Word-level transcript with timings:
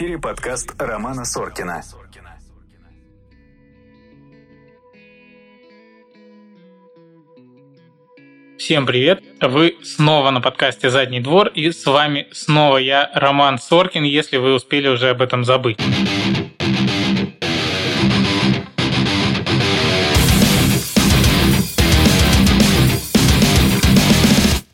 эфире 0.00 0.16
подкаст 0.16 0.74
Романа 0.78 1.26
Соркина. 1.26 1.82
Всем 8.56 8.86
привет! 8.86 9.22
Вы 9.42 9.76
снова 9.82 10.30
на 10.30 10.40
подкасте 10.40 10.88
«Задний 10.88 11.20
двор» 11.20 11.48
и 11.48 11.70
с 11.70 11.84
вами 11.84 12.28
снова 12.32 12.78
я, 12.78 13.10
Роман 13.14 13.58
Соркин, 13.58 14.04
если 14.04 14.38
вы 14.38 14.54
успели 14.54 14.88
уже 14.88 15.10
об 15.10 15.20
этом 15.20 15.44
забыть. 15.44 15.76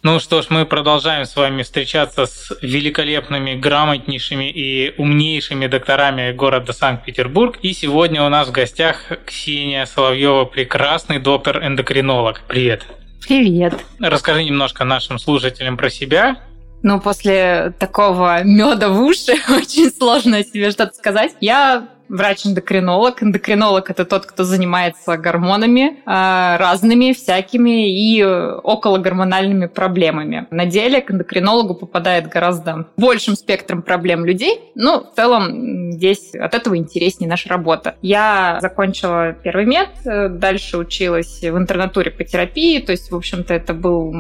Ну 0.09 0.21
что 0.21 0.41
ж, 0.41 0.51
мы 0.51 0.67
продолжаем 0.67 1.25
с 1.25 1.35
вами 1.35 1.65
встречаться 1.65 2.27
с 2.27 2.57
великолепными, 2.63 3.57
грамотнейшими 3.57 4.49
и 4.49 4.95
умнейшими 4.99 5.67
докторами 5.67 6.31
города 6.31 6.73
Санкт-Петербург. 6.73 7.59
И 7.63 7.73
сегодня 7.73 8.23
у 8.23 8.29
нас 8.29 8.47
в 8.47 8.53
гостях 8.53 8.99
Ксения 9.27 9.85
Соловьева, 9.85 10.45
прекрасный 10.45 11.19
доктор-эндокринолог. 11.19 12.43
Привет. 12.47 12.87
Привет. 13.27 13.75
Расскажи 13.99 14.45
немножко 14.45 14.85
нашим 14.85 15.19
слушателям 15.19 15.77
про 15.77 15.91
себя. 15.91 16.37
Ну, 16.85 17.01
после 17.01 17.75
такого 17.77 18.45
меда 18.45 18.91
в 18.91 19.01
уши 19.01 19.33
очень 19.49 19.91
сложно 19.91 20.45
себе 20.45 20.71
что-то 20.71 20.95
сказать. 20.95 21.35
Я 21.41 21.89
врач-эндокринолог. 22.09 23.23
Эндокринолог– 23.23 23.91
это 23.91 24.05
тот, 24.05 24.27
кто 24.27 24.45
занимается 24.45 25.17
гормонами 25.17 25.99
а, 26.07 26.57
разными, 26.59 27.13
всякими 27.13 27.91
и 27.91 28.23
окологормональными 28.23 29.67
проблемами. 29.67 30.47
На 30.51 30.67
деле 30.67 31.01
к 31.01 31.11
эндокринологу 31.11 31.75
попадает 31.75 32.29
гораздо 32.29 32.87
большим 32.97 33.37
спектром 33.37 33.83
проблем 33.83 34.25
людей, 34.25 34.61
но 34.75 35.01
в 35.01 35.15
целом 35.15 35.93
здесь 35.93 36.35
от 36.35 36.55
этого 36.55 36.77
интереснее 36.77 37.29
наша 37.29 37.49
работа. 37.49 37.97
Я 38.03 38.59
закончила 38.61 39.33
первый 39.33 39.67
мед, 39.67 39.89
дальше 40.05 40.79
училась 40.79 41.41
в 41.43 41.57
интернатуре 41.57 42.11
по 42.11 42.25
терапии, 42.25 42.81
то 42.81 42.93
есть, 42.93 43.11
в 43.11 43.17
общем-то, 43.17 43.55
это 43.55 43.75
был 43.75 44.13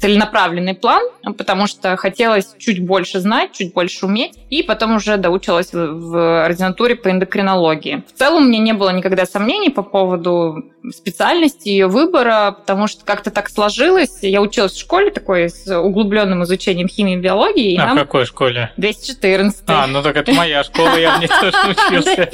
целенаправленный 0.00 0.74
план, 0.74 1.02
потому 1.36 1.66
что 1.66 1.96
хотелось 1.96 2.54
чуть 2.58 2.84
больше 2.84 3.20
знать, 3.20 3.52
чуть 3.52 3.72
больше 3.72 4.06
уметь, 4.06 4.38
и 4.50 4.62
потом 4.62 4.96
уже 4.96 5.16
доучилась 5.16 5.72
в 5.72 6.44
ординатуре 6.44 6.96
по 6.96 7.10
эндокринологии. 7.16 8.04
В 8.12 8.18
целом 8.18 8.44
у 8.44 8.46
меня 8.46 8.58
не 8.58 8.72
было 8.72 8.90
никогда 8.90 9.26
сомнений 9.26 9.70
по 9.70 9.82
поводу 9.82 10.64
специальности, 10.92 11.68
ее 11.68 11.86
выбора, 11.88 12.56
потому 12.58 12.86
что 12.86 13.04
как-то 13.04 13.30
так 13.30 13.48
сложилось. 13.48 14.18
Я 14.22 14.40
училась 14.40 14.72
в 14.72 14.80
школе 14.80 15.10
такой 15.10 15.48
с 15.48 15.66
углубленным 15.68 16.44
изучением 16.44 16.88
химии 16.88 17.14
и 17.14 17.16
биологии. 17.16 17.76
А 17.78 17.92
в 17.92 17.96
какой 17.96 18.24
школе? 18.26 18.72
214. 18.76 19.64
А, 19.66 19.86
ну 19.86 20.02
так 20.02 20.16
это 20.16 20.32
моя 20.32 20.62
школа, 20.64 20.96
я 20.96 21.16
в 21.16 21.20
ней 21.20 21.28
тоже 21.28 21.56
учился. 21.88 22.28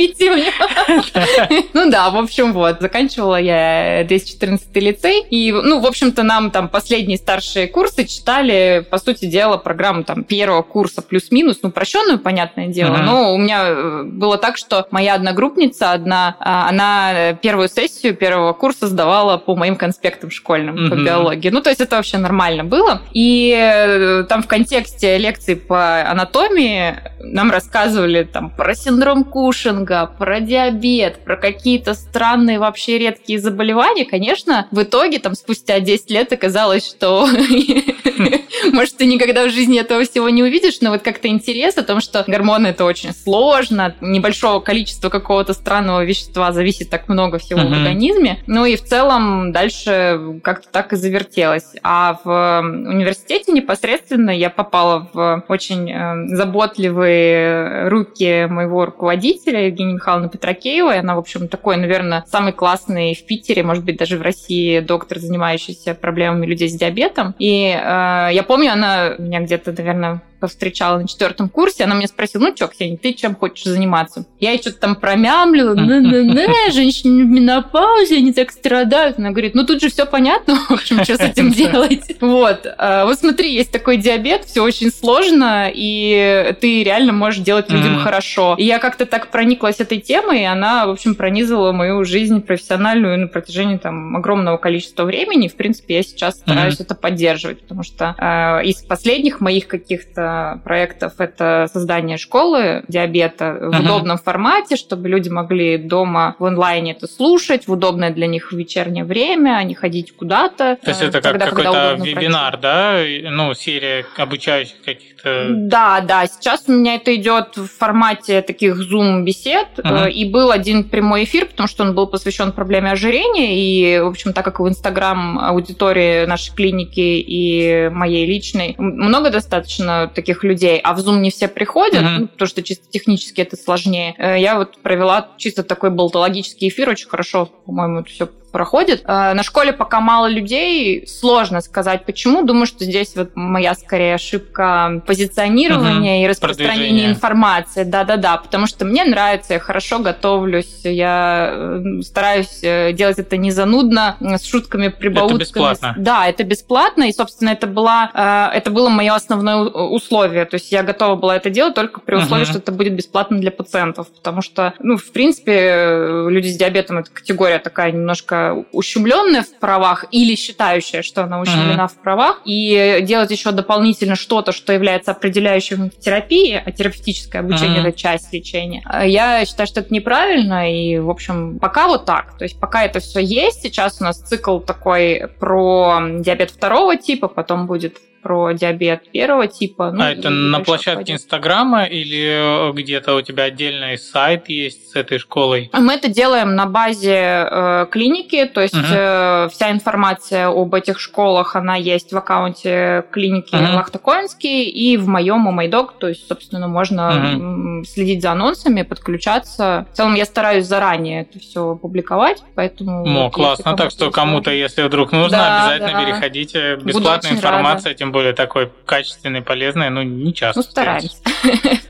Ну 1.75 1.91
да, 1.91 2.11
в 2.11 2.17
общем, 2.17 2.53
вот. 2.53 2.81
Заканчивала 2.81 3.41
я 3.41 4.05
214 4.05 4.77
лицей. 4.77 5.23
И, 5.31 5.53
ну, 5.53 5.81
в 5.81 5.87
общем-то, 5.87 6.23
нам 6.23 6.51
там 6.51 6.69
последние 6.69 7.19
старшие 7.19 7.67
курсы 7.67 8.05
читали, 8.05 8.87
по 8.91 8.99
сути 8.99 9.27
дела, 9.27 9.57
программу 9.57 10.05
там 10.05 10.25
первого 10.25 10.63
курса 10.63 11.03
плюс-минус, 11.03 11.61
ну, 11.63 11.71
прощенную, 11.71 12.19
понятное 12.19 12.69
дело. 12.69 12.99
Но 12.99 13.35
у 13.35 13.39
меня 13.39 13.65
э, 13.69 14.03
было 14.05 14.39
так, 14.39 14.57
что 14.57 14.72
моя 14.91 15.15
одногруппница 15.15 15.93
одна, 15.93 16.37
а, 16.41 16.69
она 16.69 17.35
первую 17.35 17.69
сессию 17.69 18.15
первого 18.15 18.53
курса 18.53 18.87
сдавала 18.87 19.37
по 19.37 19.57
моим 19.57 19.77
конспектам 19.77 20.31
школьным 20.31 20.77
mm-hmm. 20.77 20.91
по 20.91 20.95
биологии. 20.95 21.51
Ну, 21.51 21.61
то 21.61 21.71
есть 21.71 21.81
это 21.81 21.97
вообще 21.97 22.19
нормально 22.19 22.65
было. 22.65 23.03
И 23.13 23.55
э, 23.57 24.25
там 24.29 24.43
в 24.43 24.47
контексте 24.47 25.19
лекции 25.19 25.55
по 25.55 26.09
анатомии 26.09 26.97
нам 27.21 27.51
рассказывали 27.51 28.25
там 28.25 28.51
про 28.51 28.75
синдром 28.75 29.25
Кушинга, 29.25 30.11
про 30.19 30.41
диабет, 30.41 31.25
про 31.25 31.37
какие-то 31.37 31.95
странные 31.95 32.59
вообще 32.59 32.99
редкие 32.99 33.39
заболевания. 33.39 34.05
Конечно, 34.05 34.67
в 34.71 34.83
итоге 34.83 35.19
там 35.19 35.35
спустя 35.35 35.81
10 35.81 36.11
лет 36.11 36.33
оказалось, 36.33 36.87
что 36.89 37.29
может, 38.73 38.97
ты 38.97 39.07
никогда 39.07 39.47
в 39.47 39.51
жизни 39.51 39.81
этого 39.81 40.05
всего 40.05 40.29
не 40.29 40.43
увидишь, 40.43 40.81
но 40.81 40.91
вот 40.91 41.03
как-то 41.03 41.29
интерес 41.29 41.77
о 41.79 41.83
том, 41.83 42.01
что 42.01 42.25
гормоны 42.27 42.69
это 42.69 42.85
очень 42.85 43.13
сложно, 43.13 43.95
небольшого 44.01 44.61
количества 44.63 45.09
какого-то 45.09 45.53
странного 45.53 46.05
вещества 46.05 46.53
зависит 46.53 46.91
так 46.91 47.09
много 47.09 47.39
всего 47.39 47.61
в 47.61 47.73
организме, 47.73 48.39
ну 48.47 48.65
и 48.65 48.77
в 48.77 48.83
целом 48.83 49.53
дальше 49.53 50.41
как-то 50.43 50.69
так 50.71 50.93
и 50.93 50.97
завертелось. 50.97 51.75
А 51.83 52.19
в 52.25 52.61
университете 52.61 53.53
непосредственно 53.53 54.31
я 54.31 54.51
попала 54.51 55.09
в 55.13 55.45
очень 55.49 55.91
э, 55.91 56.37
заботливые 56.37 57.89
руки 57.89 58.47
моего 58.49 58.87
руководителя 58.87 59.67
Евгения 59.67 59.95
Михайловны 59.95 60.29
Петракеевой. 60.29 61.01
Она, 61.01 61.17
в 61.17 61.19
общем, 61.19 61.49
такой, 61.49 61.77
наверное, 61.77 62.25
самый 62.27 62.53
классный 62.53 63.15
в 63.15 63.27
Питере, 63.27 63.63
может 63.63 63.85
быть, 63.85 63.97
даже 63.97 64.19
в 64.19 64.23
России 64.23 64.81
доктор, 64.81 65.19
занимающийся 65.19 65.95
проблемами 65.95 66.47
людей 66.47 66.69
с 66.69 66.75
диабетом. 66.75 67.35
И 67.39 67.69
э, 67.69 68.29
я 68.33 68.45
помню, 68.47 68.73
она 68.73 69.15
меня 69.19 69.41
где-то, 69.41 69.73
наверное, 69.73 70.23
повстречала 70.43 70.99
на 70.99 71.07
четвертом 71.07 71.49
курсе, 71.49 71.85
она 71.85 71.95
меня 71.95 72.09
спросила, 72.09 72.43
ну 72.43 72.57
что, 72.57 72.67
Ксения, 72.67 72.97
ты 72.97 73.13
чем 73.13 73.37
хочешь 73.37 73.63
заниматься? 73.63 74.27
Я 74.41 74.51
ей 74.51 74.61
что-то 74.61 74.81
там 74.81 74.97
промямлила, 74.97 75.77
не-не-не, 75.77 76.73
женщины 76.73 77.23
в 77.23 77.29
менопаузе, 77.29 78.17
они 78.17 78.33
так 78.33 78.51
страдают. 78.51 79.21
Она 79.21 79.31
говорит, 79.31 79.55
ну 79.55 79.65
тут 79.65 79.81
же 79.81 79.89
все 79.89 80.05
понятно, 80.05 80.57
в 80.57 80.71
общем, 80.73 81.05
что 81.05 81.17
с 81.17 81.21
этим 81.21 81.53
делать. 81.53 82.17
Вот. 82.21 82.67
А, 82.77 83.05
вот 83.05 83.21
смотри, 83.21 83.55
есть 83.55 83.71
такой 83.71 83.99
диабет, 83.99 84.45
все 84.47 84.65
очень 84.65 84.91
сложно, 84.91 85.71
и 85.73 86.57
ты 86.61 86.83
реально 86.83 87.13
можешь 87.13 87.41
делать 87.41 87.71
людям 87.71 87.99
хорошо. 87.99 88.57
И 88.59 88.65
я 88.65 88.81
как-то 88.81 89.07
так 89.07 89.31
прониклась 89.31 89.79
этой 89.79 90.01
темой, 90.01 90.41
и 90.41 90.45
она, 90.45 90.87
в 90.89 90.91
общем, 90.91 91.15
пронизывала 91.15 91.71
мою 91.71 92.05
жизнь 92.05 92.41
профессиональную 92.41 93.17
на 93.17 93.29
протяжении 93.29 93.77
там 93.77 94.17
огромного 94.17 94.57
количества 94.57 95.05
времени. 95.05 95.47
В 95.47 95.55
принципе, 95.55 95.97
я 95.97 96.03
сейчас 96.03 96.35
стараюсь 96.35 96.81
это 96.81 96.97
поддерживать, 96.97 97.61
потому 97.61 97.85
что 97.85 98.17
э, 98.19 98.67
из 98.67 98.83
последних 98.83 99.41
моих 99.41 99.69
каких-то 99.69 100.32
проектов 100.65 101.15
это 101.19 101.69
создание 101.73 102.17
школы 102.17 102.85
диабета 102.89 103.57
в 103.61 103.71
uh-huh. 103.71 103.81
удобном 103.81 104.19
формате, 104.19 104.77
чтобы 104.77 105.09
люди 105.09 105.29
могли 105.29 105.79
дома 105.79 106.37
в 106.39 106.45
онлайне 106.45 106.93
это 106.93 107.07
слушать, 107.07 107.67
в 107.67 107.73
удобное 107.73 108.11
для 108.11 108.27
них 108.27 108.53
вечернее 108.53 109.05
время, 109.05 109.57
а 109.57 109.63
не 109.65 109.75
ходить 109.75 110.15
куда-то. 110.15 110.79
То 110.83 110.91
есть 110.91 111.03
это 111.03 111.21
как 111.21 111.39
какой-то 111.39 111.97
вебинар, 111.99 112.59
пройти. 112.59 113.23
да? 113.23 113.31
Ну, 113.31 113.55
серия 113.55 114.05
обучающих 114.17 114.83
каких-то... 114.85 115.49
Да, 115.51 116.01
да. 116.01 116.27
Сейчас 116.27 116.65
у 116.69 116.73
меня 116.73 116.95
это 116.97 117.15
идет 117.15 117.57
в 117.57 117.67
формате 117.67 118.43
таких 118.43 118.77
Zoom-бесед. 118.81 119.79
Uh-huh. 119.79 120.11
И 120.11 120.31
был 120.31 120.51
один 120.51 120.85
прямой 120.85 121.25
эфир, 121.25 121.47
потому 121.47 121.69
что 121.69 121.85
он 121.85 121.95
был 121.95 122.07
посвящен 122.07 122.53
проблеме 122.53 122.91
ожирения. 122.91 123.57
И, 123.57 124.01
в 124.01 124.07
общем, 124.07 124.33
так 124.33 124.45
как 124.45 124.61
в 124.61 124.69
Инстаграм 124.69 125.39
аудитории 125.39 126.27
нашей 126.27 126.55
клиники 126.55 127.01
и 127.01 127.89
моей 127.91 128.27
личной 128.27 128.75
много 128.79 129.31
достаточно 129.31 130.11
таких 130.15 130.22
людей, 130.45 130.81
а 130.83 130.95
в 130.95 130.99
Zoom 130.99 131.19
не 131.21 131.31
все 131.31 131.49
приходят, 131.49 132.03
ну, 132.03 132.29
потому 132.29 132.49
что 132.49 132.63
чисто 132.63 132.89
технически 132.91 133.41
это 133.41 133.57
сложнее. 133.57 134.15
Э, 134.19 134.39
я 134.39 134.57
вот 134.57 134.79
провела 134.83 135.29
чисто 135.37 135.63
такой 135.63 135.91
болтологический 135.91 136.69
эфир, 136.69 136.89
очень 136.89 137.09
хорошо, 137.09 137.47
по-моему, 137.67 138.01
это 138.01 138.11
все 138.11 138.29
проходит. 138.53 139.03
Э, 139.05 139.33
на 139.33 139.43
школе 139.43 139.73
пока 139.73 140.01
мало 140.01 140.27
людей, 140.27 141.07
сложно 141.09 141.61
сказать 141.61 142.05
почему. 142.05 142.45
Думаю, 142.45 142.67
что 142.67 142.85
здесь 142.85 143.17
вот 143.17 143.31
моя 143.35 143.75
скорее 143.75 144.15
ошибка 144.15 145.03
позиционирования 145.07 146.17
угу. 146.19 146.25
и 146.25 146.29
распространения 146.29 147.07
информации. 147.07 147.85
Да-да-да, 147.85 148.37
потому 148.37 148.67
что 148.67 148.85
мне 148.85 149.05
нравится, 149.05 149.55
я 149.55 149.59
хорошо 149.59 149.99
готовлюсь, 149.99 150.83
я 150.85 151.51
э, 151.53 152.03
стараюсь 152.03 152.61
э, 152.63 152.93
делать 152.93 153.19
это 153.19 153.37
не 153.37 153.51
занудно, 153.51 154.17
с 154.21 154.45
шутками, 154.45 154.89
прибаутками. 154.89 155.43
Это 155.43 155.45
бесплатно. 155.45 155.95
Да, 155.97 156.29
это 156.29 156.45
бесплатно, 156.45 157.05
и, 157.05 157.13
собственно, 157.13 157.51
это, 157.51 157.67
была, 157.67 158.51
это 158.55 158.71
было 158.71 158.89
мое 158.91 159.15
основное 159.15 159.57
условие. 159.57 160.45
То 160.45 160.55
есть 160.57 160.71
я 160.71 160.83
готова 160.83 161.17
была 161.17 161.37
это 161.37 161.49
делать 161.49 161.75
только 161.75 162.01
при 162.01 162.17
условии, 162.17 162.43
угу. 162.43 162.51
что 162.51 162.59
это 162.59 162.73
будет 162.73 162.95
бесплатно 162.95 163.39
для 163.39 163.51
пациентов, 163.51 164.09
потому 164.09 164.43
что, 164.43 164.75
ну, 164.81 164.97
в 164.99 165.11
принципе, 165.13 166.27
люди 166.29 166.49
с 166.49 166.57
диабетом 166.57 166.99
это 166.99 167.11
категория 167.11 167.59
такая 167.59 167.93
немножко 167.93 168.42
ущемленная 168.73 169.43
в 169.43 169.59
правах 169.59 170.05
или 170.11 170.35
считающая, 170.35 171.03
что 171.03 171.25
она 171.25 171.41
ущемлена 171.41 171.85
mm-hmm. 171.85 171.89
в 171.89 172.03
правах, 172.03 172.43
и 172.45 172.99
делать 173.03 173.31
еще 173.31 173.53
дополнительно 173.53 174.17
что-то, 174.17 174.53
что 174.53 174.73
является 174.73 175.13
определяющим 175.13 175.91
в 175.91 175.99
терапии, 175.99 176.63
а 176.65 176.71
терапевтическое 176.71 177.43
обучение 177.43 177.83
mm-hmm. 177.83 177.89
это 177.89 177.99
часть 177.99 178.33
лечения. 178.33 178.83
Я 179.05 179.45
считаю, 179.45 179.67
что 179.67 179.81
это 179.81 179.93
неправильно, 179.93 180.73
и, 180.73 180.99
в 180.99 181.11
общем, 181.11 181.59
пока 181.59 181.89
вот 181.89 182.05
так. 182.05 182.37
То 182.39 182.45
есть 182.45 182.59
пока 182.59 182.85
это 182.85 183.01
все 183.01 183.21
есть, 183.21 183.63
сейчас 183.63 184.01
у 184.01 184.05
нас 184.05 184.21
цикл 184.21 184.59
такой 184.59 185.29
про 185.39 186.01
диабет 186.19 186.51
второго 186.51 186.97
типа, 186.97 187.29
потом 187.29 187.67
будет 187.67 187.99
про 188.23 188.53
диабет 188.53 189.11
первого 189.11 189.47
типа. 189.47 189.91
Ну, 189.91 190.03
а 190.03 190.11
это 190.11 190.31
на 190.31 190.61
площадке 190.61 191.15
Инстаграма 191.15 191.85
или 191.85 192.69
э, 192.69 192.73
где-то 192.73 193.15
у 193.15 193.23
тебя 193.23 193.45
отдельный 193.45 193.99
сайт 193.99 194.49
есть 194.49 194.93
с 194.93 194.97
этой 194.97 195.19
школой? 195.19 195.71
Мы 195.73 195.95
это 195.95 196.09
делаем 196.09 196.55
на 196.55 196.67
базе 196.67 197.47
э, 197.51 197.87
клиники, 197.91 198.45
то 198.47 198.61
есть 198.61 198.75
угу. 198.75 198.85
э, 198.89 199.49
вся 199.51 199.71
информация 199.71 200.49
об 200.49 200.75
этих 200.75 201.01
школах, 201.01 201.57
она 201.57 201.77
есть 201.77 202.13
в 202.13 202.17
аккаунте 202.17 203.05
клиники 203.11 203.55
угу. 203.55 203.75
Лахтакоинский 203.75 204.65
и 204.65 204.97
в 204.97 205.09
моем 205.09 205.47
Умайдок, 205.47 205.95
то 205.99 206.09
есть, 206.09 206.27
собственно, 206.29 206.69
можно 206.69 207.35
угу. 207.37 207.85
следить 207.85 208.23
за 208.23 208.33
анонсами, 208.33 208.83
подключаться. 208.83 209.87
В 209.93 209.97
целом 209.97 210.15
я 210.15 210.25
стараюсь 210.25 210.67
заранее 210.67 211.23
это 211.23 211.39
все 211.39 211.75
публиковать, 211.75 212.43
поэтому... 212.55 213.05
Ну, 213.05 213.25
вот, 213.25 213.33
классно, 213.33 213.77
так 213.77 213.91
что 213.91 214.11
кому-то, 214.11 214.51
если 214.51 214.83
вдруг 214.83 215.13
нужно, 215.13 215.39
да, 215.39 215.65
обязательно 215.65 216.01
да. 216.01 216.05
переходите. 216.05 216.77
Бесплатная 216.77 217.33
информация, 217.33 217.91
рада. 217.91 217.99
тем 217.99 218.12
более 218.13 218.33
такой 218.33 218.71
качественной, 218.85 219.43
полезной, 219.43 219.91
ну, 219.91 220.03
не 220.03 220.33
часто. 220.33 220.61
Ну, 220.61 220.63
стараемся. 220.63 221.17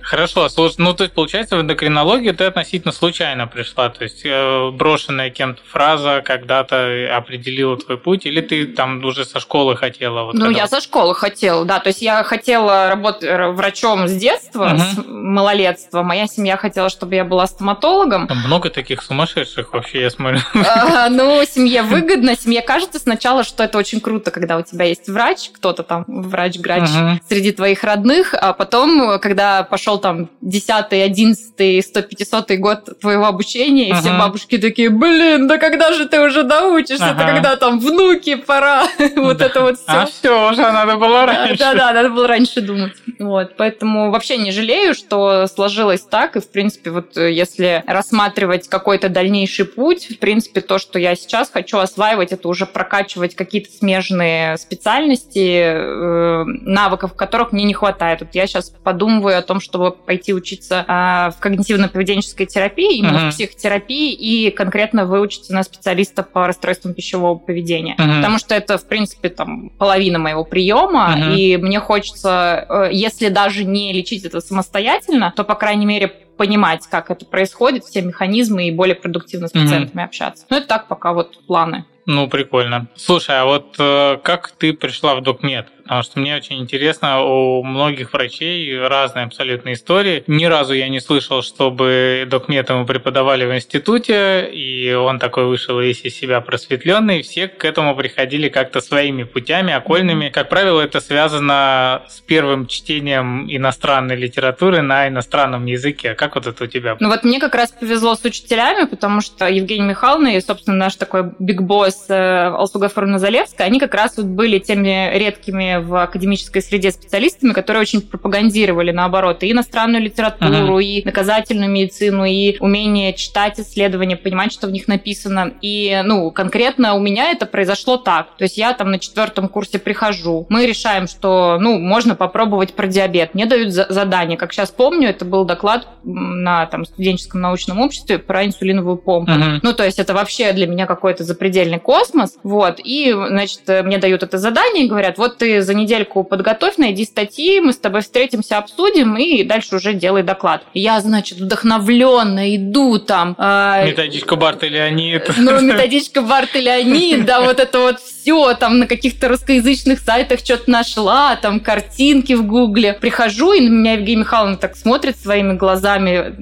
Хорошо, 0.02 0.48
слушай, 0.48 0.76
ну, 0.78 0.94
то 0.94 1.04
есть, 1.04 1.14
получается, 1.14 1.56
в 1.56 1.60
эндокринологию 1.62 2.34
ты 2.34 2.44
относительно 2.44 2.92
случайно 2.92 3.46
пришла, 3.46 3.88
то 3.88 4.04
есть, 4.04 4.22
э, 4.24 4.70
брошенная 4.70 5.30
кем-то 5.30 5.62
фраза 5.64 6.22
когда-то 6.24 7.08
определила 7.16 7.76
твой 7.76 7.96
путь, 7.96 8.26
или 8.26 8.40
ты 8.40 8.66
там 8.66 9.02
уже 9.04 9.24
со 9.24 9.40
школы 9.40 9.76
хотела? 9.76 10.24
Вот, 10.24 10.34
ну, 10.34 10.50
я 10.50 10.66
со 10.66 10.80
школы 10.80 11.14
хотела, 11.14 11.64
да, 11.64 11.80
то 11.80 11.88
есть, 11.88 12.02
я 12.02 12.22
хотела 12.24 12.88
работать 12.88 13.54
врачом 13.54 14.08
с 14.08 14.12
детства, 14.12 14.74
угу. 14.74 14.78
с 14.78 15.06
малолетства, 15.06 16.02
моя 16.02 16.26
семья 16.26 16.56
хотела, 16.56 16.90
чтобы 16.90 17.14
я 17.14 17.24
была 17.24 17.46
стоматологом. 17.46 18.26
Там 18.28 18.38
много 18.38 18.70
таких 18.70 19.02
сумасшедших 19.02 19.72
вообще, 19.72 20.02
я 20.02 20.10
смотрю. 20.10 20.40
А, 20.54 21.08
ну, 21.08 21.42
семье 21.44 21.82
выгодно, 21.82 22.36
семье 22.36 22.60
кажется 22.60 22.98
сначала, 22.98 23.44
что 23.44 23.64
это 23.64 23.78
очень 23.78 24.00
круто, 24.00 24.30
когда 24.30 24.58
у 24.58 24.62
тебя 24.62 24.84
есть 24.84 25.08
врач, 25.08 25.50
кто-то 25.54 25.82
там 25.82 26.04
врач-грач 26.12 26.88
угу. 26.90 27.20
среди 27.28 27.52
твоих 27.52 27.84
родных, 27.84 28.34
а 28.34 28.52
потом, 28.52 29.18
когда 29.20 29.62
пошел 29.62 29.98
там 29.98 30.28
10 30.40 30.92
11 30.92 31.84
100 31.84 32.42
год 32.58 33.00
твоего 33.00 33.26
обучения, 33.26 33.88
и 33.88 33.92
угу. 33.92 34.00
все 34.00 34.10
бабушки 34.10 34.58
такие, 34.58 34.90
блин, 34.90 35.48
да 35.48 35.58
когда 35.58 35.92
же 35.92 36.06
ты 36.06 36.20
уже 36.20 36.42
научишься, 36.42 37.10
ага. 37.10 37.26
когда 37.26 37.56
там 37.56 37.78
внуки, 37.78 38.34
пора, 38.34 38.84
вот 39.16 39.40
это 39.40 39.60
вот 39.62 39.78
все. 39.78 39.84
А 39.86 40.06
все, 40.06 40.50
уже 40.50 40.60
надо 40.60 40.96
было 40.96 41.26
раньше. 41.26 41.58
Да-да, 41.58 41.92
надо 41.92 42.10
было 42.10 42.26
раньше 42.26 42.60
думать. 42.60 42.92
Вот, 43.18 43.56
поэтому 43.56 44.10
вообще 44.10 44.36
не 44.36 44.52
жалею, 44.52 44.94
что 44.94 45.46
сложилось 45.46 46.02
так, 46.02 46.36
и, 46.36 46.40
в 46.40 46.50
принципе, 46.50 46.90
вот 46.90 47.16
э, 47.16 47.32
если 47.32 47.82
рассматривать 47.86 48.68
какой-то 48.68 49.08
дальнейший 49.08 49.64
путь, 49.64 50.08
в 50.10 50.18
принципе, 50.18 50.60
то, 50.60 50.78
что 50.78 50.98
я 50.98 51.14
сейчас 51.14 51.50
хочу 51.50 51.78
осваивать, 51.78 52.32
это 52.32 52.48
уже 52.48 52.66
прокачивать 52.66 53.34
какие-то 53.34 53.70
смежные 53.70 54.56
специальности, 54.56 56.01
э, 56.02 56.44
навыков, 56.46 57.14
которых 57.14 57.52
мне 57.52 57.64
не 57.64 57.74
хватает. 57.74 58.20
Вот 58.20 58.30
я 58.34 58.46
сейчас 58.46 58.70
подумываю 58.70 59.38
о 59.38 59.42
том, 59.42 59.60
чтобы 59.60 59.92
пойти 59.92 60.34
учиться 60.34 60.84
а, 60.88 61.30
в 61.30 61.40
когнитивно-поведенческой 61.40 62.46
терапии, 62.46 62.98
именно 62.98 63.18
uh-huh. 63.18 63.30
в 63.30 63.34
психотерапии, 63.34 64.12
и 64.12 64.50
конкретно 64.50 65.06
выучиться 65.06 65.52
на 65.52 65.62
специалиста 65.62 66.22
по 66.22 66.46
расстройствам 66.46 66.94
пищевого 66.94 67.36
поведения. 67.38 67.94
Uh-huh. 67.98 68.16
Потому 68.16 68.38
что 68.38 68.54
это, 68.54 68.78
в 68.78 68.86
принципе, 68.86 69.28
там 69.28 69.70
половина 69.70 70.18
моего 70.18 70.44
приема, 70.44 71.14
uh-huh. 71.16 71.36
и 71.36 71.56
мне 71.56 71.80
хочется, 71.80 72.66
э, 72.68 72.88
если 72.92 73.28
даже 73.28 73.64
не 73.64 73.92
лечить 73.92 74.24
это 74.24 74.40
самостоятельно, 74.40 75.32
то, 75.34 75.44
по 75.44 75.54
крайней 75.54 75.86
мере, 75.86 76.12
понимать, 76.36 76.86
как 76.90 77.10
это 77.10 77.24
происходит, 77.24 77.84
все 77.84 78.02
механизмы 78.02 78.66
и 78.66 78.70
более 78.70 78.96
продуктивно 78.96 79.48
с 79.48 79.52
пациентами 79.52 80.02
mm-hmm. 80.02 80.04
общаться. 80.04 80.46
Ну, 80.50 80.56
это 80.56 80.66
так 80.66 80.88
пока 80.88 81.12
вот 81.12 81.38
планы. 81.46 81.84
Ну, 82.06 82.28
прикольно. 82.28 82.88
Слушай, 82.96 83.40
а 83.40 83.44
вот 83.44 83.76
э, 83.78 84.18
как 84.24 84.50
ты 84.58 84.72
пришла 84.72 85.14
в 85.14 85.22
докмед? 85.22 85.68
Потому 85.82 86.02
что 86.02 86.20
мне 86.20 86.36
очень 86.36 86.58
интересно, 86.58 87.22
у 87.22 87.62
многих 87.62 88.12
врачей 88.12 88.78
разные 88.78 89.26
абсолютно 89.26 89.72
истории. 89.72 90.24
Ни 90.26 90.44
разу 90.44 90.74
я 90.74 90.88
не 90.88 91.00
слышал, 91.00 91.42
чтобы 91.42 92.26
докмет 92.28 92.70
ему 92.70 92.86
преподавали 92.86 93.44
в 93.44 93.54
институте, 93.54 94.48
и 94.52 94.92
он 94.92 95.18
такой 95.18 95.46
вышел 95.46 95.78
весь 95.80 96.04
из 96.04 96.14
себя 96.16 96.40
просветленный. 96.40 97.22
Все 97.22 97.48
к 97.48 97.64
этому 97.64 97.96
приходили 97.96 98.48
как-то 98.48 98.80
своими 98.80 99.24
путями, 99.24 99.72
окольными. 99.72 100.28
Как 100.28 100.48
правило, 100.48 100.80
это 100.80 101.00
связано 101.00 102.02
с 102.08 102.20
первым 102.20 102.66
чтением 102.66 103.46
иностранной 103.48 104.16
литературы 104.16 104.82
на 104.82 105.08
иностранном 105.08 105.66
языке. 105.66 106.14
Как 106.14 106.34
вот 106.34 106.46
это 106.46 106.64
у 106.64 106.66
тебя? 106.66 106.96
Ну 107.00 107.08
вот 107.08 107.24
мне 107.24 107.40
как 107.40 107.54
раз 107.54 107.70
повезло 107.72 108.14
с 108.14 108.24
учителями, 108.24 108.86
потому 108.86 109.20
что 109.20 109.48
Евгения 109.48 109.86
Михайловна 109.86 110.36
и, 110.36 110.40
собственно, 110.40 110.76
наш 110.76 110.96
такой 110.96 111.32
биг-босс 111.38 112.06
э, 112.08 112.48
Алсуга 112.48 112.88
Фарназалевская, 112.88 113.66
они 113.66 113.80
как 113.80 113.94
раз 113.94 114.16
вот 114.16 114.26
были 114.26 114.58
теми 114.58 115.16
редкими 115.16 115.71
в 115.80 116.02
академической 116.02 116.60
среде 116.60 116.90
специалистами, 116.90 117.52
которые 117.52 117.80
очень 117.80 118.00
пропагандировали, 118.00 118.90
наоборот, 118.90 119.42
и 119.42 119.52
иностранную 119.52 120.02
литературу, 120.02 120.78
uh-huh. 120.78 120.84
и 120.84 121.02
наказательную 121.04 121.70
медицину, 121.70 122.24
и 122.24 122.56
умение 122.60 123.12
читать 123.14 123.58
исследования, 123.58 124.16
понимать, 124.16 124.52
что 124.52 124.66
в 124.66 124.70
них 124.70 124.88
написано. 124.88 125.52
И, 125.62 126.00
ну, 126.04 126.30
конкретно 126.30 126.94
у 126.94 127.00
меня 127.00 127.30
это 127.30 127.46
произошло 127.46 127.96
так. 127.96 128.36
То 128.36 128.44
есть 128.44 128.58
я 128.58 128.72
там 128.74 128.90
на 128.90 128.98
четвертом 128.98 129.48
курсе 129.48 129.78
прихожу, 129.78 130.46
мы 130.48 130.66
решаем, 130.66 131.06
что, 131.06 131.58
ну, 131.60 131.78
можно 131.78 132.14
попробовать 132.14 132.74
про 132.74 132.86
диабет. 132.86 133.34
Мне 133.34 133.46
дают 133.46 133.72
задание. 133.72 134.36
Как 134.36 134.52
сейчас 134.52 134.70
помню, 134.70 135.08
это 135.08 135.24
был 135.24 135.44
доклад 135.44 135.88
на 136.04 136.66
там, 136.66 136.84
студенческом 136.84 137.40
научном 137.40 137.80
обществе 137.80 138.18
про 138.18 138.44
инсулиновую 138.44 138.96
помпу. 138.96 139.32
Uh-huh. 139.32 139.60
Ну, 139.62 139.72
то 139.72 139.84
есть 139.84 139.98
это 139.98 140.12
вообще 140.14 140.52
для 140.52 140.66
меня 140.66 140.86
какой-то 140.86 141.24
запредельный 141.24 141.78
космос. 141.78 142.38
Вот. 142.42 142.80
И, 142.82 143.12
значит, 143.12 143.62
мне 143.84 143.98
дают 143.98 144.22
это 144.22 144.38
задание 144.38 144.84
и 144.84 144.88
говорят, 144.88 145.18
вот 145.18 145.38
ты 145.38 145.61
за 145.62 145.74
недельку 145.74 146.24
подготовь, 146.24 146.76
найди 146.76 147.04
статьи, 147.04 147.60
мы 147.60 147.72
с 147.72 147.78
тобой 147.78 148.02
встретимся, 148.02 148.58
обсудим, 148.58 149.16
и 149.16 149.42
дальше 149.44 149.76
уже 149.76 149.94
делай 149.94 150.22
доклад. 150.22 150.62
Я, 150.74 151.00
значит, 151.00 151.38
вдохновленно 151.38 152.56
иду 152.56 152.98
там. 152.98 153.34
Э, 153.38 153.86
методичка 153.86 154.36
Барта 154.36 154.66
Леонид. 154.66 155.30
Ну, 155.36 155.60
методичка 155.60 156.22
Барта 156.22 156.58
Леонид, 156.58 157.24
да, 157.24 157.40
вот 157.40 157.60
это 157.60 157.78
вот 157.78 158.00
все, 158.00 158.54
там 158.54 158.78
на 158.78 158.86
каких-то 158.86 159.28
русскоязычных 159.28 159.98
сайтах 160.00 160.40
что-то 160.40 160.70
нашла, 160.70 161.36
там 161.36 161.60
картинки 161.60 162.34
в 162.34 162.46
Гугле. 162.46 162.94
Прихожу, 162.94 163.52
и 163.52 163.60
на 163.60 163.68
меня 163.68 163.92
Евгения 163.94 164.20
Михайловна 164.20 164.56
так 164.56 164.76
смотрит 164.76 165.16
своими 165.16 165.54
глазами, 165.54 166.34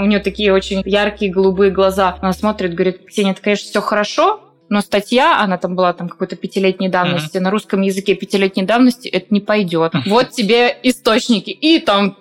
у 0.00 0.06
нее 0.06 0.20
такие 0.20 0.52
очень 0.52 0.82
яркие 0.84 1.30
голубые 1.30 1.70
глаза. 1.70 2.16
Она 2.20 2.32
смотрит, 2.32 2.74
говорит, 2.74 3.06
Ксения, 3.06 3.32
это, 3.32 3.42
конечно, 3.42 3.68
все 3.68 3.80
хорошо, 3.80 4.40
но 4.68 4.80
статья, 4.80 5.40
она 5.40 5.58
там 5.58 5.76
была 5.76 5.92
там 5.92 6.08
какой-то 6.08 6.36
пятилетней 6.36 6.88
давности, 6.88 7.36
mm-hmm. 7.36 7.40
на 7.40 7.50
русском 7.50 7.82
языке 7.82 8.14
пятилетней 8.14 8.64
давности, 8.64 9.08
это 9.08 9.26
не 9.30 9.40
пойдет. 9.40 9.94
Mm-hmm. 9.94 10.08
Вот 10.08 10.30
тебе 10.30 10.76
источники. 10.82 11.50
И 11.50 11.78
там 11.78 12.16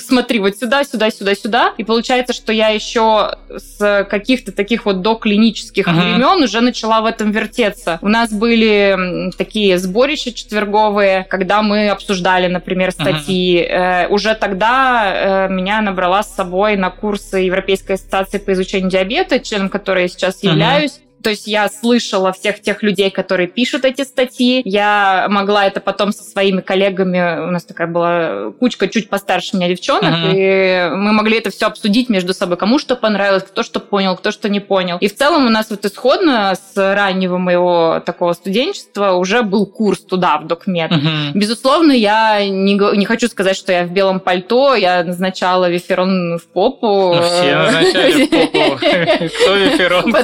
смотри, 0.00 0.40
вот 0.40 0.56
сюда, 0.56 0.84
сюда, 0.84 1.10
сюда, 1.10 1.34
сюда. 1.34 1.74
И 1.78 1.84
получается, 1.84 2.32
что 2.32 2.52
я 2.52 2.68
еще 2.68 3.36
с 3.56 4.06
каких-то 4.08 4.52
таких 4.52 4.84
вот 4.84 5.00
доклинических 5.00 5.86
uh-huh. 5.86 5.94
времен 5.94 6.42
уже 6.42 6.60
начала 6.60 7.00
в 7.00 7.06
этом 7.06 7.30
вертеться. 7.30 7.98
У 8.02 8.08
нас 8.08 8.32
были 8.32 9.30
такие 9.36 9.78
сборища 9.78 10.32
четверговые, 10.32 11.24
когда 11.24 11.62
мы 11.62 11.88
обсуждали, 11.88 12.48
например, 12.48 12.92
статьи. 12.92 13.66
Uh-huh. 13.66 14.08
уже 14.08 14.34
тогда 14.34 15.46
э, 15.48 15.52
меня 15.52 15.80
набрала 15.80 16.22
с 16.22 16.34
собой 16.34 16.76
на 16.76 16.90
курсы 16.90 17.38
Европейской 17.38 17.92
ассоциации 17.92 18.38
по 18.38 18.52
изучению 18.52 18.90
диабета, 18.90 19.40
членом 19.40 19.68
которой 19.68 20.02
я 20.02 20.08
сейчас 20.08 20.42
uh-huh. 20.42 20.48
являюсь. 20.48 21.00
То 21.26 21.30
есть 21.30 21.48
я 21.48 21.68
слышала 21.68 22.32
всех 22.32 22.60
тех 22.62 22.84
людей, 22.84 23.10
которые 23.10 23.48
пишут 23.48 23.84
эти 23.84 24.02
статьи. 24.02 24.62
Я 24.64 25.26
могла 25.28 25.66
это 25.66 25.80
потом 25.80 26.12
со 26.12 26.22
своими 26.22 26.60
коллегами, 26.60 27.48
у 27.48 27.50
нас 27.50 27.64
такая 27.64 27.88
была 27.88 28.52
кучка 28.52 28.86
чуть 28.86 29.08
постарше 29.08 29.56
меня 29.56 29.68
девчонок, 29.68 30.14
uh-huh. 30.14 30.32
и 30.32 30.94
мы 30.94 31.10
могли 31.10 31.38
это 31.38 31.50
все 31.50 31.66
обсудить 31.66 32.08
между 32.08 32.32
собой, 32.32 32.56
кому 32.56 32.78
что 32.78 32.94
понравилось, 32.94 33.42
кто 33.42 33.64
что 33.64 33.80
понял, 33.80 34.14
кто 34.16 34.30
что 34.30 34.48
не 34.48 34.60
понял. 34.60 34.98
И 35.00 35.08
в 35.08 35.16
целом 35.16 35.46
у 35.46 35.50
нас 35.50 35.68
вот 35.68 35.84
исходно 35.84 36.54
с 36.54 36.76
раннего 36.76 37.38
моего 37.38 38.00
такого 38.06 38.32
студенчества 38.32 39.14
уже 39.14 39.42
был 39.42 39.66
курс 39.66 40.02
туда, 40.02 40.38
в 40.38 40.46
докмед. 40.46 40.92
Uh-huh. 40.92 41.32
Безусловно, 41.34 41.90
я 41.90 42.46
не, 42.48 42.74
не 42.96 43.04
хочу 43.04 43.26
сказать, 43.26 43.56
что 43.56 43.72
я 43.72 43.82
в 43.82 43.90
белом 43.90 44.20
пальто, 44.20 44.76
я 44.76 45.02
назначала 45.02 45.68
виферон 45.68 46.38
в 46.38 46.46
попу. 46.46 47.16
Ну, 47.16 47.22
все 47.22 47.56
назначали 47.56 48.26
в 48.26 48.30
попу. 48.30 48.76
Кто 49.42 49.56
виферон? 49.56 50.14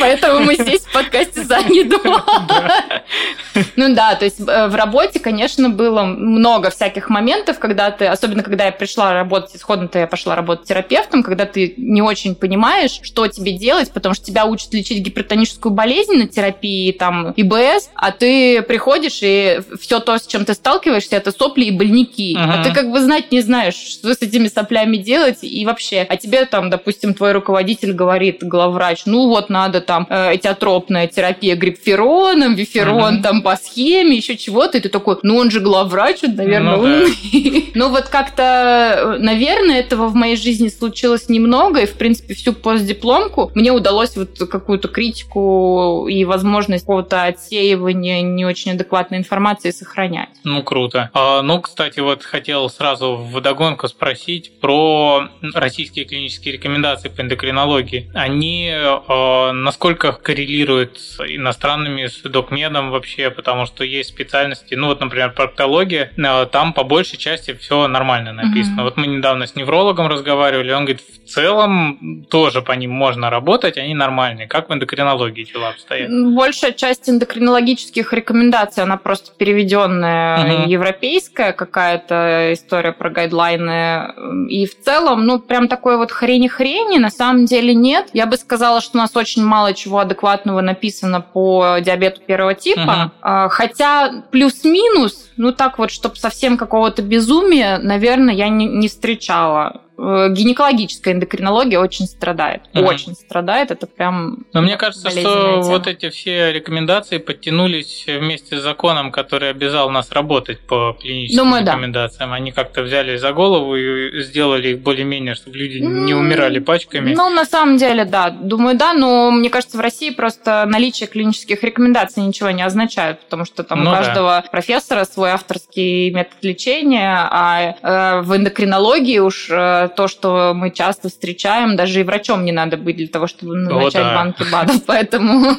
Поэтому 0.00 0.47
мы 0.48 0.54
здесь 0.54 0.80
в 0.80 0.92
подкасте 0.92 1.44
за 1.44 1.58
Ну 3.76 3.94
да, 3.94 4.14
то 4.14 4.24
есть 4.24 4.40
э, 4.40 4.68
в 4.68 4.74
работе, 4.74 5.18
конечно, 5.18 5.68
было 5.68 6.04
много 6.04 6.70
всяких 6.70 7.10
моментов, 7.10 7.58
когда 7.58 7.90
ты, 7.90 8.06
особенно 8.06 8.42
когда 8.42 8.66
я 8.66 8.72
пришла 8.72 9.12
работать, 9.12 9.56
исходно-то 9.56 9.98
я 9.98 10.06
пошла 10.06 10.36
работать 10.36 10.66
терапевтом, 10.66 11.22
когда 11.22 11.44
ты 11.44 11.74
не 11.76 12.00
очень 12.00 12.34
понимаешь, 12.34 13.00
что 13.02 13.26
тебе 13.26 13.52
делать, 13.52 13.92
потому 13.92 14.14
что 14.14 14.24
тебя 14.24 14.46
учат 14.46 14.72
лечить 14.72 15.02
гипертоническую 15.02 15.72
болезнь 15.72 16.14
на 16.14 16.26
терапии, 16.26 16.92
там, 16.92 17.34
ИБС, 17.36 17.90
а 17.94 18.12
ты 18.12 18.62
приходишь, 18.62 19.18
и 19.22 19.60
все 19.80 20.00
то, 20.00 20.16
с 20.16 20.26
чем 20.26 20.44
ты 20.44 20.54
сталкиваешься, 20.54 21.16
это 21.16 21.32
сопли 21.32 21.64
и 21.64 21.70
больники. 21.70 22.36
А 22.38 22.64
ты 22.64 22.72
как 22.72 22.90
бы 22.90 23.00
знать 23.00 23.32
не 23.32 23.42
знаешь, 23.42 23.74
что 23.74 24.14
с 24.14 24.22
этими 24.22 24.48
соплями 24.48 24.96
делать, 24.96 25.38
и 25.42 25.66
вообще, 25.66 26.06
а 26.08 26.16
тебе 26.16 26.46
там, 26.46 26.70
допустим, 26.70 27.12
твой 27.12 27.32
руководитель 27.32 27.92
говорит 27.92 28.38
главврач, 28.42 29.02
ну 29.04 29.28
вот 29.28 29.50
надо 29.50 29.80
там 29.80 30.06
э, 30.08 30.27
этиотропная 30.34 31.06
терапия 31.06 31.56
грипфероном, 31.56 32.54
виферон 32.54 33.16
угу. 33.16 33.22
там 33.22 33.42
по 33.42 33.56
схеме, 33.56 34.16
еще 34.16 34.36
чего-то, 34.36 34.78
и 34.78 34.80
ты 34.80 34.88
такой, 34.88 35.16
ну 35.22 35.36
он 35.36 35.50
же 35.50 35.60
главврач, 35.60 36.24
он, 36.24 36.36
наверное, 36.36 36.76
ну, 36.76 36.82
умный. 36.82 37.12
Да. 37.32 37.70
ну 37.74 37.88
вот 37.90 38.08
как-то, 38.08 39.16
наверное, 39.18 39.80
этого 39.80 40.08
в 40.08 40.14
моей 40.14 40.36
жизни 40.36 40.68
случилось 40.68 41.28
немного, 41.28 41.80
и, 41.80 41.86
в 41.86 41.94
принципе, 41.94 42.34
всю 42.34 42.52
постдипломку 42.52 43.50
мне 43.54 43.72
удалось 43.72 44.16
вот 44.16 44.38
какую-то 44.50 44.88
критику 44.88 46.06
и 46.08 46.24
возможность 46.24 46.84
какого-то 46.84 47.24
отсеивания 47.24 48.22
не 48.22 48.44
очень 48.44 48.72
адекватной 48.72 49.18
информации 49.18 49.70
сохранять. 49.70 50.30
Ну, 50.44 50.62
круто. 50.62 51.10
А, 51.12 51.42
ну, 51.42 51.60
кстати, 51.60 52.00
вот 52.00 52.22
хотел 52.22 52.68
сразу 52.70 53.16
в 53.16 53.40
догонку 53.40 53.88
спросить 53.88 54.60
про 54.60 55.28
российские 55.54 56.04
клинические 56.04 56.54
рекомендации 56.54 57.08
по 57.08 57.20
эндокринологии. 57.20 58.10
Они 58.14 58.70
э, 58.70 59.52
насколько 59.52 60.17
коррелируют 60.22 60.98
с 60.98 61.20
иностранными, 61.20 62.06
с 62.06 62.22
докмедом 62.22 62.90
вообще, 62.90 63.30
потому 63.30 63.66
что 63.66 63.84
есть 63.84 64.10
специальности, 64.10 64.74
ну 64.74 64.88
вот, 64.88 65.00
например, 65.00 65.32
проктология, 65.32 66.12
э, 66.16 66.46
там 66.46 66.72
по 66.72 66.84
большей 66.84 67.18
части 67.18 67.54
все 67.54 67.88
нормально 67.88 68.32
написано. 68.32 68.80
Mm-hmm. 68.80 68.84
Вот 68.84 68.96
мы 68.96 69.06
недавно 69.06 69.46
с 69.46 69.56
неврологом 69.56 70.08
разговаривали, 70.08 70.72
он 70.72 70.84
говорит, 70.84 71.02
в 71.02 71.28
целом 71.28 72.24
тоже 72.30 72.62
по 72.62 72.72
ним 72.72 72.90
можно 72.90 73.30
работать, 73.30 73.76
они 73.76 73.94
нормальные. 73.94 74.46
Как 74.46 74.68
в 74.68 74.72
эндокринологии 74.72 75.44
дела 75.44 75.70
обстоят? 75.70 76.10
Большая 76.10 76.72
часть 76.72 77.08
эндокринологических 77.08 78.12
рекомендаций, 78.12 78.82
она 78.82 78.96
просто 78.96 79.32
переведенная 79.36 80.62
угу. 80.62 80.68
европейская 80.70 81.52
какая-то 81.52 82.52
история 82.52 82.92
про 82.92 83.10
гайдлайны. 83.10 84.48
И 84.48 84.66
в 84.66 84.80
целом, 84.80 85.26
ну, 85.26 85.38
прям 85.38 85.68
такой 85.68 85.96
вот 85.96 86.10
хрени-хрени 86.10 86.98
на 86.98 87.10
самом 87.10 87.44
деле 87.44 87.74
нет. 87.74 88.08
Я 88.12 88.26
бы 88.26 88.36
сказала, 88.36 88.80
что 88.80 88.98
у 88.98 89.00
нас 89.00 89.16
очень 89.16 89.44
мало 89.44 89.74
чего 89.74 90.00
адекватного 90.08 90.60
написано 90.60 91.20
по 91.20 91.78
диабету 91.80 92.20
первого 92.20 92.54
типа. 92.54 93.12
Угу. 93.22 93.48
Хотя 93.50 94.24
плюс-минус, 94.30 95.27
ну 95.38 95.52
так 95.52 95.78
вот, 95.78 95.90
чтобы 95.90 96.16
совсем 96.16 96.56
какого-то 96.56 97.02
безумия, 97.02 97.78
наверное, 97.78 98.34
я 98.34 98.48
не, 98.48 98.66
не 98.66 98.88
встречала. 98.88 99.82
Э, 99.98 100.28
гинекологическая 100.30 101.12
эндокринология 101.12 101.80
очень 101.80 102.06
страдает. 102.06 102.62
Угу. 102.72 102.84
Очень 102.84 103.14
страдает. 103.14 103.72
Это 103.72 103.88
прям. 103.88 104.44
Но 104.52 104.62
мне 104.62 104.76
кажется, 104.76 105.10
что 105.10 105.20
тема. 105.20 105.62
вот 105.62 105.88
эти 105.88 106.08
все 106.10 106.52
рекомендации 106.52 107.18
подтянулись 107.18 108.04
вместе 108.06 108.58
с 108.58 108.62
законом, 108.62 109.10
который 109.10 109.50
обязал 109.50 109.90
нас 109.90 110.12
работать 110.12 110.60
по 110.60 110.96
клиническим 111.00 111.38
Думаю, 111.38 111.66
рекомендациям. 111.66 112.30
Да. 112.30 112.36
Они 112.36 112.52
как-то 112.52 112.82
взяли 112.82 113.16
за 113.16 113.32
голову 113.32 113.74
и 113.74 114.22
сделали 114.22 114.68
их 114.68 114.80
более-менее, 114.80 115.34
чтобы 115.34 115.56
люди 115.56 115.78
не 115.78 116.14
умирали 116.14 116.60
пачками. 116.60 117.14
Ну, 117.14 117.28
на 117.30 117.44
самом 117.44 117.76
деле, 117.76 118.04
да. 118.04 118.30
Думаю, 118.30 118.78
да, 118.78 118.92
но 118.92 119.32
мне 119.32 119.50
кажется, 119.50 119.78
в 119.78 119.80
России 119.80 120.10
просто 120.10 120.64
наличие 120.66 121.08
клинических 121.08 121.64
рекомендаций 121.64 122.22
ничего 122.22 122.50
не 122.50 122.62
означает, 122.62 123.20
потому 123.20 123.44
что 123.44 123.64
там 123.64 123.82
ну, 123.82 123.90
у 123.90 123.94
каждого 123.94 124.42
да. 124.44 124.48
профессора 124.48 125.04
свой 125.04 125.27
авторский 125.28 126.10
метод 126.10 126.36
лечения, 126.42 127.28
а 127.30 127.74
э, 127.80 128.20
в 128.22 128.36
эндокринологии 128.36 129.18
уж 129.18 129.48
э, 129.50 129.88
то, 129.96 130.08
что 130.08 130.52
мы 130.54 130.70
часто 130.70 131.08
встречаем, 131.08 131.76
даже 131.76 132.00
и 132.00 132.02
врачом 132.02 132.44
не 132.44 132.52
надо 132.52 132.76
быть 132.76 132.96
для 132.96 133.08
того, 133.08 133.26
чтобы 133.26 133.56
назначать 133.56 134.02
О, 134.02 134.04
да. 134.04 134.14
банки 134.14 134.44
БАДов, 134.50 134.82
поэтому... 134.86 135.56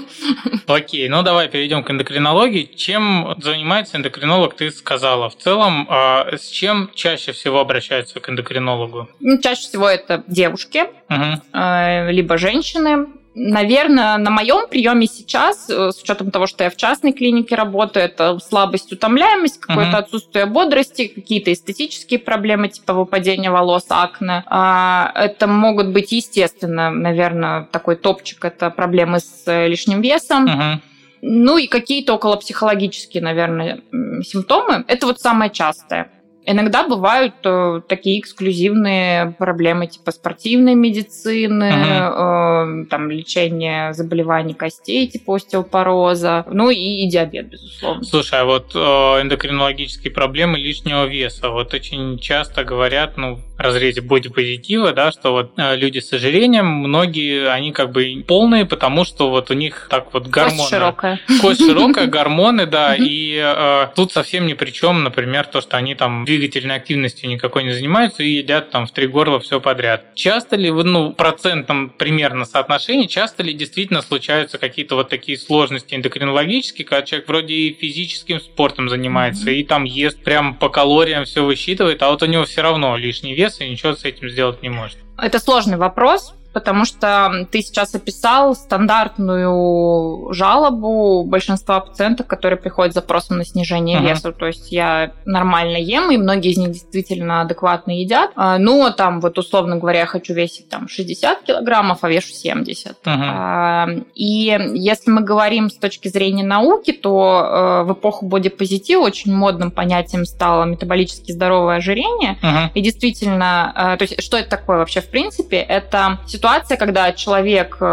Окей, 0.68 1.10
ну 1.10 1.24
давай 1.24 1.48
перейдем 1.48 1.84
к 1.84 1.92
эндокринологии. 1.92 2.64
Чем 2.76 3.36
занимается 3.42 3.98
эндокринолог, 3.98 4.56
ты 4.56 4.72
сказала. 4.72 5.30
В 5.30 5.38
целом, 5.38 5.88
а 5.90 6.28
с 6.38 6.48
чем 6.48 6.92
чаще 6.94 7.32
всего 7.32 7.60
обращаются 7.60 8.20
к 8.20 8.30
эндокринологу? 8.30 9.10
Ну, 9.20 9.40
чаще 9.42 9.62
всего 9.62 9.88
это 9.90 10.24
девушки, 10.28 10.86
угу. 11.10 12.12
либо 12.12 12.38
женщины, 12.38 13.08
Наверное, 13.41 14.17
на 14.17 14.31
моем 14.31 14.67
приеме 14.67 15.08
сейчас, 15.08 15.69
э, 15.69 15.91
с 15.91 16.01
учетом 16.01 16.29
того, 16.29 16.46
что 16.46 16.65
я 16.65 16.69
в 16.69 16.75
частной 16.75 17.13
клинике 17.13 17.55
работаю, 17.55 18.03
это 18.03 18.38
слабость, 18.39 18.91
утомляемость, 18.91 19.62
какое-то 19.62 19.96
uh-huh. 19.96 20.01
отсутствие 20.01 20.46
бодрости, 20.46 21.08
какие-то 21.08 21.53
эстетические 21.53 22.19
проблемы, 22.19 22.67
типа 22.67 22.93
выпадения 22.93 23.50
волос, 23.50 23.86
акне. 23.88 24.43
А, 24.48 25.13
это 25.15 25.48
могут 25.48 25.88
быть, 25.88 26.12
естественно, 26.12 26.91
наверное, 26.91 27.63
такой 27.72 27.96
топчик, 27.96 28.43
это 28.43 28.69
проблемы 28.72 29.22
с 29.22 29.43
э, 29.46 29.69
лишним 29.69 30.01
весом. 30.01 30.46
Uh-huh. 30.46 30.79
Ну 31.22 31.58
и 31.58 31.67
какие-то 31.67 32.15
околопсихологические, 32.15 33.24
наверное, 33.24 33.79
симптомы. 34.22 34.84
Это 34.88 35.05
вот 35.05 35.22
самое 35.22 35.50
частое. 35.50 36.12
Иногда 36.51 36.88
бывают 36.88 37.36
э, 37.44 37.82
такие 37.88 38.20
эксклюзивные 38.20 39.36
проблемы 39.38 39.86
типа 39.86 40.12
спортивной 40.12 40.74
медицины, 40.74 41.70
угу. 41.70 42.84
э, 42.84 42.86
там 42.89 43.12
лечение 43.12 43.94
заболеваний 43.94 44.56
костей 44.56 45.06
типа 45.06 45.36
остеопороза, 45.36 46.46
ну 46.50 46.72
и, 46.72 47.03
и 47.03 47.08
диабет, 47.08 47.50
безусловно. 47.50 48.03
Слушай, 48.03 48.41
а 48.41 48.46
вот 48.46 48.72
э, 48.74 48.79
эндокринологические 48.79 50.12
проблемы 50.12 50.58
лишнего 50.58 51.06
веса, 51.06 51.50
вот 51.50 51.72
очень 51.75 52.18
часто 52.18 52.63
говорят, 52.63 53.15
ну, 53.15 53.36
в 53.36 53.60
разрезе 53.60 54.01
бодипозитива, 54.01 54.91
да, 54.91 55.12
что 55.12 55.34
вот 55.34 55.51
э, 55.58 55.75
люди 55.75 56.00
с 56.00 56.12
ожирением, 56.13 56.65
многие, 56.65 57.48
они 57.48 57.72
как 57.74 57.91
бы 57.91 58.24
полные, 58.27 58.65
потому 58.65 59.06
что 59.06 59.29
вот 59.29 59.51
у 59.51 59.53
них 59.53 59.88
так 59.91 60.13
вот 60.13 60.27
гормоны. 60.27 60.58
Кость 60.58 60.70
широкая. 60.70 61.20
Кость 61.41 61.63
широкая, 61.63 62.08
гормоны, 62.08 62.65
да, 62.65 62.96
и 62.96 63.39
э, 63.39 63.88
тут 63.96 64.13
совсем 64.13 64.48
ни 64.48 64.53
при 64.53 64.72
чем, 64.72 65.03
например, 65.03 65.46
то, 65.46 65.62
что 65.62 65.77
они 65.77 65.94
там 65.94 66.25
двигательной 66.39 66.75
активностью 66.75 67.29
никакой 67.29 67.63
не 67.63 67.72
занимаются 67.72 68.24
и 68.24 68.29
едят 68.29 68.72
там 68.72 68.88
в 68.88 68.91
три 68.91 69.08
горла 69.08 69.39
все 69.39 69.60
подряд. 69.60 70.15
Часто 70.15 70.55
ли, 70.55 70.72
ну, 70.72 71.13
процентном 71.13 71.89
примерно 71.89 72.46
соотношении, 72.46 73.08
часто 73.08 73.43
ли 73.43 73.53
действительно 73.53 74.01
случаются 74.01 74.58
какие-то 74.58 74.96
вот 74.96 75.10
такие 75.10 75.38
сложности 75.38 75.96
эндокринологические, 75.96 76.86
когда 76.86 77.05
человек 77.05 77.27
вроде 77.27 77.53
и 77.53 77.74
физическим 77.74 78.39
спортом 78.39 78.89
занимается, 78.89 79.51
и 79.51 79.63
там 79.63 79.84
ест 79.84 80.24
прям 80.24 80.55
по 80.55 80.69
калориям 80.69 81.25
все 81.25 81.43
высчитывает, 81.43 82.01
а 82.01 82.10
вот 82.10 82.24
у 82.24 82.25
него 82.25 82.46
все 82.46 82.62
равно 82.62 82.96
лишний 82.98 83.36
вес 83.36 83.60
и 83.62 83.69
ничего 83.69 83.93
с 83.96 84.05
этим 84.05 84.29
сделать 84.29 84.62
не 84.62 84.69
может? 84.69 84.98
Это 85.22 85.39
сложный 85.39 85.77
вопрос, 85.77 86.34
потому 86.53 86.86
что 86.86 87.48
ты 87.51 87.62
сейчас 87.62 87.94
описал 87.94 88.56
стандартную 88.56 90.34
жалобу 90.34 91.24
большинства 91.24 91.79
пациентов, 91.79 92.27
которые 92.27 92.58
приходят 92.58 92.94
с 92.94 92.96
запросом 92.96 93.38
на 93.38 93.46
снижение 93.46 94.00
uh-huh. 94.00 94.10
веса. 94.10 94.32
То 94.32 94.48
есть 94.48 94.72
я 94.72 95.13
нормально 95.25 95.77
ем, 95.77 96.12
и 96.12 96.18
многие 96.18 96.51
из 96.51 96.58
них 96.58 96.72
действительно 96.72 97.41
адекватно 97.41 97.91
едят. 97.91 98.32
А, 98.36 98.58
но 98.58 98.89
там 98.89 99.22
вот 99.22 99.38
условно 99.38 99.77
говоря, 99.77 100.00
я 100.01 100.06
хочу 100.06 100.34
весить 100.34 100.70
там 100.70 100.88
60 100.88 101.44
килограммов, 101.44 102.00
а 102.01 102.10
вешу 102.10 102.34
70. 102.34 102.98
Uh-huh. 103.03 104.06
И 104.15 104.58
если 104.74 105.12
мы 105.12 105.22
говорим 105.22 105.70
с 105.70 105.75
точки 105.75 106.08
зрения 106.08 106.44
науки, 106.44 106.91
то 106.91 107.84
э, 107.84 107.84
в 107.84 107.94
эпоху 107.94 108.25
бодипозитива 108.25 109.01
очень 109.01 109.34
модным 109.34 109.72
понятием 109.72 110.25
стало 110.25 110.63
метаболически 110.63 111.32
здоровое 111.32 111.77
ожирение. 111.77 112.38
Uh-huh. 112.41 112.70
И 112.74 112.82
действительно, 112.82 113.74
э, 113.75 113.98
то 113.98 114.03
есть 114.03 114.22
что 114.22 114.38
это 114.38 114.50
такое 114.50 114.77
вообще 114.77 115.01
в 115.01 115.10
принципе? 115.10 115.58
Это 115.58 116.20
ситуация, 116.27 116.38
когда 116.77 117.12
человек 117.13 117.77
э, 117.79 117.86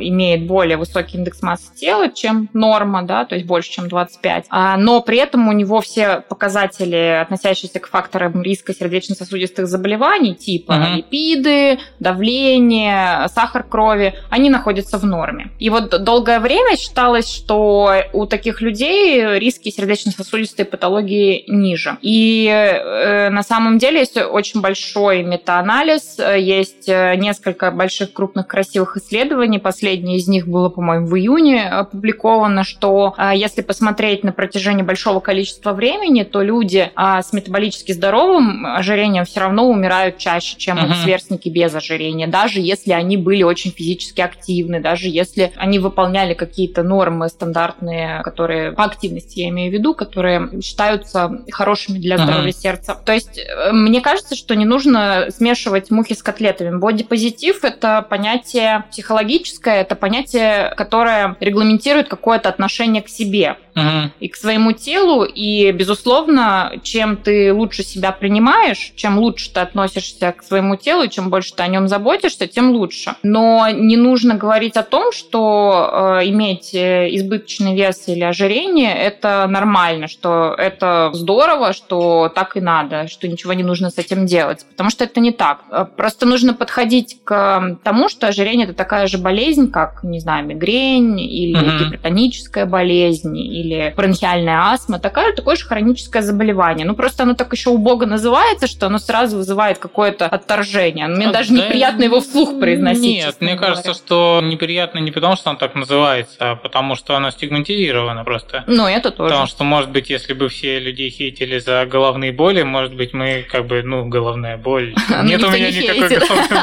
имеет 0.00 0.46
более 0.46 0.76
высокий 0.76 1.18
индекс 1.18 1.42
массы 1.42 1.74
тела, 1.74 2.10
чем 2.10 2.48
норма, 2.52 3.02
да, 3.02 3.24
то 3.24 3.34
есть 3.34 3.46
больше, 3.46 3.70
чем 3.70 3.88
25, 3.88 4.46
а, 4.50 4.76
но 4.76 5.00
при 5.00 5.18
этом 5.18 5.48
у 5.48 5.52
него 5.52 5.80
все 5.80 6.22
показатели, 6.28 7.20
относящиеся 7.22 7.80
к 7.80 7.88
факторам 7.88 8.42
риска 8.42 8.74
сердечно-сосудистых 8.74 9.66
заболеваний, 9.66 10.34
типа 10.34 10.72
uh-huh. 10.72 10.96
липиды, 10.96 11.78
давление, 11.98 13.28
сахар 13.28 13.62
крови, 13.62 14.14
они 14.30 14.50
находятся 14.50 14.98
в 14.98 15.04
норме. 15.04 15.50
И 15.58 15.70
вот 15.70 16.02
долгое 16.02 16.40
время 16.40 16.76
считалось, 16.76 17.30
что 17.30 17.92
у 18.12 18.26
таких 18.26 18.60
людей 18.60 19.38
риски 19.38 19.70
сердечно-сосудистой 19.70 20.64
патологии 20.64 21.44
ниже. 21.48 21.96
И 22.02 22.48
э, 22.48 23.30
на 23.30 23.42
самом 23.42 23.78
деле 23.78 24.00
есть 24.00 24.16
очень 24.16 24.60
большой 24.60 25.22
метаанализ, 25.22 26.18
есть 26.18 26.88
несколько 26.88 27.70
больших 27.76 28.12
крупных 28.12 28.46
красивых 28.46 28.96
исследований. 28.96 29.58
Последнее 29.58 30.16
из 30.18 30.28
них 30.28 30.48
было, 30.48 30.68
по-моему, 30.68 31.06
в 31.06 31.16
июне 31.16 31.68
опубликовано, 31.68 32.64
что 32.64 33.14
а, 33.16 33.34
если 33.34 33.62
посмотреть 33.62 34.24
на 34.24 34.32
протяжении 34.32 34.82
большого 34.82 35.20
количества 35.20 35.72
времени, 35.72 36.22
то 36.24 36.42
люди 36.42 36.90
а, 36.94 37.22
с 37.22 37.32
метаболически 37.32 37.92
здоровым 37.92 38.66
ожирением 38.66 39.24
все 39.24 39.40
равно 39.40 39.68
умирают 39.68 40.18
чаще, 40.18 40.56
чем 40.56 40.78
uh-huh. 40.78 41.02
сверстники 41.02 41.48
без 41.48 41.74
ожирения, 41.74 42.26
даже 42.26 42.60
если 42.60 42.92
они 42.92 43.16
были 43.16 43.42
очень 43.42 43.70
физически 43.70 44.20
активны, 44.20 44.80
даже 44.80 45.08
если 45.08 45.52
они 45.56 45.78
выполняли 45.78 46.34
какие-то 46.34 46.82
нормы 46.82 47.28
стандартные, 47.28 48.22
которые 48.22 48.72
по 48.72 48.84
активности 48.84 49.40
я 49.40 49.48
имею 49.48 49.70
в 49.70 49.74
виду, 49.74 49.94
которые 49.94 50.60
считаются 50.62 51.44
хорошими 51.50 51.98
для 51.98 52.18
здоровья 52.18 52.50
uh-huh. 52.50 52.60
сердца. 52.60 52.96
То 53.04 53.12
есть 53.12 53.38
э, 53.38 53.72
мне 53.72 54.00
кажется, 54.00 54.34
что 54.34 54.54
не 54.54 54.64
нужно 54.64 55.26
смешивать 55.30 55.90
мухи 55.90 56.14
с 56.14 56.22
котлетами. 56.22 56.76
Бодипозитив 56.76 57.64
это 57.66 58.06
понятие 58.08 58.84
психологическое, 58.90 59.80
это 59.82 59.94
понятие, 59.96 60.72
которое 60.76 61.36
регламентирует 61.40 62.08
какое-то 62.08 62.48
отношение 62.48 63.02
к 63.02 63.08
себе. 63.08 63.56
Угу. 63.76 64.10
и 64.18 64.28
к 64.28 64.36
своему 64.36 64.72
телу. 64.72 65.24
И, 65.24 65.70
безусловно, 65.72 66.72
чем 66.82 67.16
ты 67.16 67.52
лучше 67.52 67.82
себя 67.82 68.12
принимаешь, 68.12 68.92
чем 68.96 69.18
лучше 69.18 69.52
ты 69.52 69.60
относишься 69.60 70.32
к 70.32 70.42
своему 70.42 70.76
телу, 70.76 71.02
и 71.02 71.10
чем 71.10 71.30
больше 71.30 71.54
ты 71.54 71.62
о 71.62 71.68
нем 71.68 71.88
заботишься, 71.88 72.46
тем 72.46 72.70
лучше. 72.70 73.16
Но 73.22 73.68
не 73.70 73.96
нужно 73.96 74.34
говорить 74.34 74.76
о 74.76 74.82
том, 74.82 75.12
что 75.12 76.18
э, 76.20 76.28
иметь 76.28 76.74
э, 76.74 77.08
избыточный 77.14 77.76
вес 77.76 78.08
или 78.08 78.22
ожирение– 78.22 78.94
это 78.96 79.46
нормально, 79.48 80.08
что 80.08 80.54
это 80.56 81.10
здорово, 81.12 81.72
что 81.72 82.32
так 82.34 82.56
и 82.56 82.60
надо, 82.60 83.08
что 83.08 83.28
ничего 83.28 83.52
не 83.52 83.62
нужно 83.62 83.90
с 83.90 83.98
этим 83.98 84.26
делать. 84.26 84.64
Потому 84.70 84.90
что 84.90 85.04
это 85.04 85.20
не 85.20 85.32
так. 85.32 85.60
Э, 85.70 85.84
просто 85.84 86.26
нужно 86.26 86.54
подходить 86.54 87.18
к 87.24 87.78
тому, 87.82 88.08
что 88.08 88.28
ожирение– 88.28 88.64
это 88.66 88.74
такая 88.74 89.06
же 89.06 89.18
болезнь, 89.18 89.70
как, 89.70 90.02
не 90.02 90.20
знаю, 90.20 90.46
мигрень 90.46 91.20
или 91.20 91.60
mm-hmm. 91.60 91.84
гипертоническая 91.84 92.66
болезнь 92.66 93.36
или 93.36 93.65
бронхиальная 93.96 94.70
астма. 94.70 94.98
Такая, 94.98 95.32
такое 95.32 95.56
же 95.56 95.64
хроническое 95.64 96.22
заболевание. 96.22 96.86
Ну, 96.86 96.94
просто 96.94 97.22
оно 97.22 97.34
так 97.34 97.52
еще 97.52 97.70
убого 97.70 98.04
называется, 98.06 98.66
что 98.66 98.86
оно 98.86 98.98
сразу 98.98 99.38
вызывает 99.38 99.78
какое-то 99.78 100.26
отторжение. 100.26 101.06
Мне 101.06 101.28
а, 101.28 101.32
даже 101.32 101.52
да 101.54 101.64
неприятно 101.64 102.04
его 102.04 102.20
вслух 102.20 102.58
произносить. 102.58 103.24
Нет, 103.24 103.36
мне 103.40 103.54
говоря. 103.54 103.74
кажется, 103.74 103.94
что 103.94 104.40
неприятно 104.42 104.98
не 104.98 105.10
потому, 105.10 105.36
что 105.36 105.50
оно 105.50 105.58
так 105.58 105.74
называется, 105.74 106.36
а 106.38 106.56
потому 106.56 106.94
что 106.96 107.16
оно 107.16 107.30
стигматизировано 107.30 108.24
просто. 108.24 108.64
Ну, 108.66 108.86
это 108.86 109.10
тоже. 109.10 109.30
Потому 109.30 109.46
что, 109.46 109.64
может 109.64 109.90
быть, 109.90 110.10
если 110.10 110.32
бы 110.32 110.48
все 110.48 110.78
людей 110.78 111.10
хейтили 111.10 111.58
за 111.58 111.86
головные 111.86 112.32
боли, 112.32 112.62
может 112.62 112.94
быть, 112.94 113.12
мы 113.12 113.46
как 113.50 113.66
бы, 113.66 113.82
ну, 113.82 114.06
головная 114.06 114.56
боль. 114.56 114.94
Ну, 115.08 115.22
Нет 115.22 115.42
у 115.42 115.50
меня 115.50 115.70
никакой 115.70 116.08
головной 116.08 116.58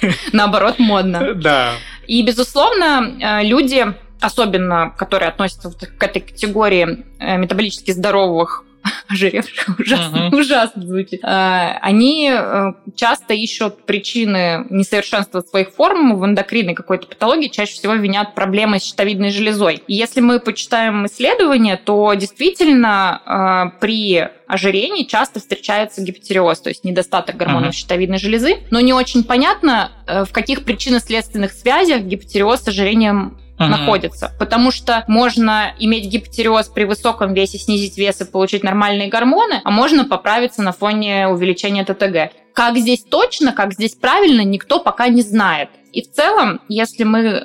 Наоборот, 0.32 0.78
модно. 0.78 1.34
Да. 1.34 1.72
И, 2.06 2.22
безусловно, 2.22 3.16
э, 3.20 3.44
люди, 3.44 3.86
особенно 4.20 4.94
которые 4.96 5.28
относятся 5.28 5.70
к 5.70 6.02
этой 6.02 6.20
категории 6.20 7.04
э, 7.18 7.36
метаболически 7.36 7.90
здоровых 7.92 8.64
ожиревших, 9.08 9.78
ужасно, 9.78 10.16
uh-huh. 10.16 10.36
ужасно 10.36 10.86
звучит. 10.86 11.20
А, 11.22 11.78
они 11.82 12.30
э, 12.32 12.72
часто 12.94 13.34
ищут 13.34 13.84
причины 13.84 14.66
несовершенства 14.70 15.40
своих 15.40 15.70
форм 15.70 16.18
в 16.18 16.24
эндокринной 16.24 16.74
какой-то 16.74 17.06
патологии, 17.06 17.48
чаще 17.48 17.74
всего 17.74 17.94
винят 17.94 18.34
проблемы 18.34 18.78
с 18.78 18.84
щитовидной 18.84 19.30
железой. 19.30 19.82
И 19.86 19.94
если 19.94 20.20
мы 20.20 20.40
почитаем 20.40 21.06
исследования, 21.06 21.76
то 21.76 22.14
действительно 22.14 23.72
при 23.80 24.28
ожирении 24.46 25.04
часто 25.04 25.40
встречается 25.40 26.02
гипотереоз, 26.02 26.60
то 26.60 26.70
есть 26.70 26.84
недостаток 26.84 27.36
гормонов 27.36 27.70
uh-huh. 27.70 27.76
щитовидной 27.76 28.18
железы, 28.18 28.58
но 28.70 28.80
не 28.80 28.94
очень 28.94 29.24
понятно, 29.24 29.92
э, 30.06 30.24
в 30.24 30.32
каких 30.32 30.64
причинно-следственных 30.64 31.52
связях 31.52 32.02
гипотереоз 32.02 32.62
с 32.62 32.68
ожирением 32.68 33.38
uh-huh. 33.58 33.66
находится. 33.66 34.32
Потому 34.38 34.70
что 34.70 35.04
можно 35.06 35.74
иметь 35.78 36.06
гипотереоз 36.06 36.68
при 36.68 36.84
высоком 36.84 37.34
весе, 37.34 37.58
снизить 37.58 37.98
вес 37.98 38.20
и 38.20 38.24
получить 38.24 38.62
нормальные 38.62 39.08
гормоны, 39.08 39.60
а 39.64 39.70
можно 39.70 40.04
поправиться 40.04 40.62
на 40.62 40.72
фоне 40.72 41.28
увеличения 41.28 41.84
ТТГ. 41.84 42.32
Как 42.58 42.76
здесь 42.76 43.04
точно, 43.04 43.52
как 43.52 43.72
здесь 43.72 43.94
правильно, 43.94 44.40
никто 44.40 44.80
пока 44.80 45.06
не 45.06 45.22
знает. 45.22 45.68
И 45.92 46.02
в 46.02 46.10
целом, 46.10 46.60
если 46.68 47.04
мы 47.04 47.20
э, 47.20 47.40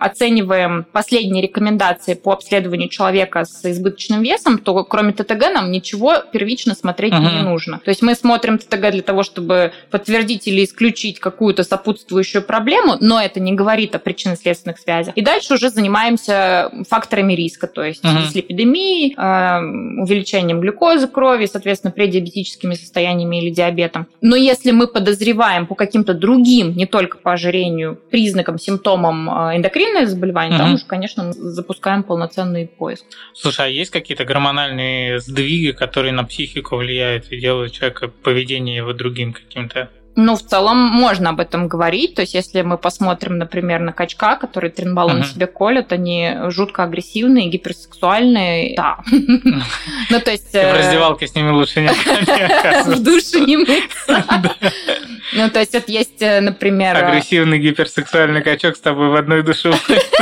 оцениваем 0.00 0.86
последние 0.92 1.42
рекомендации 1.42 2.14
по 2.14 2.32
обследованию 2.32 2.88
человека 2.88 3.44
с 3.44 3.64
избыточным 3.64 4.22
весом, 4.22 4.58
то 4.58 4.84
кроме 4.84 5.12
ТТГ 5.12 5.52
нам 5.52 5.70
ничего 5.70 6.18
первично 6.32 6.74
смотреть 6.74 7.12
uh-huh. 7.12 7.36
не 7.36 7.42
нужно. 7.42 7.80
То 7.84 7.90
есть 7.90 8.02
мы 8.02 8.14
смотрим 8.14 8.58
ТТГ 8.58 8.90
для 8.92 9.02
того, 9.02 9.22
чтобы 9.22 9.72
подтвердить 9.90 10.46
или 10.46 10.64
исключить 10.64 11.20
какую-то 11.20 11.64
сопутствующую 11.64 12.42
проблему, 12.42 12.96
но 13.00 13.20
это 13.20 13.40
не 13.40 13.54
говорит 13.54 13.94
о 13.94 13.98
причинно-следственных 13.98 14.78
связях. 14.78 15.16
И 15.16 15.22
дальше 15.22 15.54
уже 15.54 15.70
занимаемся 15.70 16.70
факторами 16.88 17.32
риска, 17.32 17.66
то 17.66 17.82
есть 17.82 18.04
uh-huh. 18.04 18.22
дислепидемией, 18.22 19.14
э, 19.16 20.02
увеличением 20.02 20.60
глюкозы 20.60 21.08
крови, 21.08 21.46
соответственно, 21.46 21.92
предиабетическими 21.92 22.74
состояниями 22.74 23.42
или 23.42 23.50
диабетом. 23.50 24.06
Но 24.20 24.36
если 24.36 24.55
мы 24.64 24.86
подозреваем 24.86 25.66
по 25.66 25.74
каким-то 25.74 26.14
другим, 26.14 26.76
не 26.76 26.86
только 26.86 27.18
по 27.18 27.32
ожирению, 27.32 27.98
признакам, 28.10 28.58
симптомам 28.58 29.30
а, 29.30 29.56
эндокринное 29.56 30.06
заболевание, 30.06 30.56
угу. 30.56 30.64
там 30.64 30.74
уж, 30.74 30.84
конечно, 30.84 31.32
запускаем 31.32 32.02
полноценный 32.02 32.66
поиск. 32.66 33.04
Слушай, 33.34 33.66
а 33.66 33.68
есть 33.68 33.90
какие-то 33.90 34.24
гормональные 34.24 35.20
сдвиги, 35.20 35.72
которые 35.72 36.12
на 36.12 36.24
психику 36.24 36.76
влияют 36.76 37.30
и 37.30 37.40
делают 37.40 37.72
человека 37.72 38.08
поведение 38.08 38.76
его 38.76 38.92
другим 38.92 39.32
каким-то? 39.32 39.90
Ну, 40.18 40.34
в 40.34 40.42
целом 40.42 40.78
можно 40.78 41.30
об 41.30 41.40
этом 41.40 41.68
говорить. 41.68 42.14
То 42.14 42.22
есть, 42.22 42.32
если 42.32 42.62
мы 42.62 42.78
посмотрим, 42.78 43.36
например, 43.36 43.80
на 43.80 43.92
качка, 43.92 44.36
который 44.36 44.70
тренбалом 44.70 45.20
uh-huh. 45.20 45.26
себе 45.34 45.46
колят, 45.46 45.92
они 45.92 46.32
жутко 46.48 46.84
агрессивные, 46.84 47.48
гиперсексуальные. 47.48 48.76
Да. 48.76 48.98
Ну, 49.10 50.20
то 50.20 50.30
есть... 50.30 50.52
В 50.52 50.56
э, 50.56 50.72
раздевалке 50.72 51.26
с 51.26 51.34
ними 51.34 51.50
лучше 51.50 51.82
не 51.82 51.88
В 52.94 53.02
душе 53.02 53.40
не 53.40 53.58
мыться. 53.58 54.24
Ну, 55.32 55.50
то 55.50 55.58
есть, 55.58 55.72
вот 55.74 55.88
есть, 55.88 56.22
э, 56.22 56.40
например... 56.40 56.96
Э, 56.96 57.08
Агрессивный 57.08 57.58
гиперсексуальный 57.58 58.42
качок 58.42 58.76
с 58.76 58.80
тобой 58.80 59.08
в 59.08 59.16
одной 59.16 59.42
душе 59.42 59.72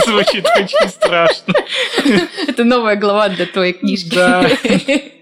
звучит 0.07 0.47
очень 0.57 0.89
страшно. 0.89 1.55
Это 2.49 2.65
новая 2.65 2.97
глава 2.97 3.29
для 3.29 3.45
твоей 3.45 3.75
книжки. 3.75 5.15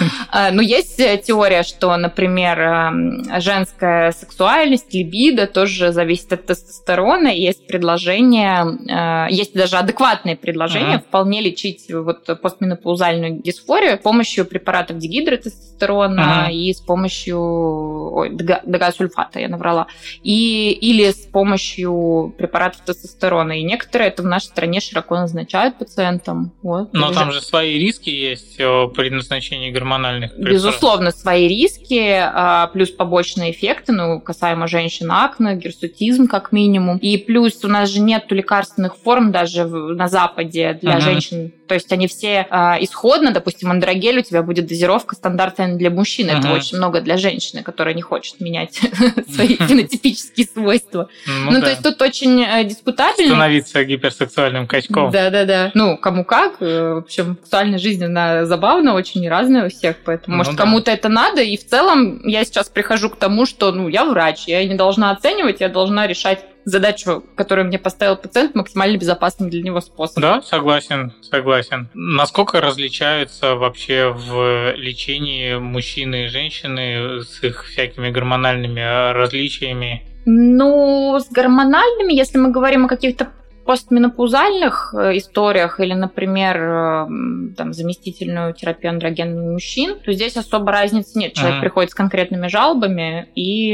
А, 0.32 0.52
ну, 0.52 0.62
есть 0.62 1.00
э, 1.00 1.18
теория, 1.18 1.64
что, 1.64 1.96
например, 1.96 2.60
эм, 2.60 3.40
женская 3.40 4.12
сексуальность, 4.12 4.94
либидо 4.94 5.48
тоже 5.48 5.90
зависит 5.90 6.32
от 6.32 6.46
тестостерона. 6.46 7.28
Есть 7.28 7.66
предложение, 7.66 9.28
э, 9.28 9.32
есть 9.32 9.54
даже 9.54 9.76
адекватные 9.76 10.36
предложения 10.36 10.96
uh-huh. 10.96 11.08
вполне 11.08 11.40
лечить 11.40 11.92
вот 11.92 12.26
постменопаузальную 12.40 13.42
дисфорию 13.42 13.96
с 13.96 14.00
помощью 14.00 14.44
препаратов 14.44 14.98
дигидротестостерона 14.98 16.46
uh-huh. 16.48 16.52
и 16.52 16.72
с 16.72 16.80
помощью 16.80 17.40
ой, 17.40 18.30
дегасульфата, 18.30 19.40
я 19.40 19.48
наврала, 19.48 19.88
и, 20.22 20.70
или 20.70 21.10
с 21.10 21.26
помощью 21.26 22.32
препаратов 22.38 22.82
тестостерона. 22.82 23.58
И 23.58 23.64
некоторые 23.64 24.08
это 24.08 24.22
в 24.22 24.26
нашей 24.26 24.46
стране 24.46 24.80
широко 24.80 25.16
назначают 25.16 25.76
пациентам. 25.76 26.52
Вот, 26.62 26.92
Но 26.92 27.12
там 27.12 27.32
же 27.32 27.40
свои 27.40 27.78
риски 27.78 28.10
есть 28.10 28.56
при 28.56 29.10
назначении 29.10 29.39
гормональных 29.72 30.32
препаратов. 30.34 30.54
Безусловно, 30.54 31.10
свои 31.10 31.48
риски, 31.48 32.20
а, 32.20 32.68
плюс 32.68 32.90
побочные 32.90 33.52
эффекты, 33.52 33.92
ну, 33.92 34.20
касаемо 34.20 34.66
женщин 34.66 35.10
акне, 35.10 35.56
герсутизм 35.56 36.26
как 36.26 36.52
минимум. 36.52 36.98
И 36.98 37.16
плюс 37.16 37.64
у 37.64 37.68
нас 37.68 37.88
же 37.88 38.00
нет 38.00 38.24
лекарственных 38.30 38.96
форм 38.96 39.32
даже 39.32 39.64
на 39.64 40.08
Западе 40.08 40.78
для 40.80 40.96
uh-huh. 40.96 41.00
женщин 41.00 41.52
то 41.70 41.74
есть 41.74 41.92
они 41.92 42.08
все 42.08 42.48
э, 42.50 42.56
исходно, 42.80 43.30
допустим, 43.30 43.70
андрогель 43.70 44.18
у 44.18 44.22
тебя 44.22 44.42
будет 44.42 44.66
дозировка 44.66 45.14
стандартная 45.14 45.76
для 45.76 45.88
мужчины. 45.88 46.30
Uh-huh. 46.30 46.40
Это 46.40 46.52
очень 46.52 46.78
много 46.78 47.00
для 47.00 47.16
женщины, 47.16 47.62
которая 47.62 47.94
не 47.94 48.02
хочет 48.02 48.40
менять 48.40 48.80
свои 49.32 49.54
фенотипические 49.54 50.48
свойства. 50.52 51.08
Ну, 51.28 51.52
ну 51.52 51.60
то 51.60 51.68
есть 51.68 51.80
тут 51.80 52.02
очень 52.02 52.42
э, 52.42 52.64
дискутабельно. 52.64 53.34
Становиться 53.34 53.84
гиперсексуальным 53.84 54.66
качком. 54.66 55.12
Да-да-да. 55.12 55.70
Ну, 55.74 55.96
кому 55.96 56.24
как. 56.24 56.56
Э, 56.58 56.94
в 56.94 56.98
общем, 57.04 57.38
сексуальная 57.40 57.78
жизнь, 57.78 58.04
она 58.04 58.46
забавная, 58.46 58.94
очень 58.94 59.19
разная 59.28 59.66
у 59.66 59.68
всех. 59.68 59.96
Поэтому, 60.04 60.36
ну 60.36 60.38
может, 60.38 60.56
кому-то 60.56 60.90
это 60.90 61.08
надо. 61.08 61.42
И 61.42 61.56
в 61.56 61.66
целом 61.66 62.26
я 62.26 62.44
сейчас 62.44 62.68
прихожу 62.68 63.10
к 63.10 63.16
тому, 63.16 63.46
что 63.46 63.72
ну, 63.72 63.88
я 63.88 64.04
врач, 64.04 64.44
я 64.46 64.64
не 64.64 64.74
должна 64.74 65.10
оценивать, 65.10 65.60
я 65.60 65.68
должна 65.68 66.06
решать 66.06 66.44
задачу, 66.64 67.24
которую 67.36 67.66
мне 67.66 67.78
поставил 67.78 68.16
пациент, 68.16 68.54
максимально 68.54 68.96
безопасным 68.96 69.50
для 69.50 69.62
него 69.62 69.80
способом. 69.80 70.22
Да, 70.22 70.42
согласен, 70.42 71.12
согласен. 71.22 71.88
Насколько 71.94 72.60
различаются 72.60 73.54
вообще 73.54 74.14
в 74.14 74.74
лечении 74.76 75.56
мужчины 75.56 76.24
и 76.24 76.28
женщины 76.28 77.22
с 77.22 77.42
их 77.42 77.64
всякими 77.64 78.10
гормональными 78.10 79.12
различиями? 79.12 80.06
Ну, 80.26 81.18
с 81.18 81.30
гормональными, 81.30 82.12
если 82.12 82.38
мы 82.38 82.50
говорим 82.50 82.84
о 82.84 82.88
каких-то 82.88 83.30
постменопаузальных 83.64 84.94
э, 84.94 85.16
историях 85.18 85.80
или, 85.80 85.94
например, 85.94 86.56
э, 86.56 87.06
там, 87.56 87.72
заместительную 87.72 88.54
терапию 88.54 88.90
андрогенных 88.90 89.52
мужчин, 89.52 89.98
то 90.04 90.12
здесь 90.12 90.36
особо 90.36 90.72
разницы 90.72 91.18
нет. 91.18 91.34
Человек 91.34 91.58
uh-huh. 91.58 91.60
приходит 91.60 91.90
с 91.90 91.94
конкретными 91.94 92.48
жалобами, 92.48 93.28
и, 93.34 93.72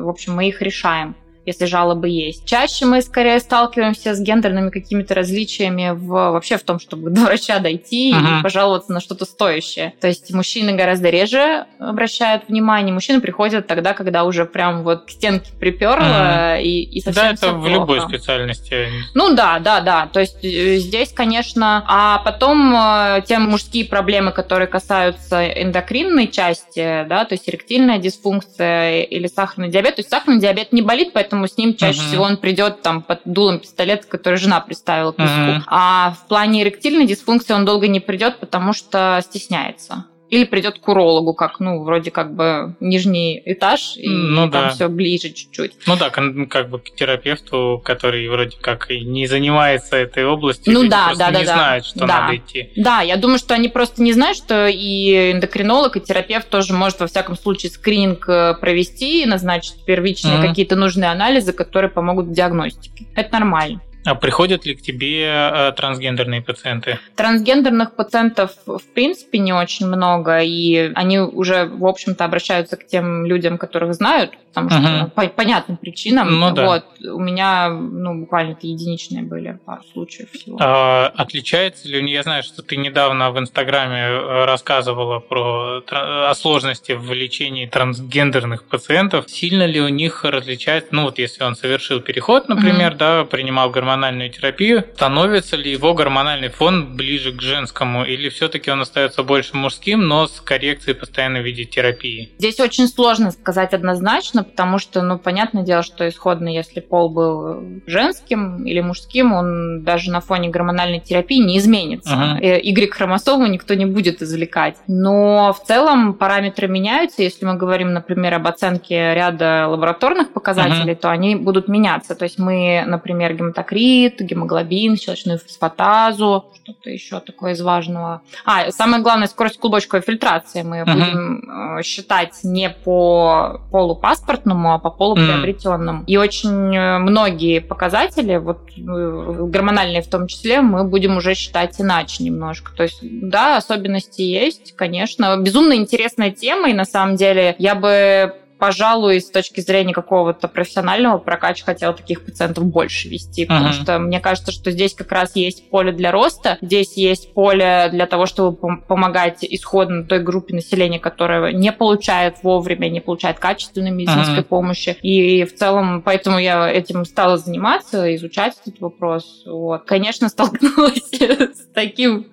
в 0.00 0.08
общем, 0.08 0.34
мы 0.34 0.48
их 0.48 0.62
решаем 0.62 1.14
если 1.46 1.66
жалобы 1.66 2.08
есть. 2.08 2.46
Чаще 2.46 2.86
мы 2.86 3.02
скорее 3.02 3.38
сталкиваемся 3.40 4.14
с 4.14 4.20
гендерными 4.20 4.70
какими-то 4.70 5.14
различиями 5.14 5.90
в, 5.92 6.08
вообще 6.08 6.56
в 6.56 6.62
том, 6.62 6.78
чтобы 6.78 7.10
до 7.10 7.22
врача 7.22 7.58
дойти 7.58 8.12
uh-huh. 8.12 8.40
и 8.40 8.42
пожаловаться 8.42 8.92
на 8.92 9.00
что-то 9.00 9.24
стоящее. 9.24 9.94
То 10.00 10.08
есть 10.08 10.32
мужчины 10.32 10.72
гораздо 10.72 11.10
реже 11.10 11.66
обращают 11.78 12.48
внимание. 12.48 12.92
Мужчины 12.92 13.20
приходят 13.20 13.66
тогда, 13.66 13.94
когда 13.94 14.24
уже 14.24 14.46
прям 14.46 14.82
вот 14.82 15.06
к 15.06 15.10
стенке 15.10 15.52
приперло 15.58 16.56
uh-huh. 16.56 16.62
и, 16.62 16.82
и 16.82 17.00
совсем 17.00 17.24
Да, 17.24 17.32
это 17.32 17.52
в 17.52 17.68
любой 17.68 18.00
специальности. 18.00 18.88
Ну 19.14 19.34
да, 19.34 19.58
да, 19.58 19.80
да. 19.80 20.08
То 20.12 20.20
есть 20.20 20.44
э, 20.44 20.76
здесь, 20.76 21.12
конечно, 21.12 21.84
а 21.86 22.18
потом 22.18 22.74
э, 22.74 23.22
те 23.26 23.38
мужские 23.38 23.84
проблемы, 23.84 24.32
которые 24.32 24.68
касаются 24.68 25.46
эндокринной 25.46 26.28
части, 26.28 27.04
да, 27.08 27.24
то 27.24 27.34
есть 27.34 27.48
эректильная 27.48 27.98
дисфункция 27.98 29.02
или 29.02 29.26
сахарный 29.26 29.68
диабет. 29.68 29.96
То 29.96 30.00
есть 30.00 30.10
сахарный 30.10 30.40
диабет 30.40 30.72
не 30.72 30.82
болит, 30.82 31.12
поэтому 31.12 31.33
поэтому 31.34 31.48
с 31.48 31.56
ним 31.56 31.74
чаще 31.74 32.00
uh-huh. 32.00 32.08
всего 32.08 32.24
он 32.24 32.36
придет 32.36 32.82
там 32.82 33.02
под 33.02 33.20
дулом 33.24 33.58
пистолета, 33.58 34.06
который 34.06 34.36
жена 34.36 34.60
приставила 34.60 35.12
к 35.12 35.18
виску. 35.18 35.32
Uh-huh. 35.34 35.62
А 35.66 36.12
в 36.12 36.28
плане 36.28 36.62
эректильной 36.62 37.06
дисфункции 37.06 37.54
он 37.54 37.64
долго 37.64 37.88
не 37.88 38.00
придет, 38.00 38.38
потому 38.38 38.72
что 38.72 39.20
стесняется. 39.24 40.04
Или 40.34 40.44
придет 40.44 40.80
к 40.80 40.88
урологу, 40.88 41.32
как, 41.32 41.60
ну, 41.60 41.84
вроде 41.84 42.10
как 42.10 42.34
бы 42.34 42.74
нижний 42.80 43.40
этаж, 43.44 43.96
и 43.96 44.08
ну, 44.08 44.50
там 44.50 44.64
да. 44.64 44.70
все 44.70 44.88
ближе 44.88 45.30
чуть-чуть. 45.30 45.74
Ну 45.86 45.96
да, 45.96 46.10
как 46.10 46.70
бы 46.70 46.80
к 46.80 46.90
терапевту, 46.96 47.80
который 47.84 48.28
вроде 48.28 48.56
как 48.60 48.90
и 48.90 49.04
не 49.04 49.28
занимается 49.28 49.96
этой 49.96 50.24
областью, 50.24 50.72
ну 50.72 50.88
да, 50.88 51.12
да, 51.16 51.30
да, 51.30 51.38
не 51.38 51.46
да. 51.46 51.54
знают, 51.54 51.86
что 51.86 52.00
да. 52.00 52.06
надо 52.06 52.36
идти. 52.36 52.70
Да, 52.74 53.02
я 53.02 53.16
думаю, 53.16 53.38
что 53.38 53.54
они 53.54 53.68
просто 53.68 54.02
не 54.02 54.12
знают, 54.12 54.36
что 54.36 54.66
и 54.66 55.32
эндокринолог, 55.32 55.96
и 55.96 56.00
терапевт 56.00 56.48
тоже 56.48 56.72
может 56.72 56.98
во 56.98 57.06
всяком 57.06 57.36
случае 57.36 57.70
скрининг 57.70 58.28
э, 58.28 58.54
провести, 58.60 59.24
назначить 59.26 59.84
первичные 59.84 60.38
mm-hmm. 60.38 60.48
какие-то 60.48 60.74
нужные 60.74 61.10
анализы, 61.10 61.52
которые 61.52 61.90
помогут 61.90 62.26
в 62.26 62.32
диагностике. 62.32 63.06
Это 63.14 63.32
нормально. 63.34 63.80
А 64.04 64.14
приходят 64.14 64.66
ли 64.66 64.74
к 64.74 64.82
тебе 64.82 65.24
э, 65.24 65.72
трансгендерные 65.72 66.42
пациенты? 66.42 66.98
Трансгендерных 67.16 67.94
пациентов 67.94 68.52
в 68.66 68.82
принципе 68.94 69.38
не 69.38 69.52
очень 69.52 69.86
много, 69.86 70.40
и 70.40 70.92
они 70.94 71.18
уже, 71.18 71.66
в 71.66 71.86
общем-то, 71.86 72.24
обращаются 72.24 72.76
к 72.76 72.86
тем 72.86 73.24
людям, 73.24 73.56
которых 73.56 73.94
знают, 73.94 74.32
потому 74.48 74.70
что 74.70 74.78
uh-huh. 74.78 75.10
по 75.10 75.26
понятным 75.28 75.76
причинам. 75.76 76.38
Ну, 76.38 76.52
да. 76.52 76.66
вот, 76.66 76.84
у 77.02 77.18
меня 77.18 77.70
ну, 77.70 78.20
буквально 78.20 78.52
это 78.52 78.66
единичные 78.66 79.22
были 79.22 79.58
пару 79.64 79.82
случаев 79.92 80.30
всего. 80.32 80.58
А, 80.60 81.12
отличается 81.16 81.88
ли, 81.88 82.10
я 82.10 82.22
знаю, 82.22 82.42
что 82.42 82.62
ты 82.62 82.76
недавно 82.76 83.30
в 83.30 83.38
Инстаграме 83.38 84.00
э, 84.00 84.44
рассказывала 84.44 85.18
про 85.18 85.82
о 85.88 86.34
сложности 86.34 86.92
в 86.92 87.12
лечении 87.12 87.66
трансгендерных 87.66 88.64
пациентов. 88.64 89.28
Сильно 89.28 89.64
ли 89.64 89.80
у 89.80 89.88
них 89.88 90.24
различается, 90.24 90.94
ну 90.94 91.04
вот 91.04 91.18
если 91.18 91.42
он 91.42 91.56
совершил 91.56 92.00
переход, 92.00 92.48
например, 92.48 92.92
uh-huh. 92.92 92.98
да, 92.98 93.24
принимал 93.24 93.70
гормональные 93.70 93.93
гормональную 93.94 94.30
терапию, 94.30 94.84
становится 94.94 95.56
ли 95.56 95.70
его 95.70 95.94
гормональный 95.94 96.48
фон 96.48 96.96
ближе 96.96 97.32
к 97.32 97.40
женскому, 97.40 98.04
или 98.04 98.28
все-таки 98.28 98.70
он 98.70 98.80
остается 98.80 99.22
больше 99.22 99.56
мужским, 99.56 100.06
но 100.08 100.26
с 100.26 100.40
коррекцией 100.40 100.96
постоянно 100.96 101.40
в 101.40 101.44
виде 101.44 101.64
терапии? 101.64 102.30
Здесь 102.38 102.58
очень 102.60 102.88
сложно 102.88 103.30
сказать 103.30 103.72
однозначно, 103.72 104.42
потому 104.42 104.78
что, 104.78 105.02
ну, 105.02 105.18
понятное 105.18 105.62
дело, 105.62 105.82
что 105.82 106.08
исходно, 106.08 106.48
если 106.48 106.80
пол 106.80 107.08
был 107.08 107.62
женским 107.86 108.64
или 108.64 108.80
мужским, 108.80 109.32
он 109.32 109.82
даже 109.84 110.10
на 110.10 110.20
фоне 110.20 110.48
гормональной 110.48 111.00
терапии 111.00 111.38
не 111.38 111.58
изменится. 111.58 112.38
Uh-huh. 112.42 112.60
Y-хромосому 112.60 113.46
никто 113.46 113.74
не 113.74 113.86
будет 113.86 114.22
извлекать. 114.22 114.76
Но 114.88 115.52
в 115.52 115.64
целом 115.66 116.14
параметры 116.14 116.66
меняются. 116.68 117.22
Если 117.22 117.46
мы 117.46 117.54
говорим, 117.54 117.92
например, 117.92 118.34
об 118.34 118.46
оценке 118.46 119.14
ряда 119.14 119.66
лабораторных 119.68 120.32
показателей, 120.32 120.94
uh-huh. 120.94 121.00
то 121.00 121.10
они 121.10 121.36
будут 121.36 121.68
меняться. 121.68 122.14
То 122.14 122.24
есть 122.24 122.38
мы, 122.38 122.82
например, 122.86 123.34
гематокрит 123.34 123.83
фосфорит, 123.84 124.20
гемоглобин, 124.20 124.96
щелочную 124.96 125.38
фосфатазу, 125.38 126.52
что-то 126.62 126.90
еще 126.90 127.20
такое 127.20 127.52
из 127.52 127.60
важного. 127.60 128.22
А, 128.44 128.70
самое 128.70 129.02
главное, 129.02 129.28
скорость 129.28 129.58
клубочковой 129.58 130.02
фильтрации 130.02 130.62
мы 130.62 130.80
uh-huh. 130.80 130.92
будем 130.92 131.78
э, 131.78 131.82
считать 131.82 132.40
не 132.42 132.70
по 132.70 133.60
полу 133.70 133.96
паспортному, 133.96 134.74
а 134.74 134.78
по 134.78 134.90
полу 134.90 135.14
приобретенному. 135.14 136.02
Uh-huh. 136.02 136.06
И 136.06 136.16
очень 136.16 136.74
э, 136.74 136.98
многие 136.98 137.60
показатели, 137.60 138.36
вот 138.36 138.70
э, 138.76 138.80
гормональные 138.80 140.02
в 140.02 140.08
том 140.08 140.26
числе, 140.26 140.60
мы 140.60 140.84
будем 140.84 141.16
уже 141.16 141.34
считать 141.34 141.80
иначе 141.80 142.24
немножко. 142.24 142.72
То 142.74 142.84
есть, 142.84 142.98
да, 143.02 143.56
особенности 143.56 144.22
есть, 144.22 144.74
конечно. 144.76 145.36
Безумно 145.36 145.74
интересная 145.74 146.30
тема, 146.30 146.70
и 146.70 146.74
на 146.74 146.84
самом 146.84 147.16
деле 147.16 147.56
я 147.58 147.74
бы 147.74 148.34
пожалуй, 148.58 149.20
с 149.20 149.30
точки 149.30 149.60
зрения 149.60 149.92
какого-то 149.92 150.48
профессионального 150.48 151.18
прокача 151.18 151.64
хотела 151.64 151.92
таких 151.92 152.24
пациентов 152.24 152.64
больше 152.64 153.08
вести, 153.08 153.44
потому 153.44 153.68
uh-huh. 153.68 153.82
что 153.82 153.98
мне 153.98 154.20
кажется, 154.20 154.52
что 154.52 154.70
здесь 154.70 154.94
как 154.94 155.12
раз 155.12 155.36
есть 155.36 155.68
поле 155.70 155.92
для 155.92 156.12
роста, 156.12 156.58
здесь 156.62 156.96
есть 156.96 157.34
поле 157.34 157.88
для 157.90 158.06
того, 158.06 158.26
чтобы 158.26 158.78
помогать 158.78 159.38
исходно 159.42 160.04
той 160.04 160.20
группе 160.20 160.54
населения, 160.54 160.98
которая 160.98 161.52
не 161.52 161.72
получает 161.72 162.36
вовремя, 162.42 162.88
не 162.88 163.00
получает 163.00 163.38
качественной 163.38 163.90
медицинской 163.90 164.38
uh-huh. 164.38 164.44
помощи. 164.44 164.96
И 165.02 165.44
в 165.44 165.54
целом, 165.54 166.02
поэтому 166.02 166.38
я 166.38 166.70
этим 166.70 167.04
стала 167.04 167.36
заниматься, 167.36 168.14
изучать 168.14 168.54
этот 168.64 168.80
вопрос. 168.80 169.42
Вот. 169.46 169.84
Конечно, 169.84 170.28
столкнулась 170.30 171.12
с 171.12 171.66
таким 171.74 172.26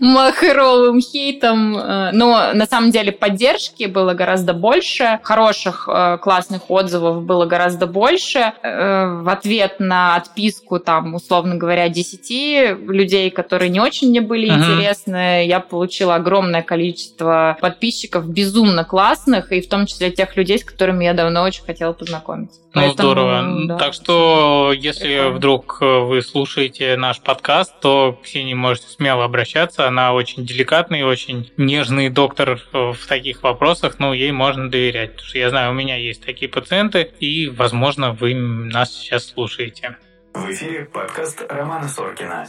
махровым 0.00 1.00
хейтом, 1.00 1.76
э, 1.76 2.10
но 2.12 2.52
на 2.52 2.66
самом 2.66 2.90
деле 2.90 3.12
поддержки 3.12 3.84
было 3.84 4.14
гораздо 4.14 4.54
больше, 4.54 5.18
хороших 5.22 5.53
хороших, 5.54 5.88
э, 5.88 6.18
классных 6.20 6.70
отзывов 6.70 7.22
было 7.22 7.46
гораздо 7.46 7.86
больше. 7.86 8.52
Э, 8.62 9.20
в 9.22 9.28
ответ 9.28 9.76
на 9.78 10.16
отписку, 10.16 10.78
там, 10.78 11.14
условно 11.14 11.56
говоря, 11.56 11.88
10 11.88 12.72
людей, 12.88 13.30
которые 13.30 13.68
не 13.68 13.80
очень 13.80 14.08
мне 14.08 14.20
были 14.20 14.50
uh-huh. 14.50 14.56
интересны, 14.56 15.46
я 15.46 15.60
получила 15.60 16.16
огромное 16.16 16.62
количество 16.62 17.56
подписчиков, 17.60 18.28
безумно 18.28 18.84
классных, 18.84 19.52
и 19.52 19.60
в 19.60 19.68
том 19.68 19.86
числе 19.86 20.10
тех 20.10 20.36
людей, 20.36 20.58
с 20.58 20.64
которыми 20.64 21.04
я 21.04 21.14
давно 21.14 21.42
очень 21.42 21.64
хотела 21.64 21.92
познакомиться. 21.92 22.60
Ну, 22.74 22.80
Поэтому, 22.80 23.10
здорово. 23.10 23.66
Да, 23.66 23.78
так 23.78 23.94
что, 23.94 24.72
если 24.76 25.14
прикольно. 25.14 25.30
вдруг 25.30 25.78
э, 25.80 25.98
вы 26.00 26.22
слушаете 26.22 26.96
наш 26.96 27.20
подкаст, 27.20 27.78
то 27.80 28.12
к 28.12 28.24
Ксении 28.24 28.54
можете 28.54 28.88
смело 28.88 29.24
обращаться. 29.24 29.86
Она 29.86 30.12
очень 30.12 30.44
деликатный, 30.44 31.04
очень 31.04 31.52
нежный 31.56 32.10
доктор 32.10 32.60
в 32.72 32.96
таких 33.06 33.44
вопросах, 33.44 34.00
но 34.00 34.12
ей 34.12 34.32
можно 34.32 34.68
доверять. 34.68 35.12
Потому 35.12 35.28
что 35.28 35.38
я 35.38 35.50
знаю, 35.50 35.70
у 35.70 35.74
меня 35.74 35.96
есть 35.96 36.24
такие 36.24 36.50
пациенты, 36.50 37.12
и, 37.20 37.48
возможно, 37.48 38.10
вы 38.10 38.34
нас 38.34 38.92
сейчас 38.92 39.26
слушаете. 39.26 39.96
В 40.34 40.50
эфире 40.50 40.86
подкаст 40.86 41.44
Романа 41.48 41.86
Соркина. 41.86 42.48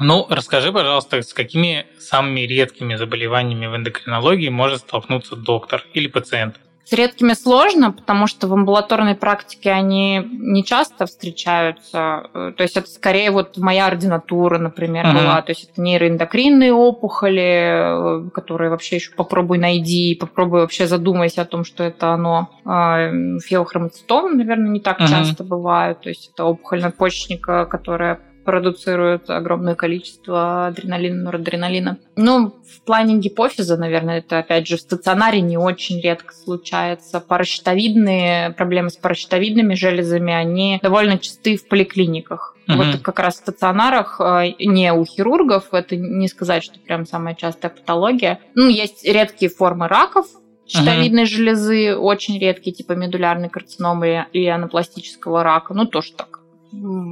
Ну, 0.00 0.26
расскажи, 0.28 0.72
пожалуйста, 0.72 1.22
с 1.22 1.32
какими 1.32 1.86
самыми 1.98 2.40
редкими 2.40 2.96
заболеваниями 2.96 3.66
в 3.66 3.76
эндокринологии 3.76 4.48
может 4.48 4.80
столкнуться 4.80 5.36
доктор 5.36 5.84
или 5.94 6.08
пациент? 6.08 6.58
С 6.90 6.92
редкими 6.92 7.34
сложно, 7.34 7.92
потому 7.92 8.26
что 8.26 8.48
в 8.48 8.52
амбулаторной 8.52 9.14
практике 9.14 9.70
они 9.70 10.26
не 10.28 10.64
часто 10.64 11.06
встречаются. 11.06 12.24
Э, 12.34 12.52
то 12.56 12.64
есть 12.64 12.76
это 12.76 12.88
скорее 12.88 13.30
вот 13.30 13.56
моя 13.58 13.86
ординатура, 13.86 14.58
например, 14.58 15.06
uh-huh. 15.06 15.14
была. 15.14 15.40
То 15.42 15.52
есть 15.52 15.70
это 15.70 15.80
нейроэндокринные 15.80 16.72
опухоли, 16.72 18.24
э, 18.26 18.30
которые 18.30 18.70
вообще 18.70 18.96
еще 18.96 19.12
попробуй 19.12 19.58
найди, 19.58 20.16
попробуй 20.16 20.62
вообще 20.62 20.88
задумайся 20.88 21.42
о 21.42 21.44
том, 21.44 21.64
что 21.64 21.84
это 21.84 22.12
оно. 22.12 22.50
А, 22.64 23.08
феохромоцитом, 23.38 24.36
наверное, 24.36 24.70
не 24.70 24.80
так 24.80 25.00
uh-huh. 25.00 25.08
часто 25.08 25.44
бывает. 25.44 26.00
То 26.00 26.08
есть 26.08 26.32
это 26.34 26.44
опухоль 26.44 26.82
надпочечника, 26.82 27.66
которая 27.66 28.18
продуцируют 28.44 29.28
огромное 29.28 29.74
количество 29.74 30.66
адреналина, 30.68 31.24
норадреналина. 31.24 31.98
Ну, 32.16 32.48
в 32.48 32.82
плане 32.82 33.18
гипофиза, 33.18 33.76
наверное, 33.76 34.18
это, 34.18 34.38
опять 34.38 34.66
же, 34.66 34.76
в 34.76 34.80
стационаре 34.80 35.40
не 35.40 35.56
очень 35.56 36.00
редко 36.00 36.34
случается. 36.34 37.20
Паращитовидные, 37.20 38.50
проблемы 38.50 38.90
с 38.90 38.96
паращитовидными 38.96 39.74
железами, 39.74 40.32
они 40.32 40.78
довольно 40.82 41.18
часты 41.18 41.56
в 41.56 41.68
поликлиниках. 41.68 42.56
Uh-huh. 42.66 42.76
Вот 42.76 43.00
как 43.02 43.18
раз 43.18 43.34
в 43.34 43.38
стационарах, 43.38 44.20
э, 44.20 44.52
не 44.60 44.92
у 44.92 45.04
хирургов, 45.04 45.72
это 45.72 45.96
не 45.96 46.28
сказать, 46.28 46.62
что 46.62 46.78
прям 46.78 47.06
самая 47.06 47.34
частая 47.34 47.70
патология. 47.70 48.40
Ну, 48.54 48.68
есть 48.68 49.04
редкие 49.04 49.50
формы 49.50 49.88
раков, 49.88 50.26
щитовидной 50.66 51.24
uh-huh. 51.24 51.26
железы, 51.26 51.96
очень 51.96 52.38
редкие, 52.38 52.74
типа 52.74 52.92
медулярной 52.92 53.48
карциномы 53.48 54.26
и 54.32 54.46
анапластического 54.46 55.42
рака. 55.42 55.74
Ну, 55.74 55.86
тоже 55.86 56.12
так 56.12 56.29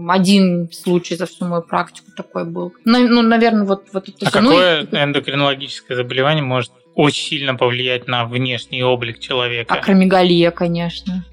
один 0.08 0.70
случай 0.72 1.16
за 1.16 1.26
всю 1.26 1.46
мою 1.46 1.62
практику 1.62 2.10
такой 2.16 2.44
был. 2.44 2.72
Ну, 2.84 3.08
ну 3.08 3.22
наверное, 3.22 3.64
вот, 3.64 3.84
вот 3.92 4.08
это 4.08 4.26
а 4.26 4.30
все. 4.30 4.40
какое 4.40 4.86
ну, 4.90 4.98
эндокринологическое 4.98 5.96
заболевание 5.96 6.42
может 6.42 6.72
очень 6.94 7.28
сильно 7.28 7.54
повлиять 7.54 8.08
на 8.08 8.24
внешний 8.24 8.82
облик 8.82 9.18
человека? 9.18 9.74
Акромегалия, 9.74 10.50
конечно. 10.50 11.24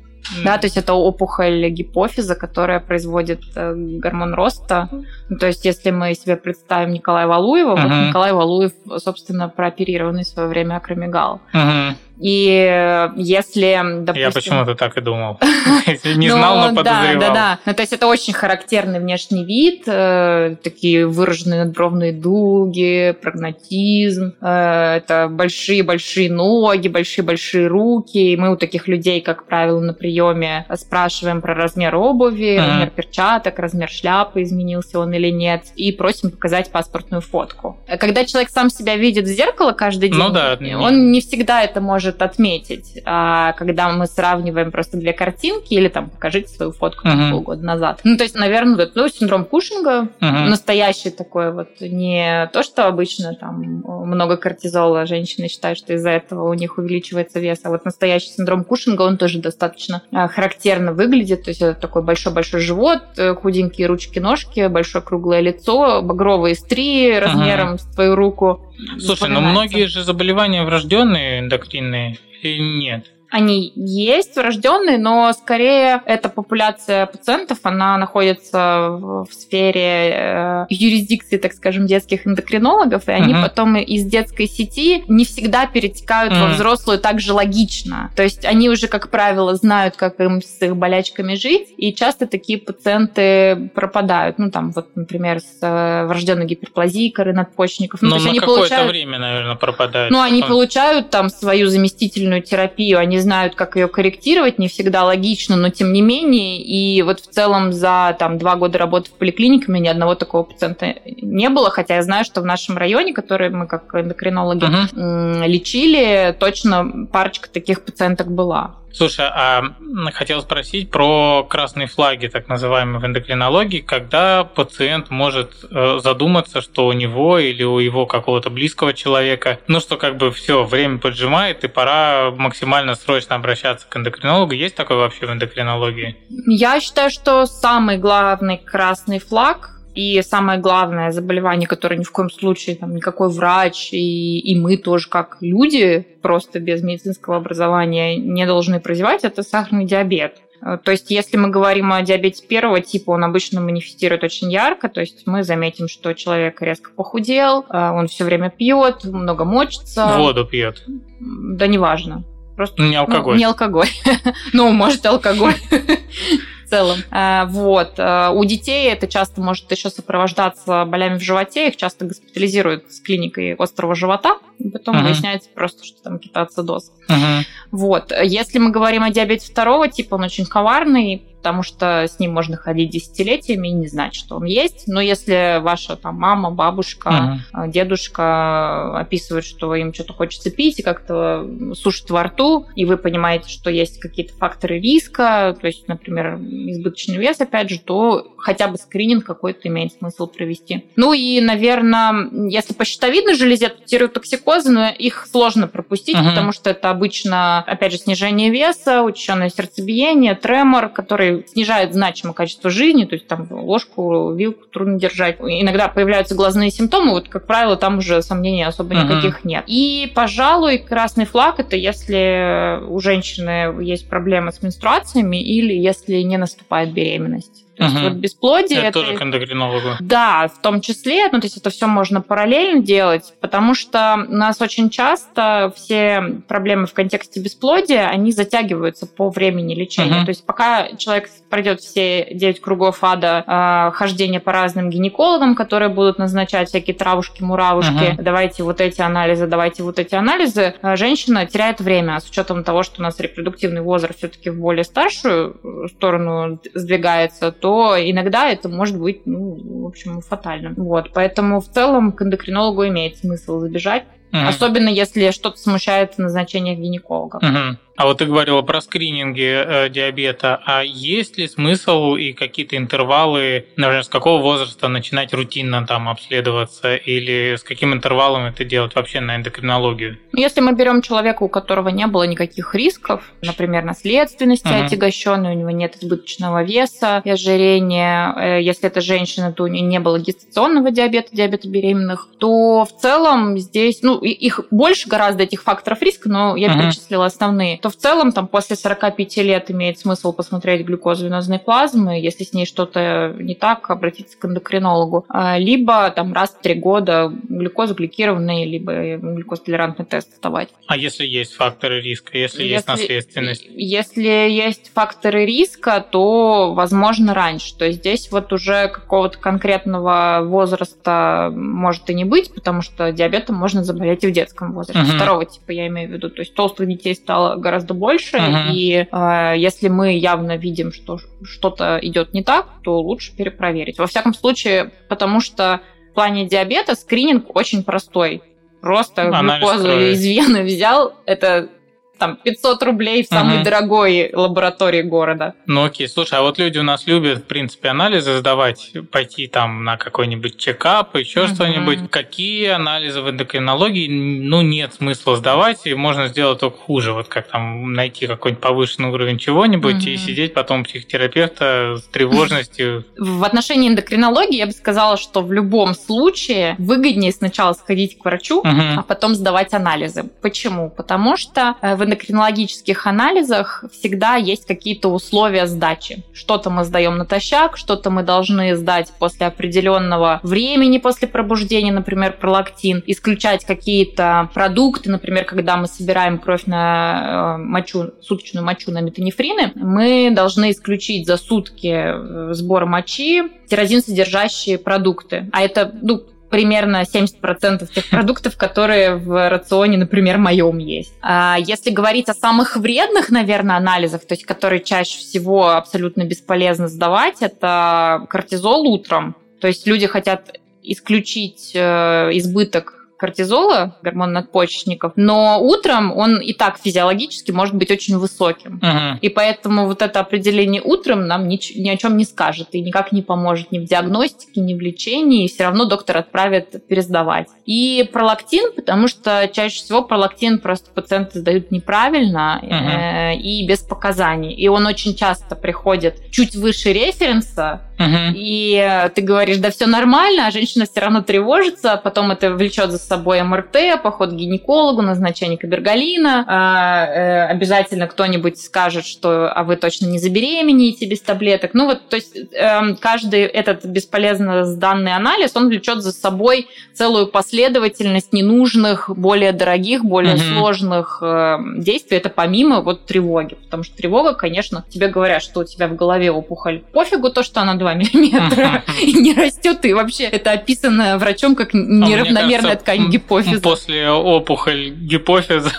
Да, 0.43 0.57
то 0.57 0.65
есть 0.65 0.77
это 0.77 0.93
опухоль 0.93 1.69
гипофиза, 1.69 2.35
которая 2.35 2.79
производит 2.79 3.41
э, 3.55 3.73
гормон 3.75 4.33
роста. 4.33 4.89
Ну, 5.29 5.37
то 5.37 5.47
есть 5.47 5.65
если 5.65 5.91
мы 5.91 6.13
себе 6.15 6.35
представим 6.35 6.93
Николая 6.93 7.27
Валуева, 7.27 7.75
uh-huh. 7.75 7.81
вот 7.83 8.07
Николай 8.07 8.33
Валуев, 8.33 8.71
собственно, 8.97 9.49
прооперированный 9.49 10.23
в 10.23 10.27
свое 10.27 10.49
время 10.49 10.77
акромегал. 10.77 11.41
Uh-huh. 11.53 11.93
И 12.19 13.09
если, 13.17 13.79
допустим... 14.01 14.21
Я 14.21 14.31
почему-то 14.31 14.75
так 14.75 14.97
и 14.97 15.01
думал. 15.01 15.39
Не 16.15 16.29
знал, 16.29 16.69
но 16.69 16.75
подозревал. 16.75 17.19
Да, 17.19 17.27
да, 17.27 17.33
да. 17.33 17.59
Ну, 17.65 17.73
то 17.73 17.81
есть 17.81 17.93
это 17.93 18.07
очень 18.07 18.33
характерный 18.33 18.99
внешний 18.99 19.43
вид, 19.43 19.83
э, 19.87 20.55
такие 20.63 21.07
выраженные 21.07 21.65
надбровные 21.65 22.13
дуги, 22.13 23.15
прогнатизм, 23.21 24.33
э, 24.41 24.95
это 24.97 25.27
большие-большие 25.29 26.31
ноги, 26.31 26.87
большие-большие 26.87 27.67
руки. 27.67 28.33
И 28.33 28.37
мы 28.37 28.51
у 28.53 28.57
таких 28.57 28.87
людей, 28.87 29.21
как 29.21 29.45
правило, 29.45 29.79
на 29.79 29.93
приеме 29.93 30.65
спрашиваем 30.75 31.41
про 31.41 31.53
размер 31.53 31.95
обуви, 31.95 32.57
размер 32.57 32.89
перчаток, 32.91 33.59
размер 33.59 33.89
шляпы, 33.89 34.43
изменился 34.43 34.99
он 34.99 35.13
или 35.13 35.29
нет, 35.29 35.63
и 35.75 35.91
просим 35.91 36.31
показать 36.31 36.71
паспортную 36.71 37.21
фотку. 37.21 37.77
Когда 37.99 38.25
человек 38.25 38.49
сам 38.49 38.69
себя 38.69 38.95
видит 38.95 39.25
в 39.25 39.27
зеркало 39.27 39.71
каждый 39.71 40.09
ну 40.09 40.31
день, 40.59 40.75
он 40.75 41.11
не 41.11 41.21
всегда 41.21 41.63
это 41.63 41.81
может 41.81 42.04
может 42.05 42.21
отметить, 42.21 43.01
а 43.05 43.53
когда 43.53 43.89
мы 43.89 44.05
сравниваем 44.05 44.71
просто 44.71 44.97
две 44.97 45.11
картинки 45.11 45.73
или 45.73 45.87
там 45.87 46.09
покажите 46.09 46.49
свою 46.49 46.71
фотку 46.71 47.07
uh-huh. 47.07 47.31
полгода 47.31 47.65
назад. 47.65 48.01
Ну, 48.03 48.15
то 48.15 48.23
есть, 48.23 48.35
наверное, 48.35 48.85
это 48.85 48.91
ну, 48.93 49.07
синдром 49.07 49.45
Кушинга, 49.45 50.09
uh-huh. 50.19 50.45
настоящий 50.45 51.09
такой 51.09 51.51
вот, 51.51 51.69
не 51.81 52.47
то, 52.53 52.61
что 52.61 52.85
обычно 52.85 53.33
там 53.33 53.83
много 54.05 54.37
кортизола, 54.37 55.07
женщины 55.07 55.47
считают, 55.47 55.79
что 55.79 55.93
из-за 55.93 56.11
этого 56.11 56.47
у 56.47 56.53
них 56.53 56.77
увеличивается 56.77 57.39
вес, 57.39 57.61
а 57.63 57.69
вот 57.69 57.85
настоящий 57.85 58.29
синдром 58.29 58.63
Кушинга, 58.63 59.01
он 59.01 59.17
тоже 59.17 59.39
достаточно 59.39 60.03
а, 60.11 60.27
характерно 60.27 60.93
выглядит, 60.93 61.45
то 61.45 61.49
есть 61.49 61.61
это 61.61 61.79
такой 61.79 62.03
большой-большой 62.03 62.59
живот, 62.59 63.01
э, 63.17 63.33
худенькие 63.33 63.87
ручки-ножки, 63.87 64.67
большое 64.67 65.03
круглое 65.03 65.39
лицо, 65.39 66.03
багровые 66.03 66.53
стрии 66.53 67.15
размером 67.15 67.73
uh-huh. 67.73 67.79
с 67.79 67.95
твою 67.95 68.15
руку. 68.15 68.61
Слушай, 68.99 69.29
но 69.29 69.41
многие 69.41 69.87
же 69.87 70.03
заболевания 70.03 70.63
врожденные 70.63 71.39
эндокринные 71.39 72.17
или 72.41 72.59
нет? 72.59 73.11
Они 73.29 73.71
есть 73.75 74.35
врожденные, 74.35 74.97
но 74.97 75.33
скорее 75.33 76.01
эта 76.05 76.29
популяция 76.29 77.05
пациентов, 77.05 77.59
она 77.63 77.97
находится 77.97 78.89
в 78.89 79.27
сфере 79.31 80.11
э, 80.13 80.65
юрисдикции, 80.69 81.37
так 81.37 81.53
скажем, 81.53 81.85
детских 81.87 82.27
эндокринологов, 82.27 83.07
и 83.07 83.11
они 83.11 83.33
uh-huh. 83.33 83.43
потом 83.43 83.75
из 83.77 84.05
детской 84.05 84.47
сети 84.47 85.03
не 85.07 85.25
всегда 85.25 85.65
перетекают 85.65 86.33
uh-huh. 86.33 86.49
во 86.49 86.53
взрослую 86.53 86.99
так 86.99 87.19
же 87.19 87.33
логично. 87.33 88.11
То 88.15 88.23
есть 88.23 88.45
они 88.45 88.69
уже, 88.69 88.87
как 88.87 89.09
правило, 89.09 89.55
знают, 89.55 89.95
как 89.95 90.19
им 90.19 90.41
с 90.41 90.61
их 90.61 90.75
болячками 90.77 91.35
жить, 91.35 91.73
и 91.77 91.93
часто 91.93 92.27
такие 92.27 92.57
пациенты 92.59 93.69
пропадают. 93.73 94.37
Ну, 94.37 94.51
там, 94.51 94.71
вот, 94.71 94.95
например, 94.95 95.39
с 95.39 95.57
э, 95.61 96.05
врожденной 96.05 96.45
гиперплазией 96.45 97.11
коры 97.11 97.33
надпочечников. 97.33 98.01
Ну, 98.01 98.09
но 98.09 98.15
на 98.15 98.21
какое-то 98.21 98.45
получают... 98.45 98.89
время, 98.89 99.19
наверное, 99.19 99.55
пропадают. 99.55 100.11
Ну, 100.11 100.21
они 100.21 100.41
получают 100.41 101.09
там 101.09 101.29
свою 101.29 101.67
заместительную 101.67 102.41
терапию, 102.41 102.99
они 102.99 103.19
знают, 103.25 103.55
как 103.55 103.75
ее 103.75 103.87
корректировать, 103.87 104.59
не 104.59 104.67
всегда 104.67 105.03
логично, 105.03 105.55
но 105.55 105.69
тем 105.69 105.91
не 105.91 106.01
менее. 106.01 106.61
И 106.61 107.01
вот 107.01 107.19
в 107.19 107.27
целом 107.27 107.73
за 107.73 108.15
там, 108.17 108.37
два 108.37 108.55
года 108.55 108.77
работы 108.77 109.09
в 109.09 109.13
поликлинике 109.13 109.65
у 109.67 109.71
меня 109.71 109.85
ни 109.85 109.87
одного 109.89 110.15
такого 110.15 110.43
пациента 110.43 110.95
не 111.05 111.49
было, 111.49 111.69
хотя 111.69 111.95
я 111.95 112.03
знаю, 112.03 112.23
что 112.23 112.41
в 112.41 112.45
нашем 112.45 112.77
районе, 112.77 113.13
который 113.13 113.49
мы 113.49 113.67
как 113.67 113.93
эндокринологи 113.93 114.65
uh-huh. 114.65 115.47
лечили, 115.47 116.35
точно 116.39 117.07
парочка 117.11 117.49
таких 117.49 117.83
пациенток 117.83 118.31
была. 118.31 118.75
Слушай, 118.95 119.25
а 119.27 119.75
хотел 120.13 120.41
спросить 120.41 120.89
про 120.89 121.43
красные 121.43 121.87
флаги, 121.87 122.27
так 122.27 122.47
называемые 122.47 122.99
в 122.99 123.05
эндокринологии, 123.05 123.81
когда 123.81 124.45
пациент 124.45 125.09
может 125.09 125.51
э, 125.69 125.99
задуматься, 126.01 126.61
что 126.61 126.87
у 126.87 126.93
него 126.93 127.37
или 127.37 127.63
у 127.63 127.79
его 127.79 128.05
какого-то 128.05 128.49
близкого 128.49 128.93
человека, 128.93 129.59
ну 129.67 129.81
что 129.81 129.97
как 129.97 130.15
бы 130.15 130.31
все, 130.31 130.63
время 130.63 130.99
поджимает, 130.99 131.65
и 131.65 131.67
пора 131.67 132.31
максимально 132.31 132.95
срочно 132.95 133.35
обращаться 133.35 133.85
к 133.85 133.97
эндокринологу. 133.97 134.53
Есть 134.53 134.75
такое 134.75 134.97
вообще 134.97 135.25
в 135.25 135.33
эндокринологии? 135.33 136.15
Я 136.47 136.79
считаю, 136.79 137.09
что 137.09 137.45
самый 137.45 137.97
главный 137.97 138.57
красный 138.57 139.19
флаг 139.19 139.74
и 139.95 140.21
самое 140.21 140.59
главное 140.59 141.11
заболевание, 141.11 141.67
которое 141.67 141.97
ни 141.97 142.03
в 142.03 142.11
коем 142.11 142.29
случае 142.29 142.75
там, 142.75 142.93
никакой 142.95 143.29
врач 143.29 143.89
и, 143.93 144.39
и 144.39 144.59
мы 144.59 144.77
тоже 144.77 145.09
как 145.09 145.37
люди 145.41 146.05
просто 146.21 146.59
без 146.59 146.83
медицинского 146.83 147.37
образования 147.37 148.17
не 148.17 148.45
должны 148.45 148.79
прозевать, 148.79 149.23
это 149.23 149.41
сахарный 149.41 149.85
диабет. 149.85 150.41
Э, 150.61 150.77
то 150.83 150.91
есть, 150.91 151.11
если 151.11 151.37
мы 151.37 151.49
говорим 151.49 151.93
о 151.93 152.01
диабете 152.01 152.45
первого 152.45 152.81
типа, 152.81 153.11
он 153.11 153.23
обычно 153.23 153.61
манифестирует 153.61 154.23
очень 154.23 154.51
ярко. 154.51 154.89
То 154.89 155.01
есть, 155.01 155.25
мы 155.25 155.43
заметим, 155.43 155.87
что 155.87 156.13
человек 156.13 156.61
резко 156.61 156.91
похудел, 156.95 157.65
э, 157.69 157.91
он 157.91 158.07
все 158.07 158.25
время 158.25 158.49
пьет, 158.49 159.03
много 159.03 159.45
мочится. 159.45 160.17
Воду 160.17 160.45
пьет. 160.45 160.83
Да 161.19 161.67
неважно. 161.67 162.23
Просто 162.55 162.83
не 162.83 162.95
алкоголь. 162.95 163.33
Ну, 163.33 163.39
не 163.39 163.45
алкоголь. 163.45 163.89
ну, 164.53 164.71
может, 164.71 165.05
алкоголь 165.05 165.55
целом. 166.75 166.97
Э, 167.11 167.45
вот. 167.47 167.93
Э, 167.97 168.29
у 168.33 168.43
детей 168.45 168.89
это 168.89 169.07
часто 169.07 169.41
может 169.41 169.71
еще 169.71 169.89
сопровождаться 169.89 170.85
болями 170.85 171.17
в 171.17 171.23
животе. 171.23 171.69
Их 171.69 171.77
часто 171.77 172.05
госпитализируют 172.05 172.91
с 172.91 172.99
клиникой 172.99 173.55
острого 173.55 173.95
живота. 173.95 174.37
И 174.59 174.69
потом 174.69 174.97
uh-huh. 174.97 175.03
выясняется 175.03 175.49
просто, 175.53 175.83
что 175.83 176.01
там 176.01 176.17
какие-то 176.17 176.41
ацидоз. 176.41 176.91
Uh-huh. 177.09 177.43
Вот. 177.71 178.13
Если 178.23 178.57
мы 178.59 178.71
говорим 178.71 179.03
о 179.03 179.09
диабете 179.09 179.51
второго 179.51 179.87
типа, 179.87 180.15
он 180.15 180.23
очень 180.23 180.45
коварный 180.45 181.23
потому 181.45 181.61
что 181.61 182.07
с 182.07 182.17
ним 182.17 182.33
можно 182.33 182.57
ходить 182.57 182.89
десятилетиями 182.89 183.67
и 183.67 183.73
не 183.73 183.87
знать, 183.87 184.15
что 184.15 184.37
он 184.37 184.45
есть. 184.45 184.87
Но 184.87 184.99
если 184.99 185.59
ваша 185.61 185.95
там 185.95 186.15
мама, 186.15 186.49
бабушка, 186.49 187.39
uh-huh. 187.53 187.69
дедушка 187.69 188.97
описывают, 188.97 189.45
что 189.45 189.75
им 189.75 189.93
что-то 189.93 190.13
хочется 190.13 190.49
пить 190.49 190.79
и 190.79 190.81
как-то 190.81 191.47
сушит 191.75 192.09
во 192.09 192.23
рту, 192.23 192.65
и 192.75 192.83
вы 192.85 192.97
понимаете, 192.97 193.47
что 193.47 193.69
есть 193.69 193.99
какие-то 193.99 194.33
факторы 194.33 194.79
риска, 194.79 195.55
то 195.61 195.67
есть, 195.67 195.87
например, 195.87 196.37
избыточный 196.37 197.17
вес, 197.17 197.39
опять 197.39 197.69
же, 197.69 197.79
то 197.79 198.33
хотя 198.39 198.67
бы 198.67 198.77
скрининг 198.77 199.23
какой-то 199.23 199.67
имеет 199.67 199.93
смысл 199.93 200.25
провести. 200.25 200.85
Ну 200.95 201.13
и, 201.13 201.39
наверное, 201.41 202.27
если 202.49 202.73
по 202.73 202.85
щитовидной 202.85 203.35
железе, 203.35 203.69
то 203.69 203.83
тиреотоксикозы, 203.85 204.71
но 204.71 204.87
их 204.87 205.27
сложно 205.31 205.67
пропустить, 205.67 206.17
uh-huh. 206.17 206.29
потому 206.31 206.51
что 206.53 206.71
это 206.71 206.89
обычно, 206.89 207.59
опять 207.59 207.91
же, 207.91 207.99
снижение 207.99 208.49
веса, 208.49 209.03
учащенное 209.03 209.49
сердцебиение, 209.49 210.33
тремор, 210.33 210.89
который 210.89 211.34
снижает 211.47 211.93
значимо 211.93 212.33
качество 212.33 212.69
жизни, 212.69 213.05
то 213.05 213.15
есть 213.15 213.27
там 213.27 213.47
ложку, 213.49 214.33
вилку 214.33 214.65
трудно 214.67 214.99
держать. 214.99 215.37
Иногда 215.39 215.87
появляются 215.87 216.35
глазные 216.35 216.71
симптомы, 216.71 217.11
вот, 217.11 217.29
как 217.29 217.47
правило, 217.47 217.75
там 217.75 217.97
уже 217.97 218.21
сомнений 218.21 218.63
особо 218.63 218.95
uh-huh. 218.95 219.03
никаких 219.03 219.45
нет. 219.45 219.63
И, 219.67 220.11
пожалуй, 220.13 220.77
красный 220.77 221.25
флаг– 221.25 221.55
это 221.59 221.75
если 221.75 222.79
у 222.87 222.99
женщины 222.99 223.81
есть 223.81 224.09
проблемы 224.09 224.51
с 224.51 224.61
менструациями 224.61 225.41
или 225.41 225.73
если 225.73 226.21
не 226.21 226.37
наступает 226.37 226.93
беременность. 226.93 227.64
То 227.77 227.83
есть 227.83 227.99
вот 228.01 228.13
бесплодие... 228.13 228.79
Это, 228.79 228.87
это 228.87 229.01
тоже 229.01 229.17
к 229.17 229.21
эндокринологу. 229.21 229.89
Да, 229.99 230.47
в 230.47 230.61
том 230.61 230.81
числе. 230.81 231.27
Ну, 231.31 231.39
то 231.39 231.45
есть 231.45 231.57
это 231.57 231.69
все 231.69 231.87
можно 231.87 232.21
параллельно 232.21 232.81
делать, 232.81 233.33
потому 233.41 233.75
что 233.75 234.25
у 234.27 234.33
нас 234.33 234.61
очень 234.61 234.89
часто 234.89 235.73
все 235.75 236.41
проблемы 236.47 236.87
в 236.87 236.93
контексте 236.93 237.39
бесплодия, 237.39 238.07
они 238.07 238.31
затягиваются 238.31 239.05
по 239.05 239.29
времени 239.29 239.75
лечения. 239.75 240.21
uh 240.21 240.25
То 240.25 240.29
есть 240.29 240.45
пока 240.45 240.89
человек 240.97 241.29
пройдет 241.49 241.81
все 241.81 242.27
9 242.31 242.61
кругов 242.61 243.03
ада 243.03 243.43
э, 243.45 243.91
хождения 243.95 244.39
по 244.39 244.51
разным 244.51 244.89
гинекологам, 244.89 245.55
которые 245.55 245.89
будут 245.89 246.17
назначать 246.17 246.69
всякие 246.69 246.95
травушки, 246.95 247.43
муравушки, 247.43 248.15
uh 248.17 248.21
давайте 248.21 248.63
вот 248.63 248.81
эти 248.81 249.01
анализы, 249.01 249.47
давайте 249.47 249.83
вот 249.83 249.99
эти 249.99 250.15
анализы, 250.15 250.75
э, 250.81 250.95
женщина 250.95 251.45
теряет 251.45 251.79
время. 251.81 252.15
А 252.15 252.19
с 252.19 252.29
учетом 252.29 252.63
того, 252.63 252.83
что 252.83 253.01
у 253.01 253.03
нас 253.03 253.19
репродуктивный 253.19 253.81
возраст 253.81 254.17
все-таки 254.17 254.49
в 254.49 254.59
более 254.59 254.83
старшую 254.83 255.89
сторону 255.89 256.59
сдвигается, 256.73 257.51
то 257.65 257.95
иногда 257.97 258.47
это 258.51 258.69
может 258.69 258.99
быть, 258.99 259.25
ну, 259.25 259.57
в 259.81 259.87
общем, 259.87 260.21
фатальным. 260.21 260.75
Вот, 260.77 261.09
поэтому 261.15 261.61
в 261.61 261.67
целом 261.67 262.11
к 262.11 262.21
эндокринологу 262.21 262.87
имеет 262.89 263.17
смысл 263.17 263.59
забежать, 263.59 264.03
mm-hmm. 264.31 264.47
особенно 264.47 264.87
если 264.87 265.31
что-то 265.31 265.57
смущает 265.57 266.15
назначение 266.19 266.75
гинеколога. 266.75 267.39
Mm-hmm. 267.39 267.77
А 267.95 268.05
вот 268.05 268.17
ты 268.17 268.25
говорила 268.25 268.61
про 268.61 268.81
скрининги 268.81 269.41
э, 269.43 269.89
диабета. 269.89 270.61
А 270.65 270.83
есть 270.83 271.37
ли 271.37 271.47
смысл 271.47 272.15
и 272.15 272.33
какие-то 272.33 272.75
интервалы, 272.75 273.67
например, 273.77 274.03
с 274.03 274.09
какого 274.09 274.41
возраста 274.41 274.89
начинать 274.89 275.33
рутинно 275.33 275.85
там 275.87 276.09
обследоваться 276.09 276.95
или 276.95 277.55
с 277.55 277.63
каким 277.63 277.93
интервалом 277.93 278.45
это 278.45 278.65
делать 278.65 278.95
вообще 278.95 279.21
на 279.21 279.37
эндокринологию? 279.37 280.17
Если 280.33 280.59
мы 280.59 280.73
берем 280.73 281.01
человека, 281.01 281.43
у 281.43 281.47
которого 281.47 281.87
не 281.89 282.05
было 282.07 282.23
никаких 282.23 282.75
рисков, 282.75 283.23
например, 283.41 283.85
наследственности 283.85 284.67
uh-huh. 284.67 284.87
отягощенной, 284.87 285.55
у 285.55 285.59
него 285.59 285.71
нет 285.71 285.95
избыточного 286.01 286.63
веса, 286.63 287.21
ожирения, 287.25 288.33
э, 288.37 288.61
если 288.61 288.87
это 288.87 288.99
женщина, 288.99 289.53
то 289.53 289.63
у 289.63 289.67
нее 289.67 289.83
не 289.83 289.99
было 289.99 290.19
гестационного 290.19 290.91
диабета, 290.91 291.29
диабета 291.31 291.69
беременных, 291.69 292.27
то 292.39 292.83
в 292.83 293.01
целом 293.01 293.57
здесь, 293.57 294.01
ну, 294.01 294.19
их 294.19 294.61
больше 294.69 295.07
гораздо 295.07 295.43
этих 295.43 295.63
факторов 295.63 296.01
риска, 296.01 296.27
но 296.29 296.57
я 296.57 296.67
uh-huh. 296.67 296.81
перечислила 296.81 297.25
основные 297.25 297.77
то 297.85 297.91
в 297.91 297.97
целом 297.97 298.31
там 298.31 298.47
после 298.47 298.75
45 298.75 299.37
лет 299.37 299.69
имеет 299.69 299.99
смысл 299.99 300.33
посмотреть 300.33 300.87
глюкозу 300.87 301.27
венозной 301.27 301.59
плазмы, 301.59 302.19
если 302.19 302.43
с 302.43 302.51
ней 302.51 302.65
что-то 302.65 303.35
не 303.37 303.53
так, 303.53 303.91
обратиться 303.91 304.39
к 304.39 304.45
эндокринологу. 304.45 305.27
А, 305.29 305.59
либо 305.59 306.09
там 306.09 306.33
раз 306.33 306.49
в 306.49 306.61
три 306.63 306.73
года 306.73 307.31
глюкоза 307.47 307.93
гликированный, 307.93 308.65
либо 308.65 309.17
глюкозтолерантный 309.17 310.05
тест 310.05 310.35
сдавать. 310.35 310.69
А 310.87 310.97
если 310.97 311.27
есть 311.27 311.53
факторы 311.53 312.01
риска, 312.01 312.35
если, 312.35 312.63
если 312.63 312.73
есть 312.73 312.87
наследственность? 312.87 313.67
Если 313.69 314.49
есть 314.49 314.91
факторы 314.91 315.45
риска, 315.45 316.01
то 316.01 316.73
возможно 316.73 317.35
раньше. 317.35 317.77
То 317.77 317.85
есть 317.85 317.99
здесь 317.99 318.31
вот 318.31 318.51
уже 318.51 318.87
какого-то 318.87 319.37
конкретного 319.37 320.39
возраста 320.43 321.51
может 321.53 322.09
и 322.09 322.15
не 322.15 322.25
быть, 322.25 322.51
потому 322.51 322.81
что 322.81 323.11
диабетом 323.11 323.57
можно 323.57 323.83
заболеть 323.83 324.23
и 324.23 324.27
в 324.27 324.31
детском 324.31 324.73
возрасте. 324.73 325.03
Угу. 325.03 325.17
Второго 325.17 325.45
типа 325.45 325.69
я 325.69 325.85
имею 325.85 326.09
в 326.09 326.13
виду. 326.13 326.31
То 326.31 326.41
есть 326.41 326.55
толстых 326.55 326.87
детей 326.87 327.13
стало 327.13 327.57
гораздо 327.57 327.74
гораздо 327.75 327.93
больше, 327.93 328.37
uh-huh. 328.37 328.71
и 328.71 329.07
э, 329.11 329.53
если 329.57 329.89
мы 329.89 330.13
явно 330.17 330.55
видим, 330.55 330.93
что 330.93 331.19
что-то 331.43 331.99
идет 332.01 332.33
не 332.33 332.41
так, 332.41 332.67
то 332.83 333.01
лучше 333.01 333.35
перепроверить. 333.35 333.97
Во 333.97 334.07
всяком 334.07 334.33
случае, 334.33 334.91
потому 335.09 335.41
что 335.41 335.81
в 336.11 336.15
плане 336.15 336.45
диабета 336.47 336.95
скрининг 336.95 337.53
очень 337.55 337.83
простой. 337.83 338.41
Просто 338.81 339.23
Анализ 339.23 339.59
глюкозу 339.59 339.83
крови. 339.83 340.11
из 340.13 340.25
вены 340.25 340.63
взял, 340.63 341.15
это 341.25 341.69
там 342.17 342.37
500 342.43 342.83
рублей 342.83 343.23
в 343.23 343.27
самой 343.27 343.57
угу. 343.57 343.65
дорогой 343.65 344.29
лаборатории 344.33 345.01
города. 345.01 345.53
Ну 345.65 345.83
окей, 345.83 346.07
слушай, 346.07 346.37
а 346.39 346.41
вот 346.41 346.57
люди 346.57 346.77
у 346.77 346.83
нас 346.83 347.07
любят, 347.07 347.39
в 347.39 347.43
принципе, 347.43 347.89
анализы 347.89 348.37
сдавать, 348.37 348.93
пойти 349.11 349.47
там 349.47 349.83
на 349.83 349.97
какой-нибудь 349.97 350.57
чекап, 350.57 351.15
еще 351.15 351.43
угу. 351.43 351.55
что-нибудь. 351.55 352.09
Какие 352.09 352.69
анализы 352.69 353.21
в 353.21 353.29
эндокринологии, 353.29 354.07
ну, 354.07 354.61
нет 354.61 354.93
смысла 354.93 355.35
сдавать, 355.35 355.85
и 355.85 355.93
можно 355.93 356.27
сделать 356.27 356.59
только 356.59 356.77
хуже, 356.77 357.13
вот 357.13 357.27
как 357.27 357.47
там 357.47 357.93
найти 357.93 358.27
какой-нибудь 358.27 358.61
повышенный 358.61 359.09
уровень 359.09 359.37
чего-нибудь 359.37 360.03
угу. 360.03 360.09
и 360.09 360.17
сидеть 360.17 360.53
потом 360.53 360.81
у 360.81 360.83
психотерапевта 360.83 361.97
с 361.97 362.03
тревожностью. 362.03 363.05
В 363.17 363.43
отношении 363.43 363.89
эндокринологии 363.89 364.57
я 364.57 364.65
бы 364.65 364.71
сказала, 364.71 365.17
что 365.17 365.41
в 365.41 365.51
любом 365.51 365.93
случае 365.95 366.75
выгоднее 366.77 367.31
сначала 367.31 367.73
сходить 367.73 368.17
к 368.17 368.25
врачу, 368.25 368.59
угу. 368.59 368.69
а 368.97 369.03
потом 369.03 369.35
сдавать 369.35 369.73
анализы. 369.73 370.23
Почему? 370.41 370.89
Потому 370.89 371.37
что 371.37 371.75
э, 371.81 371.95
в 371.95 372.04
эндокринологических 372.05 373.07
анализах 373.07 373.83
всегда 373.91 374.35
есть 374.35 374.65
какие-то 374.65 375.09
условия 375.09 375.67
сдачи. 375.67 376.23
Что-то 376.33 376.69
мы 376.69 376.83
сдаем 376.83 377.17
натощак, 377.17 377.77
что-то 377.77 378.09
мы 378.09 378.23
должны 378.23 378.75
сдать 378.75 379.11
после 379.19 379.47
определенного 379.47 380.39
времени 380.43 380.97
после 380.97 381.27
пробуждения, 381.27 381.91
например, 381.91 382.37
пролактин, 382.39 383.03
исключать 383.05 383.65
какие-то 383.65 384.49
продукты, 384.53 385.09
например, 385.09 385.45
когда 385.45 385.77
мы 385.77 385.87
собираем 385.87 386.39
кровь 386.39 386.65
на 386.65 387.57
э, 387.57 387.63
мочу, 387.63 388.11
суточную 388.21 388.65
мочу 388.65 388.91
на 388.91 389.01
метанефрины, 389.01 389.71
мы 389.75 390.31
должны 390.31 390.71
исключить 390.71 391.27
за 391.27 391.37
сутки 391.37 391.87
э, 391.87 392.53
сбор 392.53 392.85
мочи 392.85 393.43
тирозин 393.67 394.01
содержащие 394.01 394.77
продукты. 394.77 395.49
А 395.51 395.61
это, 395.61 395.91
ну, 396.01 396.23
примерно 396.49 397.01
70% 397.01 397.87
тех 397.93 398.09
продуктов, 398.09 398.57
которые 398.57 399.15
в 399.15 399.49
рационе, 399.49 399.97
например, 399.97 400.37
моем 400.37 400.77
есть. 400.77 401.13
А 401.21 401.57
если 401.59 401.89
говорить 401.89 402.29
о 402.29 402.33
самых 402.33 402.77
вредных, 402.77 403.29
наверное, 403.29 403.77
анализах, 403.77 404.25
то 404.25 404.33
есть 404.33 404.45
которые 404.45 404.81
чаще 404.81 405.17
всего 405.17 405.69
абсолютно 405.69 406.23
бесполезно 406.23 406.87
сдавать, 406.87 407.41
это 407.41 408.25
кортизол 408.29 408.87
утром. 408.87 409.35
То 409.59 409.67
есть 409.67 409.87
люди 409.87 410.07
хотят 410.07 410.59
исключить 410.83 411.71
э, 411.73 412.29
избыток 412.33 412.94
кортизола, 413.25 413.95
гормон 414.03 414.33
надпочечников, 414.33 415.13
но 415.15 415.59
утром 415.59 416.15
он 416.15 416.39
и 416.39 416.53
так 416.53 416.77
физиологически 416.77 417.49
может 417.49 417.73
быть 417.73 417.89
очень 417.89 418.19
высоким. 418.19 418.75
Угу. 418.75 419.19
И 419.21 419.29
поэтому 419.29 419.87
вот 419.87 420.03
это 420.03 420.19
определение 420.19 420.81
утром 420.83 421.25
нам 421.25 421.47
ни, 421.47 421.59
ни 421.75 421.89
о 421.89 421.97
чем 421.97 422.17
не 422.17 422.23
скажет 422.23 422.67
и 422.73 422.81
никак 422.81 423.11
не 423.11 423.23
поможет 423.23 423.71
ни 423.71 423.79
в 423.79 423.85
диагностике, 423.85 424.61
ни 424.61 424.75
в 424.75 424.79
лечении, 424.79 425.45
и 425.45 425.47
все 425.47 425.63
равно 425.63 425.85
доктор 425.85 426.17
отправит 426.17 426.87
пересдавать. 426.87 427.47
И 427.65 428.07
пролактин, 428.13 428.71
потому 428.75 429.07
что 429.07 429.49
чаще 429.51 429.77
всего 429.77 430.03
пролактин 430.03 430.59
просто 430.59 430.91
пациенты 430.91 431.39
сдают 431.39 431.71
неправильно 431.71 432.59
угу. 432.61 432.71
э, 432.71 433.37
и 433.37 433.65
без 433.67 433.79
показаний. 433.79 434.53
И 434.53 434.67
он 434.67 434.85
очень 434.85 435.15
часто 435.15 435.55
приходит 435.55 436.29
чуть 436.29 436.55
выше 436.55 436.93
референса, 436.93 437.81
Угу. 437.97 438.33
И 438.35 439.09
ты 439.15 439.21
говоришь, 439.21 439.57
да 439.57 439.71
все 439.71 439.85
нормально, 439.87 440.47
а 440.47 440.51
женщина 440.51 440.85
все 440.85 440.99
равно 440.99 441.21
тревожится, 441.21 441.99
потом 442.03 442.31
это 442.31 442.51
влечет 442.53 442.91
за 442.91 442.97
собой 442.97 443.41
МРТ, 443.41 444.01
поход 444.03 444.31
к 444.31 444.33
гинекологу, 444.33 445.01
назначение 445.01 445.57
кабергалина, 445.57 446.45
а, 446.47 447.05
э, 447.05 447.45
обязательно 447.47 448.07
кто-нибудь 448.07 448.59
скажет, 448.59 449.05
что 449.05 449.49
а 449.49 449.63
вы 449.63 449.77
точно 449.77 450.07
не 450.07 450.19
забеременеете 450.19 451.05
без 451.05 451.21
таблеток. 451.21 451.71
Ну 451.73 451.85
вот, 451.85 452.09
то 452.09 452.17
есть 452.17 452.35
э, 452.35 452.95
каждый 452.99 453.41
этот 453.41 453.85
бесполезно 453.85 454.65
сданный 454.65 455.15
анализ, 455.15 455.55
он 455.55 455.69
влечет 455.69 456.01
за 456.01 456.11
собой 456.11 456.67
целую 456.93 457.27
последовательность 457.27 458.33
ненужных, 458.33 459.09
более 459.15 459.51
дорогих, 459.51 460.03
более 460.03 460.35
угу. 460.35 460.43
сложных 460.43 461.19
э, 461.21 461.57
действий. 461.77 462.17
Это 462.17 462.29
помимо 462.29 462.81
вот 462.81 463.05
тревоги, 463.05 463.55
потому 463.55 463.83
что 463.83 463.95
тревога, 463.95 464.33
конечно, 464.33 464.83
тебе 464.89 465.07
говорят, 465.07 465.41
что 465.41 465.61
у 465.61 465.63
тебя 465.63 465.87
в 465.87 465.95
голове 465.95 466.31
опухоль. 466.31 466.81
Пофигу 466.91 467.29
то, 467.29 467.43
что 467.43 467.61
она 467.61 467.75
2 467.85 467.93
миллиметра 467.93 468.83
и 469.01 469.13
не 469.13 469.33
растет, 469.33 469.85
и 469.85 469.93
вообще 469.93 470.23
это 470.23 470.51
описано 470.51 471.17
врачом 471.19 471.55
как 471.55 471.73
а 471.73 471.77
неравномерная 471.77 472.75
ткань 472.75 473.09
гипофиза. 473.09 473.61
После 473.61 474.09
опухоль 474.09 474.89
гипофиза 474.89 475.71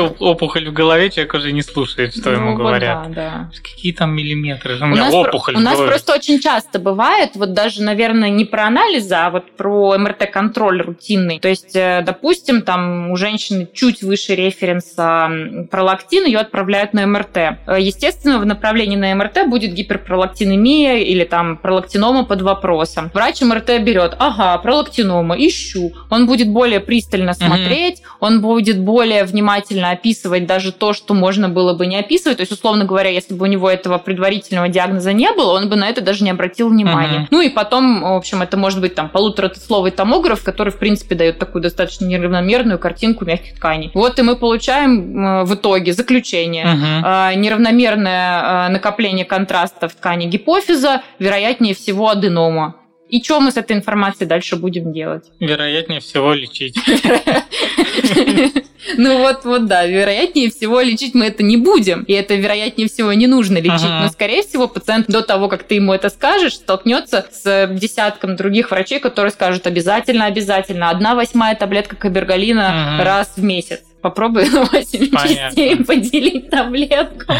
опухоль 0.18 0.68
в 0.68 0.72
голове, 0.72 1.10
человек 1.10 1.34
уже 1.34 1.52
не 1.52 1.62
слушает, 1.62 2.14
что 2.14 2.30
ну, 2.30 2.36
ему 2.36 2.56
говорят. 2.56 3.06
Вот 3.06 3.14
да, 3.14 3.30
да. 3.30 3.50
Какие 3.62 3.92
там 3.92 4.14
миллиметры? 4.14 4.78
У, 4.80 4.84
у 4.84 4.86
меня 4.86 5.10
опухоль 5.10 5.56
У 5.56 5.60
нас 5.60 5.78
просто 5.78 6.14
очень 6.14 6.40
часто 6.40 6.78
бывает, 6.78 7.30
вот 7.34 7.52
даже, 7.52 7.82
наверное, 7.82 8.30
не 8.30 8.44
про 8.44 8.66
анализы, 8.66 9.14
а 9.14 9.30
вот 9.30 9.52
про 9.52 9.96
МРТ-контроль 9.98 10.82
рутинный. 10.82 11.38
То 11.38 11.48
есть, 11.48 11.74
э, 11.76 12.02
допустим, 12.04 12.62
там 12.62 13.10
у 13.10 13.16
женщины 13.16 13.68
чуть 13.72 14.02
выше 14.02 14.34
референса 14.34 15.30
пролактин, 15.70 16.24
ее 16.24 16.38
отправляют 16.38 16.92
на 16.92 17.06
МРТ. 17.06 17.36
Э, 17.36 17.76
естественно, 17.78 18.38
в 18.38 18.46
направлении 18.46 18.96
на 18.96 19.14
МРТ 19.14 19.46
будет 19.48 19.72
гиперпролактинемия 19.72 20.98
или 20.98 21.24
там 21.24 21.56
пролактинома 21.56 22.24
под 22.24 22.42
вопросом. 22.42 23.10
Врач 23.14 23.40
МРТ 23.42 23.80
берет, 23.82 24.16
ага, 24.18 24.58
пролактинома, 24.58 25.36
ищу. 25.36 25.92
Он 26.10 26.26
будет 26.26 26.48
более 26.48 26.80
пристально 26.80 27.34
смотреть, 27.34 28.00
угу. 28.00 28.26
он 28.26 28.40
будет 28.40 28.80
более 28.80 29.24
внимательно 29.24 29.83
предварительно 29.84 29.90
описывать 29.90 30.46
даже 30.46 30.72
то, 30.72 30.92
что 30.92 31.14
можно 31.14 31.48
было 31.48 31.74
бы 31.74 31.86
не 31.86 31.96
описывать. 31.96 32.38
То 32.38 32.42
есть, 32.42 32.52
условно 32.52 32.84
говоря, 32.84 33.10
если 33.10 33.34
бы 33.34 33.44
у 33.44 33.48
него 33.48 33.68
этого 33.68 33.98
предварительного 33.98 34.68
диагноза 34.68 35.12
не 35.12 35.30
было, 35.32 35.56
он 35.56 35.68
бы 35.68 35.76
на 35.76 35.88
это 35.88 36.00
даже 36.00 36.24
не 36.24 36.30
обратил 36.30 36.68
внимания. 36.68 37.20
Uh-huh. 37.20 37.28
Ну 37.30 37.40
и 37.40 37.48
потом, 37.48 38.02
в 38.02 38.16
общем, 38.16 38.42
это 38.42 38.56
может 38.56 38.80
быть 38.80 38.94
там 38.94 39.08
полуторасловый 39.08 39.90
томограф, 39.90 40.42
который, 40.42 40.70
в 40.70 40.78
принципе, 40.78 41.14
дает 41.14 41.38
такую 41.38 41.62
достаточно 41.62 42.06
неравномерную 42.06 42.78
картинку 42.78 43.24
мягких 43.24 43.56
тканей. 43.56 43.90
Вот 43.94 44.18
и 44.18 44.22
мы 44.22 44.36
получаем 44.36 45.44
в 45.44 45.54
итоге 45.54 45.92
заключение. 45.92 46.66
Uh-huh. 46.66 47.36
Неравномерное 47.36 48.68
накопление 48.68 49.24
контраста 49.24 49.88
в 49.88 49.94
ткани 49.94 50.26
гипофиза, 50.26 51.02
вероятнее 51.18 51.74
всего 51.74 52.08
аденома. 52.10 52.74
И 53.08 53.22
что 53.22 53.40
мы 53.40 53.50
с 53.50 53.56
этой 53.56 53.76
информацией 53.76 54.28
дальше 54.28 54.56
будем 54.56 54.92
делать? 54.92 55.24
Вероятнее 55.40 56.00
всего 56.00 56.32
лечить. 56.32 56.76
Ну 58.96 59.18
вот, 59.18 59.44
вот 59.44 59.66
да, 59.66 59.86
вероятнее 59.86 60.50
всего 60.50 60.80
лечить 60.80 61.14
мы 61.14 61.26
это 61.26 61.42
не 61.42 61.56
будем. 61.56 62.02
И 62.02 62.12
это 62.12 62.34
вероятнее 62.34 62.88
всего 62.88 63.12
не 63.12 63.26
нужно 63.26 63.58
лечить. 63.58 63.84
Ага. 63.84 64.00
Но, 64.02 64.08
скорее 64.08 64.42
всего, 64.42 64.68
пациент 64.68 65.06
до 65.06 65.22
того, 65.22 65.48
как 65.48 65.62
ты 65.62 65.76
ему 65.76 65.92
это 65.92 66.10
скажешь, 66.10 66.54
столкнется 66.54 67.26
с 67.30 67.66
десятком 67.72 68.36
других 68.36 68.70
врачей, 68.70 69.00
которые 69.00 69.32
скажут 69.32 69.66
обязательно, 69.66 70.26
обязательно. 70.26 70.90
Одна 70.90 71.14
восьмая 71.14 71.56
таблетка 71.56 71.96
кабергалина 71.96 72.96
ага. 72.96 73.04
раз 73.04 73.32
в 73.36 73.42
месяц. 73.42 73.80
Попробуй 74.02 74.48
на 74.50 74.64
8 74.64 75.10
частей 75.10 75.76
поделить 75.82 76.50
таблетку. 76.50 77.34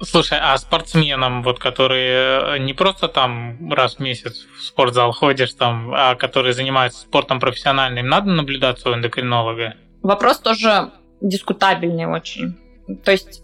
Слушай, 0.00 0.38
а 0.40 0.56
спортсменам, 0.58 1.42
вот 1.42 1.58
которые 1.58 2.56
э, 2.56 2.58
не 2.58 2.72
просто 2.72 3.08
там 3.08 3.72
раз 3.72 3.96
в 3.96 3.98
месяц 4.00 4.46
в 4.56 4.62
спортзал 4.62 5.12
ходишь, 5.12 5.52
там, 5.54 5.92
а 5.92 6.14
которые 6.14 6.54
занимаются 6.54 7.00
спортом 7.00 7.40
профессиональным, 7.40 8.06
надо 8.08 8.30
наблюдаться 8.30 8.90
у 8.90 8.94
эндокринолога? 8.94 9.74
Вопрос 10.02 10.38
тоже 10.38 10.92
дискутабельный 11.20 12.06
очень. 12.06 12.56
То 13.04 13.10
есть, 13.10 13.42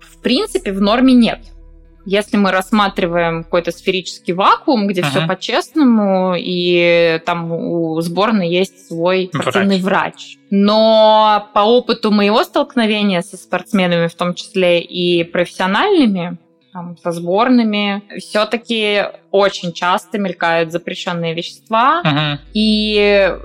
в 0.00 0.20
принципе, 0.20 0.72
в 0.72 0.80
норме 0.80 1.14
нет. 1.14 1.40
Если 2.04 2.36
мы 2.36 2.50
рассматриваем 2.50 3.44
какой-то 3.44 3.70
сферический 3.70 4.34
вакуум, 4.34 4.86
где 4.86 5.02
uh-huh. 5.02 5.10
все 5.10 5.26
по-честному, 5.26 6.34
и 6.36 7.20
там 7.24 7.52
у 7.52 8.00
сборной 8.00 8.48
есть 8.48 8.88
свой 8.88 9.30
спортивный 9.32 9.80
врач. 9.80 10.12
врач. 10.12 10.38
Но 10.50 11.48
по 11.54 11.60
опыту 11.60 12.10
моего 12.10 12.42
столкновения 12.44 13.22
со 13.22 13.36
спортсменами, 13.36 14.08
в 14.08 14.14
том 14.14 14.34
числе 14.34 14.80
и 14.80 15.24
профессиональными, 15.24 16.38
там, 16.72 16.96
со 16.98 17.12
сборными, 17.12 18.02
все-таки 18.18 19.04
очень 19.30 19.72
часто 19.72 20.18
мелькают 20.18 20.72
запрещенные 20.72 21.34
вещества, 21.34 22.02
uh-huh. 22.04 22.38
и 22.54 23.36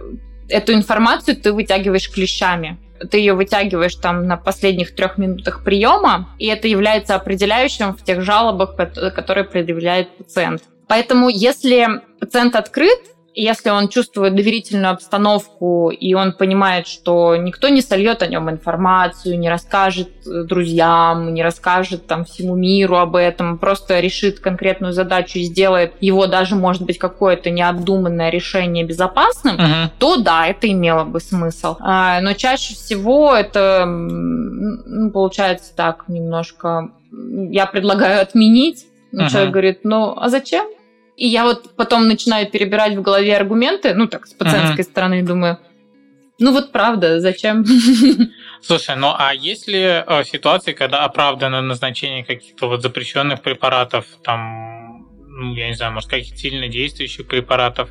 эту 0.50 0.74
информацию 0.74 1.36
ты 1.36 1.52
вытягиваешь 1.52 2.10
клещами 2.10 2.78
ты 3.10 3.17
ее 3.17 3.33
вытягиваешь 3.33 3.95
там 3.95 4.27
на 4.27 4.38
последних 4.38 4.95
трех 4.95 5.17
минутах 5.17 5.63
приема, 5.63 6.29
и 6.39 6.47
это 6.47 6.67
является 6.67 7.15
определяющим 7.15 7.95
в 7.95 8.03
тех 8.03 8.21
жалобах, 8.21 8.75
которые 8.75 9.43
предъявляет 9.43 10.17
пациент. 10.17 10.63
Поэтому 10.88 11.29
если 11.29 12.01
пациент 12.19 12.55
открыт, 12.55 12.99
если 13.39 13.69
он 13.69 13.88
чувствует 13.88 14.36
доверительную 14.36 14.93
обстановку, 14.93 15.91
и 15.91 16.15
он 16.15 16.34
понимает, 16.34 16.88
что 16.88 17.36
никто 17.36 17.69
не 17.69 17.82
сольет 17.82 18.23
о 18.23 18.28
нем 18.28 18.50
информацию, 18.50 19.38
не 19.38 19.47
расскажет 19.47 20.10
э, 20.26 20.43
друзьям, 20.43 21.36
не 21.36 21.43
расскажет 21.43 22.08
там 22.08 22.26
всему 22.26 22.56
миру 22.56 22.97
об 22.97 23.15
этом, 23.15 23.60
просто 23.60 24.00
решит 24.00 24.39
конкретную 24.39 24.91
задачу 24.91 25.38
и 25.38 25.43
сделает 25.43 25.93
его 26.00 26.26
даже, 26.26 26.56
может 26.56 26.82
быть, 26.82 26.97
какое-то 26.97 27.52
необдуманное 27.52 28.32
решение 28.32 28.84
безопасным, 28.84 29.58
uh-huh. 29.58 29.89
то 30.00 30.17
да, 30.17 30.47
это 30.47 30.67
имело 30.67 31.04
бы 31.04 31.19
смысл. 31.19 31.76
А, 31.80 32.19
но 32.21 32.34
чаще 32.34 32.73
всего 32.73 33.36
это 33.36 33.86
ну, 33.86 35.12
получается 35.12 35.75
так 35.75 36.06
немножко... 36.08 36.90
Я 37.12 37.67
предлагаю 37.67 38.19
отменить. 38.19 38.88
Uh-huh. 39.13 39.29
Человек 39.29 39.52
говорит, 39.52 39.79
ну 39.83 40.15
а 40.17 40.29
зачем? 40.29 40.65
И 41.18 41.28
я 41.28 41.44
вот 41.44 41.76
потом 41.76 42.08
начинаю 42.08 42.48
перебирать 42.48 42.96
в 42.96 43.02
голове 43.02 43.36
аргументы, 43.36 43.96
ну 43.96 44.08
так, 44.08 44.28
с 44.28 44.34
пациентской 44.34 44.86
uh-huh. 44.86 44.90
стороны, 44.90 45.24
думаю, 45.24 45.58
Ну 46.40 46.52
вот 46.54 46.72
правда, 46.72 47.20
зачем? 47.20 47.65
Слушай, 48.62 48.96
ну 48.96 49.13
а 49.18 49.34
есть 49.34 49.68
ли 49.68 49.82
э, 49.82 50.24
ситуации, 50.24 50.74
когда 50.74 51.06
оправдано 51.06 51.62
назначение 51.62 52.24
каких-то 52.24 52.68
вот 52.68 52.84
запрещенных 52.84 53.42
препаратов, 53.42 54.06
там, 54.24 55.08
ну, 55.28 55.56
я 55.56 55.70
не 55.70 55.76
знаю, 55.76 55.94
может, 55.94 56.10
каких-то 56.10 56.38
сильно 56.38 56.68
действующих 56.68 57.28
препаратов, 57.28 57.90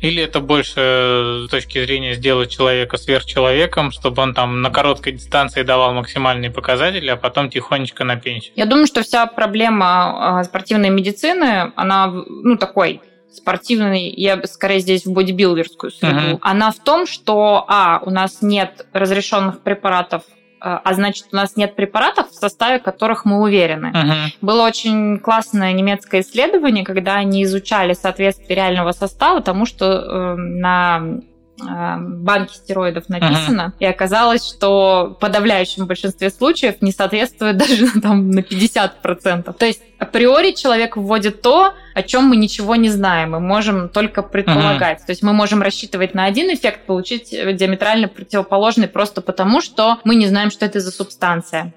или 0.00 0.22
это 0.22 0.40
больше 0.40 1.44
с 1.46 1.48
точки 1.50 1.84
зрения 1.84 2.14
сделать 2.14 2.50
человека 2.50 2.96
сверхчеловеком, 2.98 3.90
чтобы 3.90 4.22
он 4.22 4.34
там 4.34 4.62
на 4.62 4.70
короткой 4.70 5.14
дистанции 5.14 5.62
давал 5.62 5.94
максимальные 5.94 6.50
показатели, 6.50 7.08
а 7.08 7.16
потом 7.16 7.50
тихонечко 7.50 8.04
на 8.04 8.16
пенсию? 8.16 8.52
Я 8.56 8.66
думаю, 8.66 8.86
что 8.86 9.02
вся 9.02 9.26
проблема 9.26 10.38
а, 10.38 10.44
спортивной 10.44 10.90
медицины, 10.90 11.72
она, 11.76 12.08
ну, 12.08 12.56
такой 12.56 13.00
спортивный, 13.32 14.08
я 14.08 14.42
скорее 14.44 14.80
здесь 14.80 15.04
в 15.04 15.12
бодибилдерскую 15.12 15.90
среду, 15.90 16.16
uh-huh. 16.16 16.38
она 16.40 16.70
в 16.70 16.78
том, 16.78 17.06
что, 17.06 17.64
а, 17.68 18.00
у 18.04 18.10
нас 18.10 18.40
нет 18.40 18.86
разрешенных 18.92 19.60
препаратов 19.60 20.22
а, 20.60 20.80
а 20.82 20.94
значит, 20.94 21.26
у 21.32 21.36
нас 21.36 21.56
нет 21.56 21.76
препаратов, 21.76 22.30
в 22.30 22.34
составе 22.34 22.78
которых 22.78 23.24
мы 23.24 23.40
уверены. 23.40 23.92
Uh-huh. 23.94 24.36
Было 24.40 24.66
очень 24.66 25.18
классное 25.18 25.72
немецкое 25.72 26.22
исследование, 26.22 26.84
когда 26.84 27.16
они 27.16 27.42
изучали 27.44 27.92
соответствие 27.92 28.56
реального 28.56 28.92
состава 28.92 29.42
тому, 29.42 29.66
что 29.66 29.86
э, 29.86 30.34
на 30.36 31.20
Э, 31.58 31.96
банки 31.98 32.54
стероидов 32.54 33.08
написано, 33.08 33.72
uh-huh. 33.72 33.80
и 33.80 33.86
оказалось, 33.86 34.46
что 34.46 35.14
в 35.16 35.20
подавляющем 35.20 35.86
большинстве 35.86 36.28
случаев 36.28 36.82
не 36.82 36.92
соответствует 36.92 37.56
даже 37.58 38.00
там, 38.00 38.30
на 38.30 38.40
50%. 38.40 39.54
То 39.54 39.66
есть 39.66 39.80
априори 39.98 40.52
человек 40.52 40.96
вводит 40.98 41.40
то, 41.40 41.72
о 41.94 42.02
чем 42.02 42.24
мы 42.24 42.36
ничего 42.36 42.76
не 42.76 42.90
знаем, 42.90 43.30
мы 43.30 43.40
можем 43.40 43.88
только 43.88 44.22
предполагать. 44.22 45.00
Uh-huh. 45.00 45.06
То 45.06 45.12
есть 45.12 45.22
мы 45.22 45.32
можем 45.32 45.62
рассчитывать 45.62 46.12
на 46.14 46.26
один 46.26 46.52
эффект, 46.52 46.84
получить 46.84 47.30
диаметрально 47.30 48.08
противоположный 48.08 48.88
просто 48.88 49.22
потому, 49.22 49.62
что 49.62 49.98
мы 50.04 50.14
не 50.14 50.26
знаем, 50.26 50.50
что 50.50 50.66
это 50.66 50.80
за 50.80 50.90
субстанция 50.90 51.72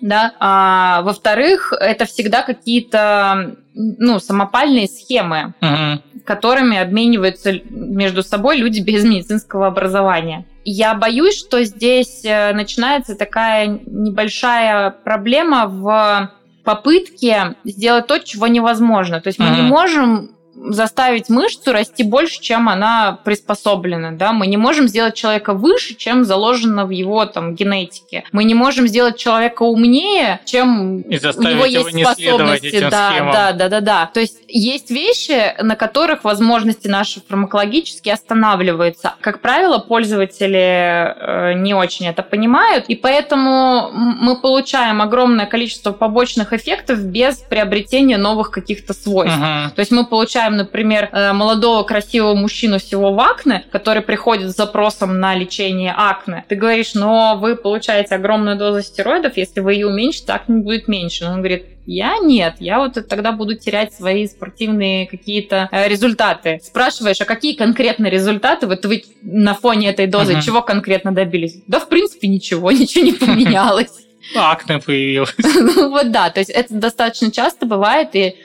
да. 0.00 0.34
А, 0.38 1.02
во-вторых, 1.02 1.72
это 1.78 2.04
всегда 2.04 2.42
какие-то 2.42 3.56
ну, 3.74 4.18
самопальные 4.18 4.88
схемы, 4.88 5.54
угу. 5.60 6.22
которыми 6.24 6.78
обмениваются 6.78 7.52
между 7.68 8.22
собой 8.22 8.56
люди 8.58 8.80
без 8.80 9.04
медицинского 9.04 9.66
образования. 9.66 10.46
Я 10.64 10.94
боюсь, 10.94 11.38
что 11.38 11.64
здесь 11.64 12.24
э, 12.24 12.52
начинается 12.52 13.14
такая 13.14 13.80
небольшая 13.86 14.90
проблема 14.90 15.66
в 15.66 16.30
попытке 16.64 17.56
сделать 17.64 18.06
то, 18.06 18.18
чего 18.18 18.46
невозможно. 18.46 19.20
То 19.20 19.28
есть 19.28 19.38
мы 19.38 19.50
не 19.50 19.62
можем 19.62 20.32
заставить 20.54 21.28
мышцу 21.28 21.72
расти 21.72 22.02
больше, 22.02 22.40
чем 22.40 22.68
она 22.68 23.18
приспособлена. 23.24 24.12
Да? 24.12 24.32
Мы 24.32 24.46
не 24.46 24.56
можем 24.56 24.88
сделать 24.88 25.14
человека 25.14 25.54
выше, 25.54 25.94
чем 25.94 26.24
заложено 26.24 26.86
в 26.86 26.90
его 26.90 27.24
там, 27.26 27.54
генетике. 27.54 28.24
Мы 28.32 28.44
не 28.44 28.54
можем 28.54 28.86
сделать 28.86 29.16
человека 29.16 29.62
умнее, 29.62 30.40
чем 30.44 31.00
И 31.00 31.16
у 31.16 31.42
него 31.42 31.64
есть 31.64 31.92
его 31.92 32.12
способности. 32.12 32.88
Да, 32.90 33.10
схемам. 33.12 33.32
да, 33.32 33.52
да, 33.52 33.68
да, 33.68 33.80
да. 33.80 34.10
То 34.12 34.20
есть 34.20 34.38
есть 34.48 34.90
вещи, 34.90 35.54
на 35.62 35.76
которых 35.76 36.24
возможности 36.24 36.88
наши 36.88 37.20
фармакологически 37.26 38.08
останавливаются. 38.08 39.14
Как 39.20 39.40
правило, 39.40 39.78
пользователи 39.78 40.58
э, 40.58 41.52
не 41.54 41.74
очень 41.74 42.06
это 42.06 42.22
понимают, 42.22 42.86
и 42.88 42.96
поэтому 42.96 43.90
мы 43.92 44.36
получаем 44.36 45.00
огромное 45.00 45.46
количество 45.46 45.92
побочных 45.92 46.52
эффектов 46.52 46.98
без 47.00 47.36
приобретения 47.38 48.18
новых 48.18 48.50
каких-то 48.50 48.92
свойств. 48.92 49.38
Угу. 49.38 49.74
То 49.74 49.78
есть 49.78 49.90
мы 49.90 50.04
получаем 50.04 50.39
представим, 50.40 50.56
например, 50.56 51.08
э, 51.12 51.32
молодого 51.32 51.82
красивого 51.82 52.34
мужчину 52.34 52.78
всего 52.78 53.12
в 53.12 53.20
акне, 53.20 53.64
который 53.70 54.02
приходит 54.02 54.50
с 54.50 54.56
запросом 54.56 55.20
на 55.20 55.34
лечение 55.34 55.94
акне. 55.96 56.44
Ты 56.48 56.54
говоришь, 56.54 56.94
но 56.94 57.36
вы 57.38 57.56
получаете 57.56 58.14
огромную 58.14 58.56
дозу 58.56 58.82
стероидов, 58.82 59.36
если 59.36 59.60
вы 59.60 59.74
ее 59.74 59.88
уменьшите, 59.88 60.32
акне 60.32 60.56
будет 60.56 60.88
меньше. 60.88 61.26
Он 61.26 61.38
говорит, 61.38 61.64
я 61.86 62.18
нет, 62.18 62.54
я 62.60 62.78
вот 62.78 62.94
тогда 63.08 63.32
буду 63.32 63.54
терять 63.54 63.92
свои 63.92 64.26
спортивные 64.26 65.06
какие-то 65.06 65.68
э, 65.72 65.88
результаты. 65.88 66.60
Спрашиваешь, 66.62 67.20
а 67.20 67.24
какие 67.26 67.54
конкретно 67.54 68.06
результаты 68.06 68.66
вот 68.66 68.84
вы 68.86 69.04
на 69.22 69.54
фоне 69.54 69.90
этой 69.90 70.06
дозы, 70.06 70.34
uh-huh. 70.34 70.42
чего 70.42 70.62
конкретно 70.62 71.12
добились? 71.12 71.62
Да, 71.66 71.80
в 71.80 71.88
принципе, 71.88 72.28
ничего, 72.28 72.70
ничего 72.72 73.04
не 73.04 73.12
поменялось. 73.12 73.90
Акне 74.36 74.78
появилось. 74.78 75.34
Ну 75.44 75.90
вот 75.90 76.10
да, 76.10 76.30
то 76.30 76.40
есть 76.40 76.50
это 76.50 76.74
достаточно 76.74 77.30
часто 77.30 77.66
бывает, 77.66 78.10
и 78.14 78.36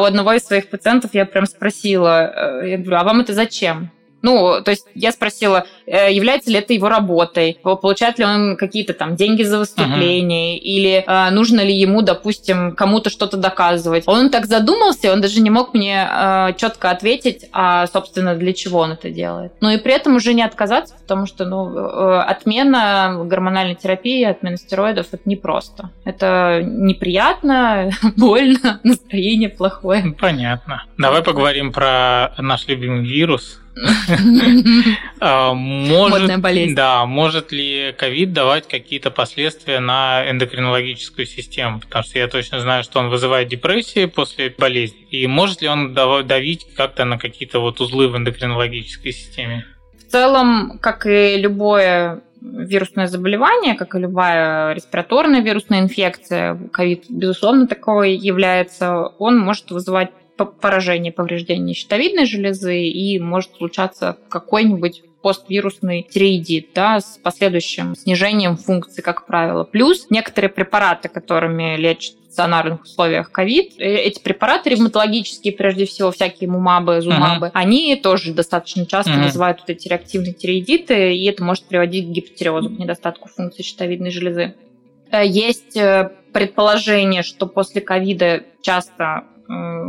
у 0.00 0.04
одного 0.04 0.32
из 0.32 0.44
своих 0.44 0.68
пациентов 0.68 1.14
я 1.14 1.26
прям 1.26 1.44
спросила, 1.46 2.60
э, 2.62 2.70
я 2.70 2.78
говорю, 2.78 2.98
а 2.98 3.04
вам 3.04 3.20
это 3.20 3.32
зачем? 3.32 3.90
Ну, 4.26 4.60
то 4.60 4.72
есть 4.72 4.86
я 4.96 5.12
спросила, 5.12 5.66
э, 5.86 6.12
является 6.12 6.50
ли 6.50 6.58
это 6.58 6.72
его 6.74 6.88
работой, 6.88 7.60
получает 7.62 8.18
ли 8.18 8.24
он 8.24 8.56
какие-то 8.56 8.92
там 8.92 9.14
деньги 9.14 9.44
за 9.44 9.60
выступление, 9.60 10.56
uh-huh. 10.56 10.62
или 10.62 11.04
э, 11.06 11.30
нужно 11.30 11.60
ли 11.60 11.72
ему, 11.72 12.02
допустим, 12.02 12.74
кому-то 12.74 13.08
что-то 13.08 13.36
доказывать. 13.36 14.02
Он 14.06 14.30
так 14.30 14.46
задумался, 14.46 15.12
он 15.12 15.20
даже 15.20 15.40
не 15.40 15.48
мог 15.48 15.74
мне 15.74 16.08
э, 16.10 16.54
четко 16.56 16.90
ответить, 16.90 17.46
а, 17.52 17.86
собственно, 17.86 18.34
для 18.34 18.52
чего 18.52 18.80
он 18.80 18.92
это 18.92 19.10
делает. 19.10 19.52
Ну 19.60 19.70
и 19.70 19.78
при 19.78 19.94
этом 19.94 20.16
уже 20.16 20.34
не 20.34 20.42
отказаться, 20.42 20.96
потому 21.00 21.26
что, 21.26 21.44
ну, 21.44 21.72
э, 21.76 22.20
отмена 22.22 23.22
гормональной 23.26 23.76
терапии, 23.76 24.24
отмена 24.24 24.56
стероидов 24.56 25.06
это 25.12 25.22
непросто. 25.24 25.90
Это 26.04 26.62
неприятно, 26.64 27.92
больно, 28.16 28.80
настроение 28.82 29.50
плохое. 29.50 30.16
Понятно. 30.18 30.82
Давай 30.98 31.22
поговорим 31.22 31.72
про 31.72 32.34
наш 32.38 32.66
любимый 32.66 33.04
вирус, 33.04 33.60
может, 35.20 36.40
болезнь. 36.40 36.74
Да, 36.74 37.04
может 37.04 37.52
ли 37.52 37.94
ковид 37.96 38.32
давать 38.32 38.66
какие-то 38.66 39.10
последствия 39.10 39.80
на 39.80 40.30
эндокринологическую 40.30 41.26
систему? 41.26 41.80
Потому 41.80 42.04
что 42.04 42.18
я 42.18 42.28
точно 42.28 42.60
знаю, 42.60 42.84
что 42.84 43.00
он 43.00 43.10
вызывает 43.10 43.48
депрессии 43.48 44.06
после 44.06 44.54
болезни. 44.56 45.06
И 45.10 45.26
может 45.26 45.60
ли 45.60 45.68
он 45.68 45.92
давить 45.94 46.66
как-то 46.74 47.04
на 47.04 47.18
какие-то 47.18 47.60
вот 47.60 47.80
узлы 47.80 48.08
в 48.08 48.16
эндокринологической 48.16 49.12
системе? 49.12 49.66
В 49.98 50.10
целом, 50.10 50.78
как 50.80 51.06
и 51.06 51.36
любое 51.36 52.22
вирусное 52.40 53.08
заболевание, 53.08 53.74
как 53.74 53.94
и 53.94 53.98
любая 53.98 54.72
респираторная 54.72 55.40
вирусная 55.42 55.80
инфекция, 55.80 56.56
ковид, 56.72 57.04
безусловно, 57.08 57.66
такой 57.66 58.14
является, 58.14 59.08
он 59.18 59.38
может 59.38 59.70
вызывать 59.70 60.10
поражение, 60.44 61.12
повреждение 61.12 61.74
щитовидной 61.74 62.26
железы 62.26 62.82
и 62.82 63.18
может 63.18 63.56
случаться 63.56 64.18
какой-нибудь 64.28 65.02
поствирусный 65.26 66.06
тиреидит 66.08 66.68
да, 66.72 67.00
с 67.00 67.18
последующим 67.20 67.96
снижением 67.96 68.56
функции, 68.56 69.02
как 69.02 69.26
правило. 69.26 69.64
Плюс 69.64 70.06
некоторые 70.08 70.50
препараты, 70.50 71.08
которыми 71.08 71.76
лечат 71.76 72.14
в 72.14 72.22
стационарных 72.26 72.82
условиях 72.82 73.32
ковид, 73.32 73.72
э, 73.78 73.96
эти 73.96 74.20
препараты 74.20 74.70
ревматологические, 74.70 75.52
прежде 75.52 75.84
всего, 75.84 76.12
всякие 76.12 76.48
мумабы, 76.48 77.00
зумабы, 77.00 77.46
uh-huh. 77.46 77.52
они 77.54 77.96
тоже 77.96 78.34
достаточно 78.34 78.86
часто 78.86 79.10
uh-huh. 79.10 79.24
вызывают 79.24 79.58
вот 79.58 79.70
эти 79.70 79.88
реактивные 79.88 80.32
тиреидиты, 80.32 81.16
и 81.16 81.24
это 81.24 81.42
может 81.42 81.64
приводить 81.64 82.06
к 82.06 82.10
гипотереозу, 82.10 82.70
к 82.70 82.78
недостатку 82.78 83.28
функции 83.28 83.64
щитовидной 83.64 84.12
железы. 84.12 84.54
Э, 85.10 85.26
есть 85.26 85.76
э, 85.76 86.12
предположение, 86.32 87.24
что 87.24 87.46
после 87.46 87.80
ковида 87.80 88.44
часто 88.62 89.24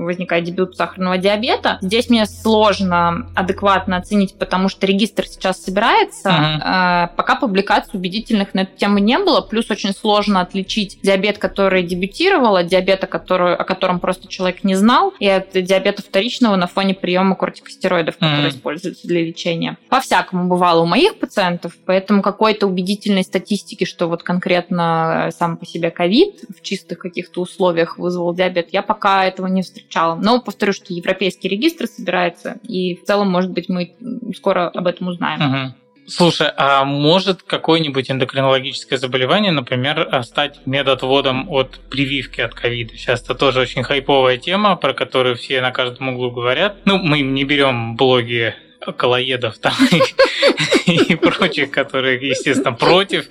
возникает 0.04 0.44
дебют 0.44 0.76
сахарного 0.76 1.18
диабета. 1.18 1.78
Здесь 1.82 2.10
мне 2.10 2.26
сложно 2.26 3.30
адекватно 3.36 3.98
оценить, 3.98 4.36
потому 4.38 4.70
что 4.70 4.86
регистр 4.86 5.26
сейчас 5.28 5.64
собирается. 5.64 6.30
Uh-huh. 6.30 7.16
Пока 7.16 7.36
публикаций 7.36 7.92
убедительных 7.94 8.54
на 8.54 8.62
эту 8.62 8.78
тему 8.78 9.00
не 9.00 9.18
было. 9.18 9.42
Плюс 9.42 9.70
очень 9.72 9.94
сложно 9.94 10.42
отличить 10.42 11.00
диабет, 11.02 11.38
который 11.38 11.84
дебютировал, 11.84 12.56
от 12.56 12.68
диабета, 12.68 13.08
который, 13.08 13.56
о 13.56 13.64
котором 13.64 14.00
просто 14.00 14.28
человек 14.28 14.64
не 14.64 14.76
знал, 14.76 15.14
и 15.20 15.28
от 15.28 15.52
диабета 15.54 16.02
вторичного 16.02 16.56
на 16.56 16.68
фоне 16.68 16.94
приема 16.94 17.36
кортикостероидов, 17.36 18.18
которые 18.18 18.50
используются 18.50 19.08
для 19.08 19.22
лечения. 19.22 19.78
По-всякому 19.90 20.48
бывало 20.48 20.82
у 20.82 20.86
моих 20.86 21.20
пациентов, 21.20 21.74
поэтому 21.86 22.22
какой-то 22.22 22.68
убедительной 22.68 23.24
статистики, 23.24 23.84
что 23.84 24.08
вот 24.08 24.24
конкретно 24.24 25.30
сам 25.38 25.58
по 25.58 25.66
себе 25.66 25.92
ковид 25.92 26.42
в 26.56 26.62
чистых 26.62 27.00
каких-то 27.00 27.42
условиях 27.42 27.98
вызвал 27.98 28.34
диабет, 28.34 28.70
я 28.72 28.82
пока 28.82 29.26
этого 29.26 29.48
не 29.48 29.62
встречала. 29.62 29.87
Но 29.94 30.42
повторю, 30.42 30.74
что 30.74 30.94
европейский 30.94 31.48
регистр 31.48 31.88
собирается, 31.88 32.58
и 32.64 32.96
в 32.96 33.04
целом, 33.04 33.30
может 33.30 33.52
быть, 33.52 33.70
мы 33.70 33.96
скоро 34.36 34.70
об 34.70 34.88
этом 34.88 35.08
узнаем. 35.08 35.42
Угу. 35.42 35.74
Слушай, 36.10 36.50
а 36.56 36.86
может 36.86 37.44
какое-нибудь 37.44 38.10
эндокринологическое 38.10 38.98
заболевание, 38.98 39.52
например, 39.52 40.10
стать 40.24 40.66
медотводом 40.66 41.50
от 41.50 41.80
прививки 41.90 42.40
от 42.40 42.54
ковида? 42.54 42.96
Сейчас 42.96 43.24
это 43.24 43.36
тоже 43.36 43.60
очень 43.60 43.84
хайповая 43.84 44.38
тема, 44.38 44.78
про 44.78 44.94
которую 44.94 45.36
все 45.36 45.60
на 45.60 45.72
каждом 45.72 46.10
углу 46.10 46.32
говорят. 46.32 46.78
Ну, 46.86 46.98
мы 46.98 47.20
не 47.20 47.44
берем 47.44 47.98
блоги 47.98 48.56
колоедов 48.94 49.58
там 49.58 49.74
и, 50.86 51.16
прочих, 51.16 51.72
которые, 51.72 52.30
естественно, 52.30 52.74
против. 52.74 53.28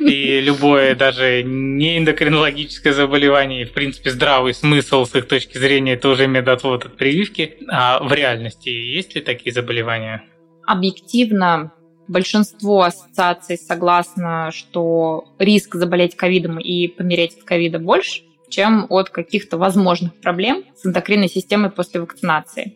И 0.00 0.40
любое 0.40 0.94
даже 0.94 1.42
не 1.42 1.98
эндокринологическое 1.98 2.92
заболевание, 2.92 3.66
в 3.66 3.72
принципе, 3.72 4.10
здравый 4.10 4.54
смысл 4.54 5.04
с 5.04 5.14
их 5.14 5.26
точки 5.28 5.58
зрения, 5.58 5.94
это 5.94 6.08
уже 6.08 6.26
медотвод 6.26 6.86
от 6.86 6.96
прививки. 6.96 7.56
А 7.68 8.02
в 8.02 8.12
реальности 8.12 8.68
есть 8.68 9.14
ли 9.14 9.20
такие 9.20 9.52
заболевания? 9.52 10.24
Объективно 10.66 11.72
большинство 12.08 12.82
ассоциаций 12.82 13.58
согласно, 13.58 14.50
что 14.52 15.24
риск 15.38 15.74
заболеть 15.74 16.16
ковидом 16.16 16.58
и 16.58 16.88
помереть 16.88 17.38
от 17.38 17.44
ковида 17.44 17.78
больше, 17.78 18.22
чем 18.48 18.86
от 18.88 19.10
каких-то 19.10 19.58
возможных 19.58 20.14
проблем 20.20 20.64
с 20.76 20.86
эндокринной 20.86 21.28
системой 21.28 21.70
после 21.70 22.00
вакцинации. 22.00 22.74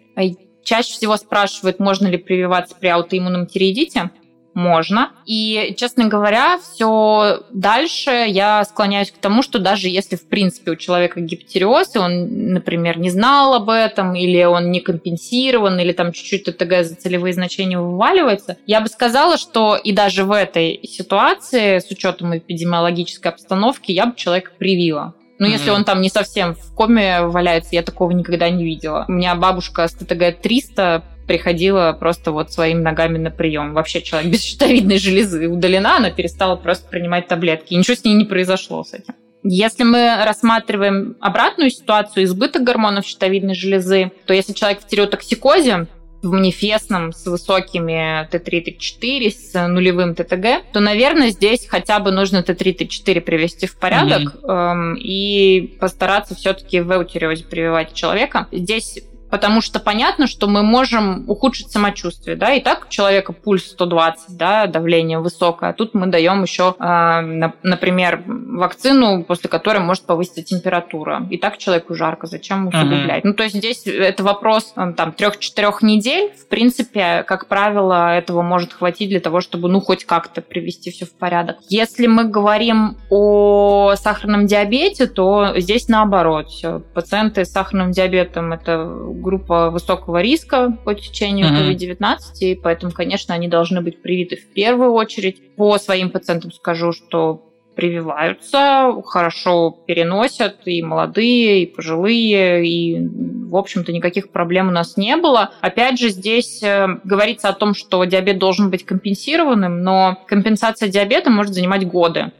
Чаще 0.63 0.93
всего 0.93 1.17
спрашивают, 1.17 1.79
можно 1.79 2.07
ли 2.07 2.19
прививаться 2.19 2.75
при 2.79 2.89
аутоиммунном 2.89 3.47
тиреидите 3.47 4.11
можно. 4.55 5.11
И, 5.27 5.75
честно 5.77 6.09
говоря, 6.09 6.59
все 6.59 7.45
дальше 7.53 8.11
я 8.29 8.65
склоняюсь 8.65 9.11
к 9.11 9.19
тому, 9.19 9.43
что 9.43 9.59
даже 9.59 9.89
если, 9.89 10.17
в 10.17 10.27
принципе, 10.29 10.73
у 10.73 10.77
человека 10.77 11.21
гипотереоз, 11.21 11.95
и 11.95 11.99
он, 11.99 12.53
например, 12.53 12.99
не 12.99 13.11
знал 13.11 13.55
об 13.55 13.71
этом, 13.71 14.15
или 14.15 14.43
он 14.45 14.71
не 14.71 14.81
компенсирован, 14.81 15.79
или 15.79 15.93
там 15.93 16.13
чуть-чуть 16.13 16.45
ТТГ 16.45 16.85
за 16.85 16.97
целевые 16.97 17.33
значения 17.33 17.79
вываливается, 17.79 18.57
я 18.67 18.81
бы 18.81 18.89
сказала, 18.89 19.39
что 19.39 19.77
и 19.77 19.93
даже 19.93 20.25
в 20.25 20.33
этой 20.33 20.81
ситуации, 20.85 21.79
с 21.79 21.91
учетом 21.91 22.37
эпидемиологической 22.37 23.33
обстановки, 23.33 23.93
я 23.93 24.07
бы 24.07 24.17
человека 24.17 24.53
привила. 24.59 25.15
Но 25.41 25.47
mm-hmm. 25.47 25.51
если 25.51 25.71
он 25.71 25.85
там 25.85 26.03
не 26.03 26.11
совсем 26.11 26.55
в 26.55 26.75
коме 26.75 27.23
валяется, 27.23 27.71
я 27.73 27.83
такого 27.83 28.11
никогда 28.13 28.51
не 28.51 28.63
видела. 28.63 29.07
У 29.09 29.13
меня 29.13 29.35
бабушка 29.35 29.89
с 29.89 29.95
ТТГ 29.95 30.41
300 30.43 31.03
приходила 31.27 31.97
просто 31.99 32.31
вот 32.31 32.53
своими 32.53 32.81
ногами 32.81 33.17
на 33.17 33.31
прием. 33.31 33.73
Вообще 33.73 34.03
человек 34.03 34.31
без 34.31 34.43
щитовидной 34.43 34.99
железы 34.99 35.49
удалена, 35.49 35.97
она 35.97 36.11
перестала 36.11 36.57
просто 36.57 36.89
принимать 36.89 37.27
таблетки. 37.27 37.73
И 37.73 37.77
ничего 37.77 37.95
с 37.97 38.05
ней 38.05 38.15
не 38.15 38.27
произошло 38.27 38.85
с 38.85 38.93
этим. 38.93 39.15
Если 39.43 39.85
мы 39.85 40.23
рассматриваем 40.23 41.17
обратную 41.21 41.71
ситуацию 41.71 42.25
избыток 42.25 42.63
гормонов 42.63 43.07
щитовидной 43.07 43.55
железы, 43.55 44.13
то 44.27 44.35
если 44.35 44.53
человек 44.53 44.83
в 44.83 44.87
тиреотоксикозе, 44.87 45.87
в 46.23 46.31
манифестном 46.33 47.13
с 47.13 47.27
высокими 47.27 48.29
Т3, 48.31 48.79
Т4, 48.79 49.31
с 49.31 49.69
нулевым 49.69 50.15
ТТГ, 50.15 50.73
то, 50.73 50.81
наверное, 50.81 51.31
здесь 51.31 51.67
хотя 51.67 51.99
бы 51.99 52.11
нужно 52.11 52.39
Т3, 52.39 52.79
Т4 52.79 53.21
привести 53.21 53.67
в 53.67 53.77
порядок 53.77 54.35
mm-hmm. 54.35 54.51
эм, 54.51 54.95
и 54.97 55.77
постараться 55.81 56.35
все-таки 56.35 56.81
в 56.81 56.93
эутериозе 56.93 57.45
прививать 57.45 57.95
человека. 57.95 58.49
Здесь 58.53 59.01
потому 59.31 59.61
что 59.61 59.81
понятно, 59.81 60.27
что 60.27 60.47
мы 60.47 60.63
можем 60.63 61.29
ухудшить 61.29 61.71
самочувствие, 61.71 62.37
да, 62.37 62.53
и 62.53 62.61
так 62.61 62.87
у 62.87 62.89
человека 62.91 63.33
пульс 63.33 63.71
120, 63.71 64.37
да, 64.37 64.67
давление 64.67 65.19
высокое, 65.19 65.71
а 65.71 65.73
тут 65.73 65.95
мы 65.95 66.09
даем 66.09 66.43
еще, 66.43 66.75
а, 66.79 67.23
например, 67.63 68.23
вакцину, 68.27 69.25
после 69.25 69.49
которой 69.49 69.79
может 69.79 70.05
повыситься 70.05 70.43
температура, 70.43 71.27
и 71.31 71.39
так 71.39 71.59
человеку 71.59 71.95
жарко, 71.95 72.27
зачем 72.27 72.69
усугублять? 72.69 73.25
Uh-huh. 73.25 73.29
Ну, 73.29 73.35
то 73.35 73.45
есть 73.45 73.57
здесь 73.57 73.87
это 73.87 74.23
вопрос 74.25 74.73
э, 74.77 74.93
там 74.97 75.13
трех-четырех 75.13 75.83
недель, 75.83 76.33
в 76.33 76.49
принципе, 76.49 77.25
как 77.27 77.47
правило, 77.47 78.15
этого 78.15 78.43
может 78.43 78.73
хватить 78.73 79.11
для 79.11 79.21
того, 79.21 79.41
чтобы, 79.41 79.69
ну, 79.69 79.81
хоть 79.81 80.05
как-то 80.05 80.43
привести 80.43 80.91
все 80.91 81.07
в 81.07 81.13
порядок. 81.13 81.59
Если 81.69 82.07
мы 82.07 82.25
говорим 82.25 82.97
о 83.11 83.95
сахарном 83.97 84.47
диабете, 84.47 85.07
то 85.07 85.55
здесь 85.57 85.89
наоборот, 85.89 86.49
пациенты 86.95 87.45
с 87.45 87.53
сахарным 87.53 87.93
диабетом 87.93 88.53
это 88.53 88.85
группа 89.21 89.71
высокого 89.71 90.21
риска 90.21 90.77
по 90.85 90.95
течению 90.95 91.49
uh-huh. 91.49 91.71
COVID-19, 91.71 92.19
и 92.41 92.55
поэтому, 92.55 92.93
конечно, 92.93 93.35
они 93.35 93.49
должны 93.49 93.81
быть 93.81 94.03
привиты 94.03 94.37
в 94.37 94.53
первую 94.53 94.93
очередь. 94.93 95.55
По 95.57 95.79
своим 95.79 96.11
пациентам 96.11 96.53
скажу, 96.53 96.93
что 96.93 97.51
прививаются, 97.75 98.93
хорошо 99.07 99.79
переносят 99.87 100.59
и 100.67 100.83
молодые, 100.83 101.63
и 101.63 101.67
пожилые, 101.67 102.67
и, 102.67 103.09
в 103.49 103.57
общем-то, 103.57 103.93
никаких 103.93 104.31
проблем 104.31 104.69
у 104.69 104.71
нас 104.71 104.97
не 104.97 105.17
было. 105.17 105.51
Опять 105.61 105.99
же, 105.99 106.11
здесь 106.11 106.63
э, 106.63 106.89
говорится 107.05 107.49
о 107.49 107.55
том, 107.55 107.75
что 107.75 108.05
диабет 108.05 108.39
должен 108.39 108.71
быть 108.71 108.85
компенсированным, 108.85 109.83
но 109.83 110.19
компенсация 110.27 110.89
диабета 110.89 111.31
может 111.31 111.55
занимать 111.55 111.87
годы. 111.87 112.33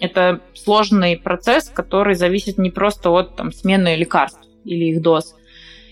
Это 0.00 0.40
сложный 0.52 1.16
процесс, 1.16 1.70
который 1.70 2.14
зависит 2.14 2.58
не 2.58 2.70
просто 2.70 3.10
от 3.10 3.36
там, 3.36 3.52
смены 3.52 3.96
лекарств 3.96 4.40
или 4.64 4.86
их 4.86 5.00
доз, 5.02 5.34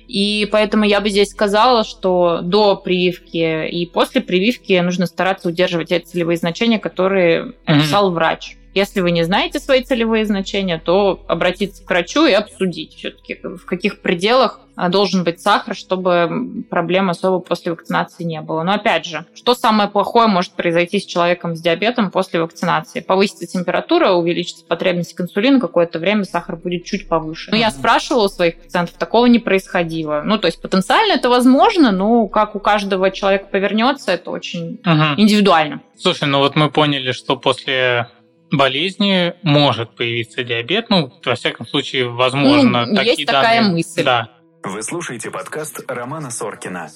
и 0.08 0.48
поэтому 0.50 0.84
я 0.84 1.00
бы 1.00 1.10
здесь 1.10 1.28
сказала, 1.28 1.84
что 1.84 2.40
до 2.42 2.76
прививки 2.76 3.68
и 3.68 3.86
после 3.86 4.20
прививки 4.20 4.78
нужно 4.80 5.06
стараться 5.06 5.48
удерживать 5.48 5.92
эти 5.92 6.04
целевые 6.04 6.36
значения, 6.36 6.78
которые 6.78 7.52
написал 7.66 8.10
mm-hmm. 8.10 8.14
врач. 8.14 8.56
Если 8.74 9.00
вы 9.00 9.10
не 9.10 9.22
знаете 9.24 9.58
свои 9.58 9.82
целевые 9.82 10.24
значения, 10.24 10.80
то 10.82 11.22
обратиться 11.28 11.84
к 11.84 11.88
врачу 11.88 12.26
и 12.26 12.32
обсудить 12.32 12.94
все-таки, 12.94 13.38
в 13.42 13.64
каких 13.66 14.00
пределах 14.00 14.60
а, 14.74 14.88
должен 14.88 15.24
быть 15.24 15.40
сахар, 15.40 15.76
чтобы 15.76 16.64
проблем 16.70 17.10
особо 17.10 17.40
после 17.40 17.72
вакцинации 17.72 18.24
не 18.24 18.40
было. 18.40 18.62
Но 18.62 18.72
опять 18.72 19.04
же, 19.04 19.26
что 19.34 19.54
самое 19.54 19.88
плохое 19.88 20.28
может 20.28 20.52
произойти 20.52 20.98
с 20.98 21.04
человеком 21.04 21.54
с 21.54 21.60
диабетом 21.60 22.10
после 22.10 22.40
вакцинации? 22.40 23.00
Повысится 23.00 23.46
температура, 23.46 24.12
увеличится 24.12 24.64
потребность 24.64 25.14
к 25.14 25.20
инсулину, 25.20 25.60
какое-то 25.60 25.98
время 25.98 26.24
сахар 26.24 26.56
будет 26.56 26.84
чуть 26.84 27.08
повыше. 27.08 27.50
Но 27.50 27.56
я 27.56 27.70
спрашивала 27.70 28.24
у 28.24 28.28
своих 28.28 28.62
пациентов, 28.62 28.96
такого 28.96 29.26
не 29.26 29.38
происходило. 29.38 30.22
Ну, 30.24 30.38
то 30.38 30.46
есть 30.46 30.60
потенциально 30.60 31.12
это 31.12 31.28
возможно, 31.28 31.92
но 31.92 32.26
как 32.28 32.56
у 32.56 32.58
каждого 32.58 33.10
человека 33.10 33.46
повернется, 33.50 34.12
это 34.12 34.30
очень 34.30 34.80
угу. 34.84 35.20
индивидуально. 35.20 35.82
Слушай, 35.98 36.28
ну 36.28 36.38
вот 36.38 36.56
мы 36.56 36.70
поняли, 36.70 37.12
что 37.12 37.36
после 37.36 38.08
болезни 38.52 39.34
может 39.42 39.96
появиться 39.96 40.44
диабет. 40.44 40.90
Ну, 40.90 41.12
во 41.24 41.34
всяком 41.34 41.66
случае, 41.66 42.08
возможно. 42.08 42.86
Ну, 42.86 43.00
есть 43.00 43.26
такая 43.26 43.60
данные. 43.60 43.72
мысль. 43.72 44.04
Да. 44.04 44.30
Вы 44.62 44.82
слушаете 44.82 45.30
подкаст 45.30 45.82
Романа 45.88 46.30
Соркина. 46.30 46.88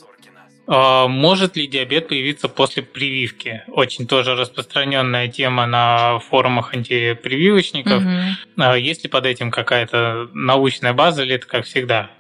А, 0.69 1.07
может 1.09 1.57
ли 1.57 1.67
диабет 1.67 2.09
появиться 2.09 2.49
после 2.49 2.83
прививки? 2.83 3.63
Очень 3.69 4.07
тоже 4.07 4.35
распространенная 4.35 5.29
тема 5.29 5.67
на 5.67 6.19
форумах 6.19 6.75
антипрививочников. 6.75 8.03
Угу. 8.03 8.63
Есть 8.75 9.05
ли 9.05 9.11
под 9.11 9.27
этим 9.27 9.51
какая-то 9.51 10.29
научная 10.33 10.93
база 10.93 11.23
или 11.23 11.37
это 11.37 11.47
как 11.47 11.65
всегда? 11.65 12.11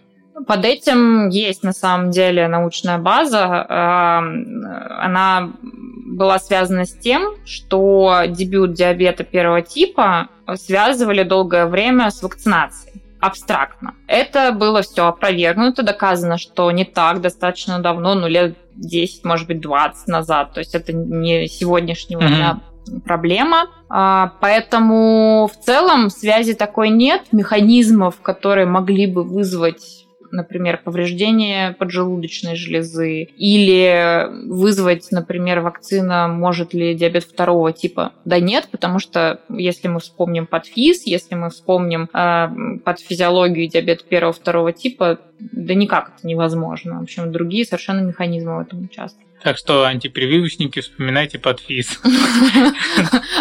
Под 0.46 0.64
этим 0.64 1.28
есть 1.28 1.62
на 1.62 1.72
самом 1.72 2.10
деле 2.10 2.46
научная 2.48 2.98
база. 2.98 3.64
Она 3.68 5.52
была 5.62 6.38
связана 6.38 6.84
с 6.84 6.92
тем, 6.92 7.34
что 7.44 8.22
дебют 8.28 8.74
диабета 8.74 9.24
первого 9.24 9.62
типа 9.62 10.28
связывали 10.54 11.22
долгое 11.22 11.66
время 11.66 12.10
с 12.10 12.22
вакцинацией 12.22 13.02
абстрактно. 13.20 13.94
Это 14.06 14.52
было 14.52 14.82
все 14.82 15.06
опровергнуто, 15.06 15.82
доказано, 15.82 16.38
что 16.38 16.70
не 16.70 16.84
так 16.84 17.20
достаточно 17.20 17.78
давно, 17.78 18.14
ну 18.14 18.28
лет 18.28 18.56
10, 18.76 19.24
может 19.24 19.46
быть, 19.46 19.60
20 19.60 20.08
назад. 20.08 20.52
То 20.52 20.60
есть 20.60 20.74
это 20.74 20.92
не 20.92 21.48
сегодняшнего 21.48 22.22
mm-hmm. 22.22 23.00
проблема. 23.04 23.66
А, 23.88 24.32
поэтому 24.40 25.50
в 25.52 25.64
целом 25.64 26.10
связи 26.10 26.54
такой 26.54 26.90
нет, 26.90 27.22
механизмов, 27.32 28.20
которые 28.20 28.66
могли 28.66 29.06
бы 29.06 29.24
вызвать 29.24 30.05
например, 30.32 30.80
повреждение 30.82 31.72
поджелудочной 31.72 32.56
железы, 32.56 33.24
или 33.36 34.28
вызвать, 34.46 35.08
например, 35.10 35.60
вакцина, 35.60 36.28
может 36.28 36.74
ли 36.74 36.94
диабет 36.94 37.24
второго 37.24 37.72
типа. 37.72 38.12
Да 38.24 38.40
нет, 38.40 38.68
потому 38.70 38.98
что 38.98 39.40
если 39.48 39.88
мы 39.88 40.00
вспомним 40.00 40.46
подфиз, 40.46 41.06
если 41.06 41.34
мы 41.34 41.50
вспомним 41.50 42.08
э, 42.12 42.78
подфизиологию 42.84 43.68
диабета 43.68 44.04
первого-второго 44.04 44.72
типа, 44.72 45.18
да 45.38 45.74
никак 45.74 46.12
это 46.16 46.26
невозможно. 46.26 46.98
В 46.98 47.02
общем, 47.02 47.30
другие 47.32 47.64
совершенно 47.64 48.00
механизмы 48.00 48.56
в 48.56 48.60
этом 48.60 48.84
участвуют. 48.84 49.26
Так 49.46 49.58
что 49.58 49.84
антипрививочники, 49.84 50.80
вспоминайте 50.80 51.38
подфиз. 51.38 52.00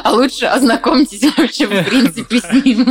А 0.03 0.11
лучше 0.11 0.45
ознакомьтесь 0.45 1.35
вообще, 1.35 1.65
в 1.65 1.83
принципе, 1.83 2.37
с 2.37 2.51
ним. 2.63 2.87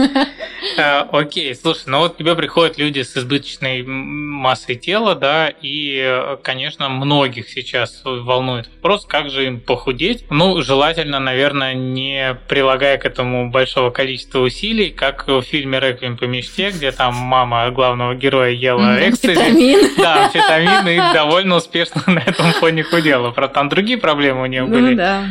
Э, 0.76 1.02
окей, 1.12 1.54
слушай, 1.54 1.84
ну 1.86 1.98
вот 1.98 2.14
к 2.14 2.16
тебе 2.16 2.34
приходят 2.34 2.76
люди 2.76 3.02
с 3.02 3.16
избыточной 3.16 3.84
массой 3.84 4.74
тела, 4.74 5.14
да, 5.14 5.52
и, 5.62 6.36
конечно, 6.42 6.88
многих 6.88 7.48
сейчас 7.50 8.00
волнует 8.04 8.68
вопрос, 8.76 9.04
как 9.06 9.30
же 9.30 9.46
им 9.46 9.60
похудеть. 9.60 10.24
Ну, 10.30 10.60
желательно, 10.62 11.20
наверное, 11.20 11.74
не 11.74 12.36
прилагая 12.48 12.98
к 12.98 13.04
этому 13.04 13.50
большого 13.50 13.90
количества 13.90 14.40
усилий, 14.40 14.90
как 14.90 15.28
в 15.28 15.42
фильме 15.42 15.78
«Реквием 15.78 16.16
по 16.16 16.24
мечте», 16.24 16.70
где 16.70 16.90
там 16.90 17.14
мама 17.14 17.70
главного 17.70 18.16
героя 18.16 18.50
ела 18.50 19.08
экстази. 19.08 19.94
Да, 19.98 20.24
амфетамин, 20.24 20.88
и 20.88 21.12
довольно 21.14 21.56
успешно 21.56 22.02
на 22.06 22.18
этом 22.18 22.52
фоне 22.54 22.82
худела. 23.04 23.30
Правда, 23.30 23.54
там 23.54 23.68
другие 23.68 23.98
проблемы 23.98 24.42
у 24.42 24.46
нее 24.46 24.62
ну 24.62 24.68
были. 24.68 24.90
Ну 24.90 24.96
да. 24.96 25.24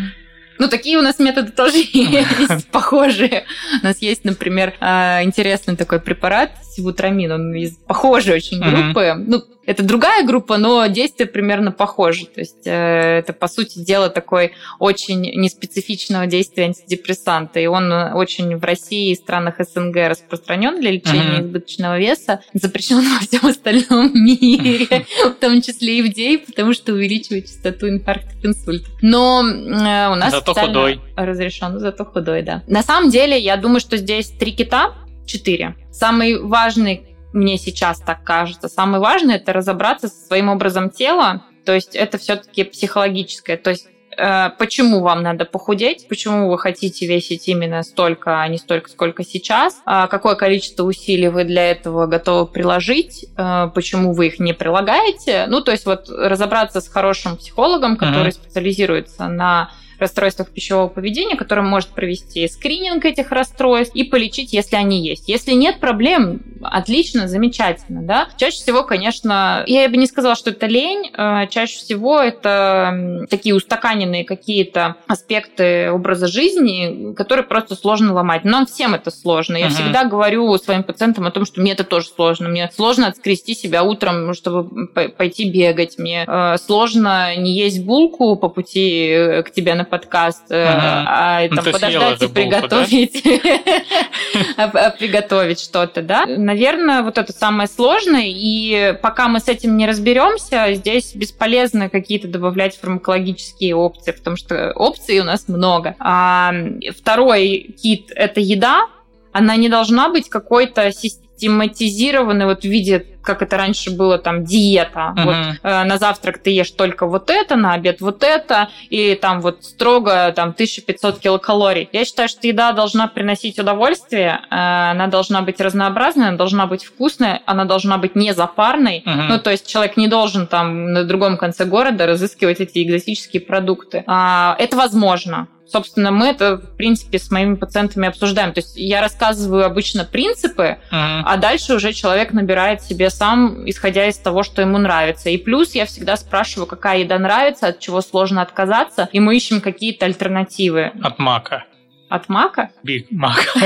Ну, 0.59 0.69
такие 0.69 0.97
у 0.97 1.01
нас 1.01 1.19
методы 1.19 1.51
тоже 1.51 1.78
есть, 1.93 2.67
похожие. 2.69 3.45
У 3.82 3.86
нас 3.86 3.97
есть, 3.99 4.24
например, 4.24 4.74
а, 4.80 5.24
интересный 5.24 5.76
такой 5.76 5.99
препарат 5.99 6.51
сибутрамин, 6.76 7.32
он 7.32 7.53
из 7.55 7.76
похожей 7.76 8.36
очень 8.36 8.59
группы. 8.59 9.15
Ну, 9.17 9.43
это 9.66 9.84
другая 9.84 10.26
группа, 10.26 10.57
но 10.57 10.86
действия 10.88 11.26
примерно 11.26 11.72
похожи. 11.72 12.26
То 12.26 12.41
есть 12.41 12.66
э, 12.66 13.20
это, 13.20 13.34
по 13.34 13.47
сути 13.47 13.80
дела, 13.80 14.09
такой 14.09 14.53
очень 14.80 15.22
неспецифичного 15.22 16.28
действия 16.28 16.66
антидепрессанта. 16.66 17.59
И 17.59 17.66
он 17.66 17.91
очень 17.91 18.57
в 18.57 18.64
России 18.64 19.11
и 19.11 19.16
странах 19.16 19.55
СНГ 19.59 19.95
распространен 20.09 20.80
для 20.82 20.91
лечения 20.91 21.39
uh-huh. 21.39 21.45
избыточного 21.45 21.97
веса, 21.97 22.41
запрещен 22.53 22.97
во 23.20 23.20
всем 23.20 23.45
остальном 23.45 24.11
мире, 24.14 25.05
в 25.26 25.39
том 25.39 25.61
числе 25.61 25.99
и 25.99 26.01
в 26.01 26.16
DEI, 26.16 26.45
потому 26.45 26.74
что 26.74 26.93
увеличивает 26.93 27.45
частоту 27.45 27.88
инфарктов 27.88 28.43
инсультов. 28.43 28.93
Но 29.01 29.43
э, 29.43 30.11
у 30.11 30.16
нас 30.16 30.32
зато 30.32 30.53
худой. 30.53 31.01
разрешен, 31.16 31.80
зато 31.80 32.05
худой, 32.05 32.41
да. 32.41 32.64
На 32.68 32.84
самом 32.84 33.09
деле, 33.09 33.39
я 33.39 33.57
думаю, 33.57 33.80
что 33.80 33.97
здесь 33.97 34.28
три 34.28 34.51
кита, 34.51 34.93
четыре. 35.26 35.76
Самый 35.91 36.41
важный 36.41 37.12
мне 37.34 37.57
сейчас 37.57 37.99
так 37.99 38.23
кажется. 38.23 38.67
Самое 38.67 39.01
важное 39.01 39.36
это 39.36 39.53
разобраться 39.53 40.07
со 40.07 40.25
своим 40.27 40.49
образом 40.49 40.89
тела. 40.89 41.43
То 41.65 41.73
есть 41.73 41.95
это 41.95 42.17
все-таки 42.17 42.63
психологическое. 42.63 43.57
То 43.57 43.71
есть 43.71 43.88
э, 44.17 44.49
почему 44.57 45.01
вам 45.01 45.23
надо 45.23 45.45
похудеть, 45.45 46.07
почему 46.07 46.49
вы 46.49 46.59
хотите 46.59 47.07
весить 47.07 47.47
именно 47.47 47.84
столько, 47.84 48.41
а 48.41 48.47
не 48.47 48.57
столько, 48.57 48.89
сколько 48.89 49.23
сейчас, 49.23 49.81
а 49.86 50.07
какое 50.07 50.36
количество 50.36 50.84
усилий 50.84 51.29
вы 51.29 51.45
для 51.45 51.71
этого 51.71 52.05
готовы 52.05 52.47
приложить, 52.47 53.25
э, 53.38 53.69
почему 53.73 54.13
вы 54.13 54.27
их 54.27 54.39
не 54.39 54.53
прилагаете. 54.53 55.45
Ну, 55.47 55.61
то 55.61 55.71
есть 55.71 55.86
вот 55.86 56.09
разобраться 56.09 56.81
с 56.81 56.88
хорошим 56.88 57.38
психологом, 57.38 57.97
который 57.97 58.29
uh-huh. 58.29 58.43
специализируется 58.43 59.27
на 59.27 59.71
расстройствах 59.99 60.49
пищевого 60.49 60.87
поведения, 60.87 61.35
который 61.35 61.63
может 61.63 61.89
провести 61.89 62.47
скрининг 62.47 63.05
этих 63.05 63.31
расстройств 63.31 63.95
и 63.95 64.03
полечить, 64.03 64.53
если 64.53 64.75
они 64.75 65.05
есть. 65.05 65.27
Если 65.27 65.51
нет 65.53 65.79
проблем, 65.79 66.41
отлично, 66.61 67.27
замечательно, 67.27 68.01
да. 68.01 68.27
Чаще 68.37 68.57
всего, 68.57 68.83
конечно, 68.83 69.63
я 69.67 69.87
бы 69.89 69.97
не 69.97 70.07
сказала, 70.07 70.35
что 70.35 70.51
это 70.51 70.65
лень, 70.65 71.11
э, 71.15 71.47
чаще 71.49 71.77
всего 71.77 72.19
это 72.19 73.25
такие 73.29 73.55
устаканенные 73.55 74.25
какие-то 74.25 74.95
аспекты 75.07 75.91
образа 75.91 76.27
жизни, 76.27 77.13
которые 77.13 77.45
просто 77.45 77.75
сложно 77.75 78.13
ломать. 78.13 78.43
Нам 78.45 78.65
всем 78.65 78.93
это 78.93 79.11
сложно. 79.11 79.57
Я 79.57 79.67
uh-huh. 79.67 79.69
всегда 79.69 80.03
говорю 80.05 80.57
своим 80.57 80.83
пациентам 80.83 81.25
о 81.25 81.31
том, 81.31 81.45
что 81.45 81.61
мне 81.61 81.73
это 81.73 81.83
тоже 81.83 82.07
сложно. 82.07 82.49
Мне 82.49 82.69
сложно 82.75 83.07
отскрести 83.07 83.55
себя 83.55 83.83
утром, 83.83 84.33
чтобы 84.33 84.87
пойти 84.87 85.49
бегать. 85.49 85.97
Мне 85.97 86.25
э, 86.27 86.57
сложно 86.57 87.35
не 87.35 87.53
есть 87.53 87.83
булку 87.83 88.35
по 88.35 88.49
пути 88.49 89.07
э, 89.09 89.43
к 89.43 89.51
тебе 89.51 89.75
на 89.75 89.82
подкаст, 89.86 90.45
угу. 90.45 90.55
а 90.57 91.47
там, 91.47 91.65
ну, 91.65 91.71
подождать 91.71 92.21
и 92.21 92.27
приготовить, 92.27 93.23
а, 94.57 94.63
а, 94.63 94.89
приготовить 94.91 95.59
что-то, 95.59 96.01
да. 96.01 96.25
Наверное, 96.25 97.01
вот 97.03 97.17
это 97.17 97.31
самое 97.34 97.67
сложное, 97.67 98.25
и 98.25 98.97
пока 99.01 99.27
мы 99.27 99.39
с 99.39 99.47
этим 99.47 99.77
не 99.77 99.88
разберемся, 99.88 100.73
здесь 100.73 101.15
бесполезно 101.15 101.89
какие-то 101.89 102.27
добавлять 102.27 102.77
фармакологические 102.77 103.75
опции, 103.75 104.11
потому 104.11 104.38
что 104.38 104.71
опций 104.73 105.19
у 105.19 105.23
нас 105.23 105.47
много. 105.47 105.95
А 105.99 106.53
второй 106.97 107.75
кит– 107.81 108.11
это 108.15 108.39
еда, 108.39 108.88
она 109.31 109.55
не 109.55 109.67
должна 109.67 110.09
быть 110.09 110.29
какой-то 110.29 110.91
систематизированной 111.36 112.45
вот 112.45 112.61
в 112.61 112.65
виде 112.65 113.05
как 113.23 113.41
это 113.41 113.57
раньше 113.57 113.89
было, 113.89 114.17
там, 114.17 114.43
диета. 114.43 115.13
Uh-huh. 115.15 115.23
Вот 115.23 115.36
э, 115.63 115.84
на 115.86 115.97
завтрак 115.97 116.39
ты 116.39 116.49
ешь 116.49 116.71
только 116.71 117.07
вот 117.07 117.29
это, 117.29 117.55
на 117.55 117.73
обед 117.73 118.01
вот 118.01 118.21
это, 118.21 118.69
и 118.89 119.15
там 119.15 119.39
вот 119.39 119.63
строго 119.63 120.34
там 120.36 120.49
1500 120.49 121.19
килокалорий. 121.19 121.89
Я 121.93 122.03
считаю, 122.03 122.27
что 122.27 122.45
еда 122.47 122.73
должна 122.73 123.07
приносить 123.07 123.59
удовольствие, 123.59 124.41
э, 124.41 124.55
она 124.91 125.07
должна 125.07 125.41
быть 125.41 125.61
разнообразной, 125.61 126.27
она 126.27 126.38
должна 126.38 126.67
быть 126.67 126.84
вкусной, 126.84 127.39
она 127.45 127.65
должна 127.65 127.97
быть 127.97 128.15
не 128.15 128.34
запарной. 128.34 129.03
Uh-huh. 129.05 129.27
Ну, 129.29 129.39
то 129.39 129.51
есть 129.51 129.67
человек 129.67 129.95
не 129.95 130.07
должен 130.07 130.45
там 130.45 130.91
на 130.91 131.05
другом 131.05 131.38
конце 131.38 131.63
города 131.65 132.05
разыскивать 132.05 132.59
эти 132.59 132.84
экзотические 132.84 133.41
продукты. 133.41 134.03
А, 134.05 134.55
это 134.59 134.75
возможно. 134.75 135.47
Собственно, 135.74 136.11
мы 136.11 136.28
это, 136.28 136.57
в 136.57 136.78
принципе, 136.78 137.17
с 137.17 137.32
моими 137.32 137.55
пациентами 137.55 138.07
обсуждаем. 138.07 138.53
То 138.53 138.59
есть 138.59 138.74
я 138.76 139.01
рассказываю 139.01 139.65
обычно 139.65 140.05
принципы, 140.05 140.78
uh-huh. 140.91 141.21
а 141.26 141.38
дальше 141.38 141.74
уже 141.74 141.93
человек 141.93 142.32
набирает 142.32 142.84
себе 142.84 143.09
сам, 143.09 143.67
исходя 143.67 144.07
из 144.07 144.19
того, 144.19 144.43
что 144.43 144.61
ему 144.61 144.78
нравится. 144.78 145.32
И 145.32 145.38
плюс 145.38 145.74
я 145.74 145.88
всегда 145.88 146.15
спрашиваю, 146.15 146.67
какая 146.67 146.99
еда 146.99 147.17
нравится, 147.17 147.69
от 147.69 147.80
чего 147.80 148.01
сложно 148.01 148.43
отказаться, 148.43 149.09
и 149.11 149.19
мы 149.19 149.36
ищем 149.36 149.61
какие-то 149.61 150.05
альтернативы. 150.05 150.91
От 151.01 151.17
мака. 151.17 151.65
От 152.07 152.30
мака? 152.30 152.69
Биг 152.84 153.07
мак. 153.09 153.43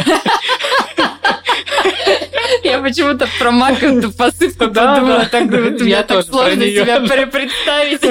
Я 2.63 2.79
почему-то 2.79 3.27
про 3.39 3.51
маковую 3.51 4.11
посыпку 4.11 4.65
подумала, 4.65 5.25
так 5.31 5.45
мне 5.45 6.03
так 6.03 6.25
сложно 6.25 6.63
себя 6.63 7.27
представить. 7.27 8.01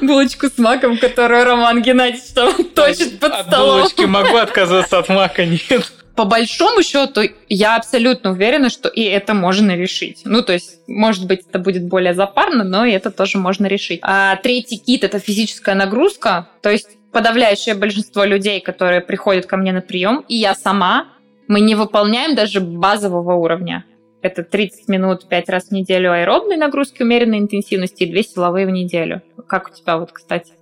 Булочку 0.00 0.46
с 0.46 0.58
маком, 0.58 0.98
которую 0.98 1.44
Роман 1.44 1.82
Геннадьевич 1.82 2.24
там 2.34 2.52
точит 2.64 3.18
под 3.18 3.34
столом. 3.46 3.70
От 3.70 3.80
булочки 3.80 4.04
могу 4.04 4.36
отказаться, 4.36 4.98
от 4.98 5.08
мака 5.08 5.44
нет 5.44 5.90
по 6.20 6.26
большому 6.26 6.82
счету, 6.82 7.22
я 7.48 7.76
абсолютно 7.76 8.32
уверена, 8.32 8.68
что 8.68 8.90
и 8.90 9.00
это 9.04 9.32
можно 9.32 9.74
решить. 9.74 10.20
Ну, 10.26 10.42
то 10.42 10.52
есть, 10.52 10.80
может 10.86 11.26
быть, 11.26 11.46
это 11.48 11.58
будет 11.58 11.84
более 11.84 12.12
запарно, 12.12 12.62
но 12.62 12.84
и 12.84 12.92
это 12.92 13.10
тоже 13.10 13.38
можно 13.38 13.64
решить. 13.64 14.00
А 14.02 14.36
третий 14.36 14.76
кит– 14.76 15.02
это 15.04 15.18
физическая 15.18 15.74
нагрузка. 15.74 16.48
То 16.60 16.68
есть, 16.68 16.88
подавляющее 17.10 17.74
большинство 17.74 18.24
людей, 18.24 18.60
которые 18.60 19.00
приходят 19.00 19.46
ко 19.46 19.56
мне 19.56 19.72
на 19.72 19.80
прием, 19.80 20.22
и 20.28 20.36
я 20.36 20.54
сама, 20.54 21.08
мы 21.50 21.60
не 21.60 21.74
выполняем 21.74 22.36
даже 22.36 22.60
базового 22.60 23.34
уровня. 23.34 23.84
Это 24.22 24.44
30 24.44 24.86
минут 24.88 25.28
5 25.28 25.48
раз 25.48 25.64
в 25.64 25.72
неделю 25.72 26.12
аэробной 26.12 26.56
нагрузки 26.56 27.02
умеренной 27.02 27.38
интенсивности 27.38 28.04
и 28.04 28.12
2 28.12 28.22
силовые 28.22 28.66
в 28.66 28.70
неделю. 28.70 29.20
Как 29.48 29.68
у 29.68 29.74
тебя 29.74 29.98
вот, 29.98 30.12
кстати? 30.12 30.52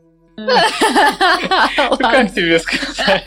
Как 1.98 2.32
тебе 2.32 2.58
сказать? 2.58 3.22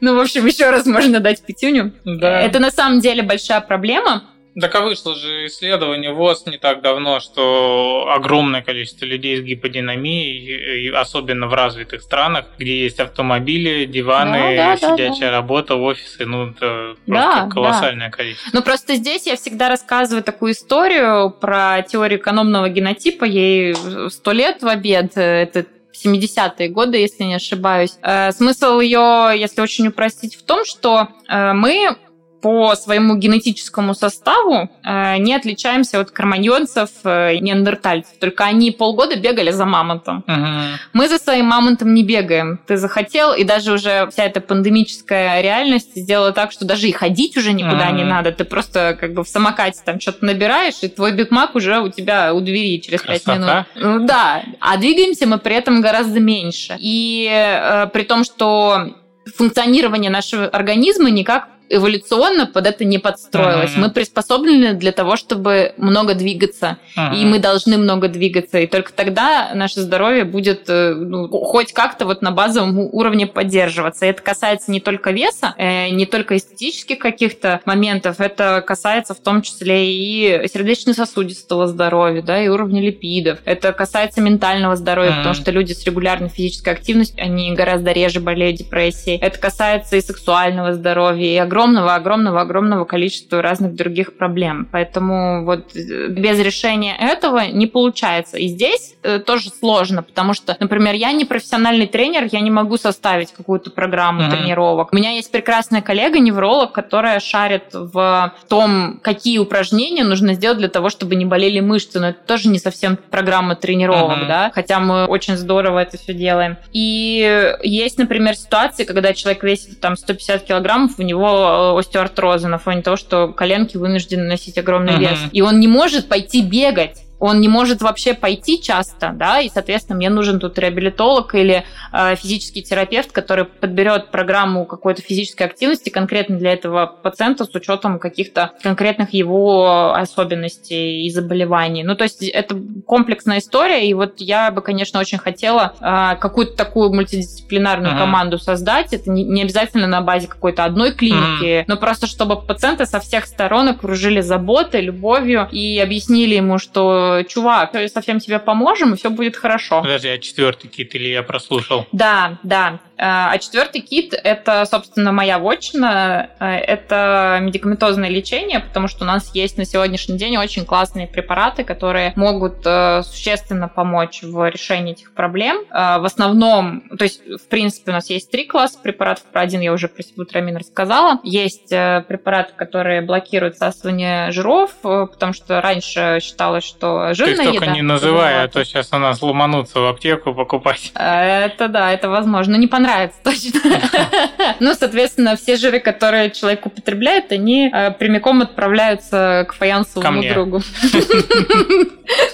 Ну, 0.00 0.16
в 0.16 0.20
общем, 0.20 0.46
еще 0.46 0.70
раз 0.70 0.86
можно 0.86 1.20
дать 1.20 1.42
пятюню. 1.44 1.92
Да. 2.06 2.40
Это 2.40 2.60
на 2.60 2.70
самом 2.70 3.00
деле 3.00 3.22
большая 3.22 3.60
проблема. 3.60 4.24
Так 4.58 4.74
а 4.74 4.80
вышло 4.80 5.14
же 5.14 5.46
исследование 5.46 6.12
ВОЗ 6.12 6.46
не 6.46 6.58
так 6.58 6.82
давно, 6.82 7.20
что 7.20 8.10
огромное 8.12 8.62
количество 8.62 9.04
людей 9.04 9.36
с 9.36 9.42
гиподинамией, 9.42 10.90
особенно 10.90 11.46
в 11.46 11.54
развитых 11.54 12.02
странах, 12.02 12.46
где 12.58 12.82
есть 12.82 12.98
автомобили, 12.98 13.84
диваны, 13.84 14.56
да, 14.56 14.76
да, 14.76 14.96
сидячая 14.96 15.30
да, 15.30 15.36
работа, 15.36 15.76
офисы, 15.76 16.26
ну 16.26 16.48
это 16.48 16.96
просто 17.06 17.44
да, 17.44 17.48
колоссальное 17.48 18.10
да. 18.10 18.16
количество. 18.16 18.50
Ну 18.52 18.62
просто 18.62 18.96
здесь 18.96 19.26
я 19.26 19.36
всегда 19.36 19.68
рассказываю 19.68 20.24
такую 20.24 20.52
историю 20.52 21.30
про 21.30 21.82
теорию 21.82 22.18
экономного 22.18 22.68
генотипа, 22.68 23.24
ей 23.24 23.76
сто 24.10 24.32
лет 24.32 24.62
в 24.62 24.68
обед, 24.68 25.16
это 25.16 25.66
70-е 26.04 26.68
годы, 26.68 26.98
если 26.98 27.24
не 27.24 27.34
ошибаюсь. 27.34 27.98
Э, 28.02 28.32
смысл 28.32 28.80
ее, 28.80 29.32
если 29.36 29.60
очень 29.60 29.88
упростить, 29.88 30.34
в 30.34 30.42
том, 30.42 30.64
что 30.64 31.08
э, 31.28 31.52
мы 31.52 31.96
по 32.40 32.74
своему 32.74 33.16
генетическому 33.16 33.94
составу 33.94 34.70
э, 34.84 35.18
не 35.18 35.34
отличаемся 35.34 36.00
от 36.00 36.10
кроманьонцев, 36.10 36.90
э, 37.04 37.36
неандертальцев. 37.38 38.18
Только 38.18 38.44
они 38.44 38.70
полгода 38.70 39.16
бегали 39.16 39.50
за 39.50 39.64
мамонтом. 39.64 40.24
Uh-huh. 40.26 40.76
Мы 40.92 41.08
за 41.08 41.18
своим 41.18 41.46
мамонтом 41.46 41.94
не 41.94 42.02
бегаем. 42.02 42.60
Ты 42.66 42.76
захотел, 42.76 43.34
и 43.34 43.44
даже 43.44 43.72
уже 43.72 44.08
вся 44.10 44.24
эта 44.24 44.40
пандемическая 44.40 45.40
реальность 45.40 45.94
сделала 45.96 46.32
так, 46.32 46.52
что 46.52 46.64
даже 46.64 46.88
и 46.88 46.92
ходить 46.92 47.36
уже 47.36 47.52
никуда 47.52 47.90
uh-huh. 47.90 47.96
не 47.96 48.04
надо. 48.04 48.32
Ты 48.32 48.44
просто 48.44 48.96
как 48.98 49.14
бы 49.14 49.24
в 49.24 49.28
самокате 49.28 49.80
там 49.84 50.00
что-то 50.00 50.24
набираешь, 50.24 50.82
и 50.82 50.88
твой 50.88 51.12
бигмак 51.12 51.54
уже 51.54 51.80
у 51.80 51.88
тебя 51.88 52.32
у 52.34 52.40
двери 52.40 52.80
через 52.80 53.02
пять 53.02 53.26
минут. 53.26 53.66
Ну 53.74 54.06
да. 54.06 54.42
А 54.60 54.76
двигаемся 54.76 55.26
мы 55.26 55.38
при 55.38 55.56
этом 55.56 55.80
гораздо 55.80 56.20
меньше. 56.20 56.76
И 56.78 57.28
э, 57.30 57.86
при 57.88 58.02
том, 58.02 58.24
что 58.24 58.94
функционирование 59.36 60.10
нашего 60.10 60.46
организма 60.46 61.10
никак 61.10 61.48
эволюционно 61.70 62.46
под 62.46 62.66
это 62.66 62.84
не 62.84 62.98
подстроилось. 62.98 63.70
Mm-hmm. 63.70 63.80
Мы 63.80 63.90
приспособлены 63.90 64.74
для 64.74 64.92
того, 64.92 65.16
чтобы 65.16 65.72
много 65.76 66.14
двигаться. 66.14 66.78
Mm-hmm. 66.98 67.16
И 67.16 67.24
мы 67.24 67.38
должны 67.38 67.78
много 67.78 68.08
двигаться. 68.08 68.58
И 68.58 68.66
только 68.66 68.92
тогда 68.92 69.52
наше 69.54 69.80
здоровье 69.80 70.24
будет 70.24 70.68
э, 70.68 70.94
ну, 70.94 71.28
хоть 71.28 71.72
как-то 71.72 72.06
вот 72.06 72.22
на 72.22 72.32
базовом 72.32 72.78
уровне 72.78 73.26
поддерживаться. 73.26 74.04
И 74.04 74.08
это 74.08 74.20
касается 74.20 74.72
не 74.72 74.80
только 74.80 75.12
веса, 75.12 75.54
э, 75.56 75.90
не 75.90 76.06
только 76.06 76.36
эстетических 76.36 76.98
каких-то 76.98 77.60
моментов. 77.64 78.20
Это 78.20 78.62
касается 78.66 79.14
в 79.14 79.20
том 79.20 79.42
числе 79.42 79.92
и 79.92 80.48
сердечно-сосудистого 80.52 81.68
здоровья, 81.68 82.22
да, 82.22 82.42
и 82.42 82.48
уровня 82.48 82.82
липидов. 82.82 83.38
Это 83.44 83.72
касается 83.72 84.20
ментального 84.20 84.74
здоровья, 84.74 85.10
mm-hmm. 85.10 85.16
потому 85.18 85.34
что 85.34 85.50
люди 85.52 85.72
с 85.72 85.84
регулярной 85.84 86.28
физической 86.28 86.70
активностью, 86.70 87.22
они 87.22 87.54
гораздо 87.54 87.92
реже 87.92 88.18
болеют 88.18 88.56
депрессией. 88.56 89.18
Это 89.18 89.38
касается 89.38 89.96
и 89.96 90.00
сексуального 90.00 90.74
здоровья, 90.74 91.26
и 91.26 91.36
огромного 91.36 91.59
огромного-огромного-огромного 91.60 92.84
количества 92.84 93.42
разных 93.42 93.74
других 93.74 94.16
проблем. 94.16 94.68
Поэтому 94.70 95.44
вот 95.44 95.74
э, 95.74 96.08
без 96.08 96.38
решения 96.40 96.96
этого 96.96 97.46
не 97.46 97.66
получается. 97.66 98.36
И 98.36 98.48
здесь 98.48 98.96
э, 99.02 99.18
тоже 99.18 99.50
сложно, 99.50 100.02
потому 100.02 100.34
что, 100.34 100.56
например, 100.60 100.94
я 100.94 101.12
не 101.12 101.24
профессиональный 101.24 101.86
тренер, 101.86 102.28
я 102.30 102.40
не 102.40 102.50
могу 102.50 102.76
составить 102.76 103.32
какую-то 103.32 103.70
программу 103.70 104.22
mm-hmm. 104.22 104.30
тренировок. 104.30 104.92
У 104.92 104.96
меня 104.96 105.10
есть 105.10 105.30
прекрасная 105.30 105.82
коллега-невролог, 105.82 106.72
которая 106.72 107.20
шарит 107.20 107.72
в 107.72 108.34
том, 108.48 109.00
какие 109.02 109.38
упражнения 109.38 110.04
нужно 110.04 110.34
сделать 110.34 110.58
для 110.58 110.68
того, 110.68 110.90
чтобы 110.90 111.16
не 111.16 111.24
болели 111.24 111.60
мышцы. 111.60 112.00
Но 112.00 112.08
это 112.08 112.20
тоже 112.26 112.48
не 112.48 112.58
совсем 112.58 112.96
программа 112.96 113.54
тренировок, 113.54 114.18
mm-hmm. 114.18 114.28
да, 114.28 114.50
хотя 114.54 114.80
мы 114.80 115.06
очень 115.06 115.36
здорово 115.36 115.80
это 115.80 115.96
все 115.98 116.14
делаем. 116.14 116.56
И 116.72 117.56
есть, 117.62 117.98
например, 117.98 118.34
ситуации, 118.34 118.84
когда 118.84 119.12
человек 119.12 119.42
весит 119.42 119.80
там 119.80 119.96
150 119.96 120.44
килограммов, 120.44 120.98
у 120.98 121.02
него 121.02 121.49
остеоартроза 121.76 122.48
на 122.48 122.58
фоне 122.58 122.82
того, 122.82 122.96
что 122.96 123.28
коленки 123.28 123.76
вынуждены 123.76 124.24
носить 124.24 124.58
огромный 124.58 124.94
mm-hmm. 124.94 125.00
вес. 125.00 125.18
И 125.32 125.42
он 125.42 125.60
не 125.60 125.68
может 125.68 126.08
пойти 126.08 126.42
бегать 126.42 127.02
он 127.20 127.40
не 127.40 127.48
может 127.48 127.82
вообще 127.82 128.14
пойти 128.14 128.60
часто, 128.60 129.12
да, 129.14 129.40
и, 129.40 129.50
соответственно, 129.50 129.96
мне 129.96 130.08
нужен 130.08 130.40
тут 130.40 130.58
реабилитолог 130.58 131.34
или 131.34 131.64
э, 131.92 132.16
физический 132.16 132.62
терапевт, 132.62 133.12
который 133.12 133.44
подберет 133.44 134.10
программу 134.10 134.64
какой-то 134.64 135.02
физической 135.02 135.44
активности 135.44 135.90
конкретно 135.90 136.38
для 136.38 136.52
этого 136.52 136.86
пациента 136.86 137.44
с 137.44 137.54
учетом 137.54 137.98
каких-то 137.98 138.52
конкретных 138.62 139.12
его 139.12 139.92
особенностей 139.92 141.06
и 141.06 141.10
заболеваний. 141.10 141.84
Ну, 141.84 141.94
то 141.94 142.04
есть 142.04 142.22
это 142.22 142.58
комплексная 142.86 143.38
история, 143.38 143.86
и 143.86 143.92
вот 143.92 144.14
я 144.20 144.50
бы, 144.50 144.62
конечно, 144.62 144.98
очень 144.98 145.18
хотела 145.18 145.74
э, 145.80 146.16
какую-то 146.18 146.56
такую 146.56 146.92
мультидисциплинарную 146.92 147.94
uh-huh. 147.94 147.98
команду 147.98 148.38
создать. 148.38 148.94
Это 148.94 149.10
не, 149.10 149.24
не 149.24 149.42
обязательно 149.42 149.86
на 149.86 150.00
базе 150.00 150.26
какой-то 150.26 150.64
одной 150.64 150.92
клиники, 150.92 151.60
uh-huh. 151.60 151.64
но 151.66 151.76
просто 151.76 152.06
чтобы 152.06 152.40
пациенты 152.40 152.86
со 152.86 152.98
всех 152.98 153.26
сторон 153.26 153.68
окружили 153.68 154.22
заботой, 154.22 154.80
любовью 154.80 155.46
и 155.52 155.78
объяснили 155.78 156.36
ему, 156.36 156.58
что 156.58 157.09
чувак, 157.28 157.74
совсем 157.92 158.18
тебе 158.18 158.38
поможем, 158.38 158.94
и 158.94 158.96
все 158.96 159.10
будет 159.10 159.36
хорошо. 159.36 159.82
Подожди, 159.82 160.08
а 160.08 160.18
четвертый 160.18 160.68
кит 160.68 160.94
или 160.94 161.08
я 161.08 161.22
прослушал? 161.22 161.86
Да, 161.92 162.38
да. 162.42 162.80
А 163.02 163.38
четвертый 163.38 163.80
кит– 163.80 164.12
это, 164.24 164.66
собственно, 164.66 165.10
моя 165.10 165.38
вотчина. 165.38 166.30
Это 166.38 167.38
медикаментозное 167.40 168.10
лечение, 168.10 168.60
потому 168.60 168.88
что 168.88 169.04
у 169.04 169.06
нас 169.06 169.34
есть 169.34 169.56
на 169.56 169.64
сегодняшний 169.64 170.18
день 170.18 170.36
очень 170.36 170.66
классные 170.66 171.06
препараты, 171.06 171.64
которые 171.64 172.12
могут 172.16 172.58
э, 172.66 173.02
существенно 173.02 173.68
помочь 173.68 174.22
в 174.22 174.50
решении 174.50 174.92
этих 174.92 175.12
проблем. 175.12 175.64
Э, 175.70 175.98
в 175.98 176.04
основном, 176.04 176.82
то 176.90 177.04
есть, 177.04 177.22
в 177.26 177.48
принципе, 177.48 177.90
у 177.90 177.94
нас 177.94 178.10
есть 178.10 178.30
три 178.30 178.44
класса 178.44 178.78
препаратов. 178.82 179.24
Про 179.32 179.42
один 179.42 179.60
я 179.60 179.72
уже 179.72 179.88
про 179.88 180.02
сибутрамин 180.02 180.58
рассказала. 180.58 181.20
Есть 181.22 181.72
э, 181.72 182.04
препараты, 182.06 182.52
которые 182.54 183.00
блокируют 183.00 183.56
всасывание 183.56 184.30
жиров, 184.30 184.72
потому 184.82 185.32
что 185.32 185.60
раньше 185.62 186.18
считалось, 186.22 186.64
что 186.64 187.14
жирная 187.14 187.46
Ты 187.46 187.52
только 187.52 187.66
не 187.68 187.82
называй, 187.82 188.44
а 188.44 188.48
то 188.48 188.62
сейчас 188.64 188.92
у 188.92 188.98
нас 188.98 189.22
ломанутся 189.22 189.80
в 189.80 189.86
аптеку 189.86 190.34
покупать. 190.34 190.92
Это 190.94 191.68
да, 191.68 191.92
это 191.92 192.10
возможно. 192.10 192.56
Не 192.56 192.66
понравилось 192.66 192.89
нравится 192.90 193.18
точно. 193.22 193.60
Ну, 194.60 194.74
соответственно, 194.74 195.36
все 195.36 195.56
жиры, 195.56 195.80
которые 195.80 196.30
человек 196.30 196.66
употребляет, 196.66 197.32
они 197.32 197.70
э, 197.72 197.92
прямиком 197.92 198.42
отправляются 198.42 199.46
к 199.48 199.54
фаянсовому 199.54 200.22
другу. 200.22 200.62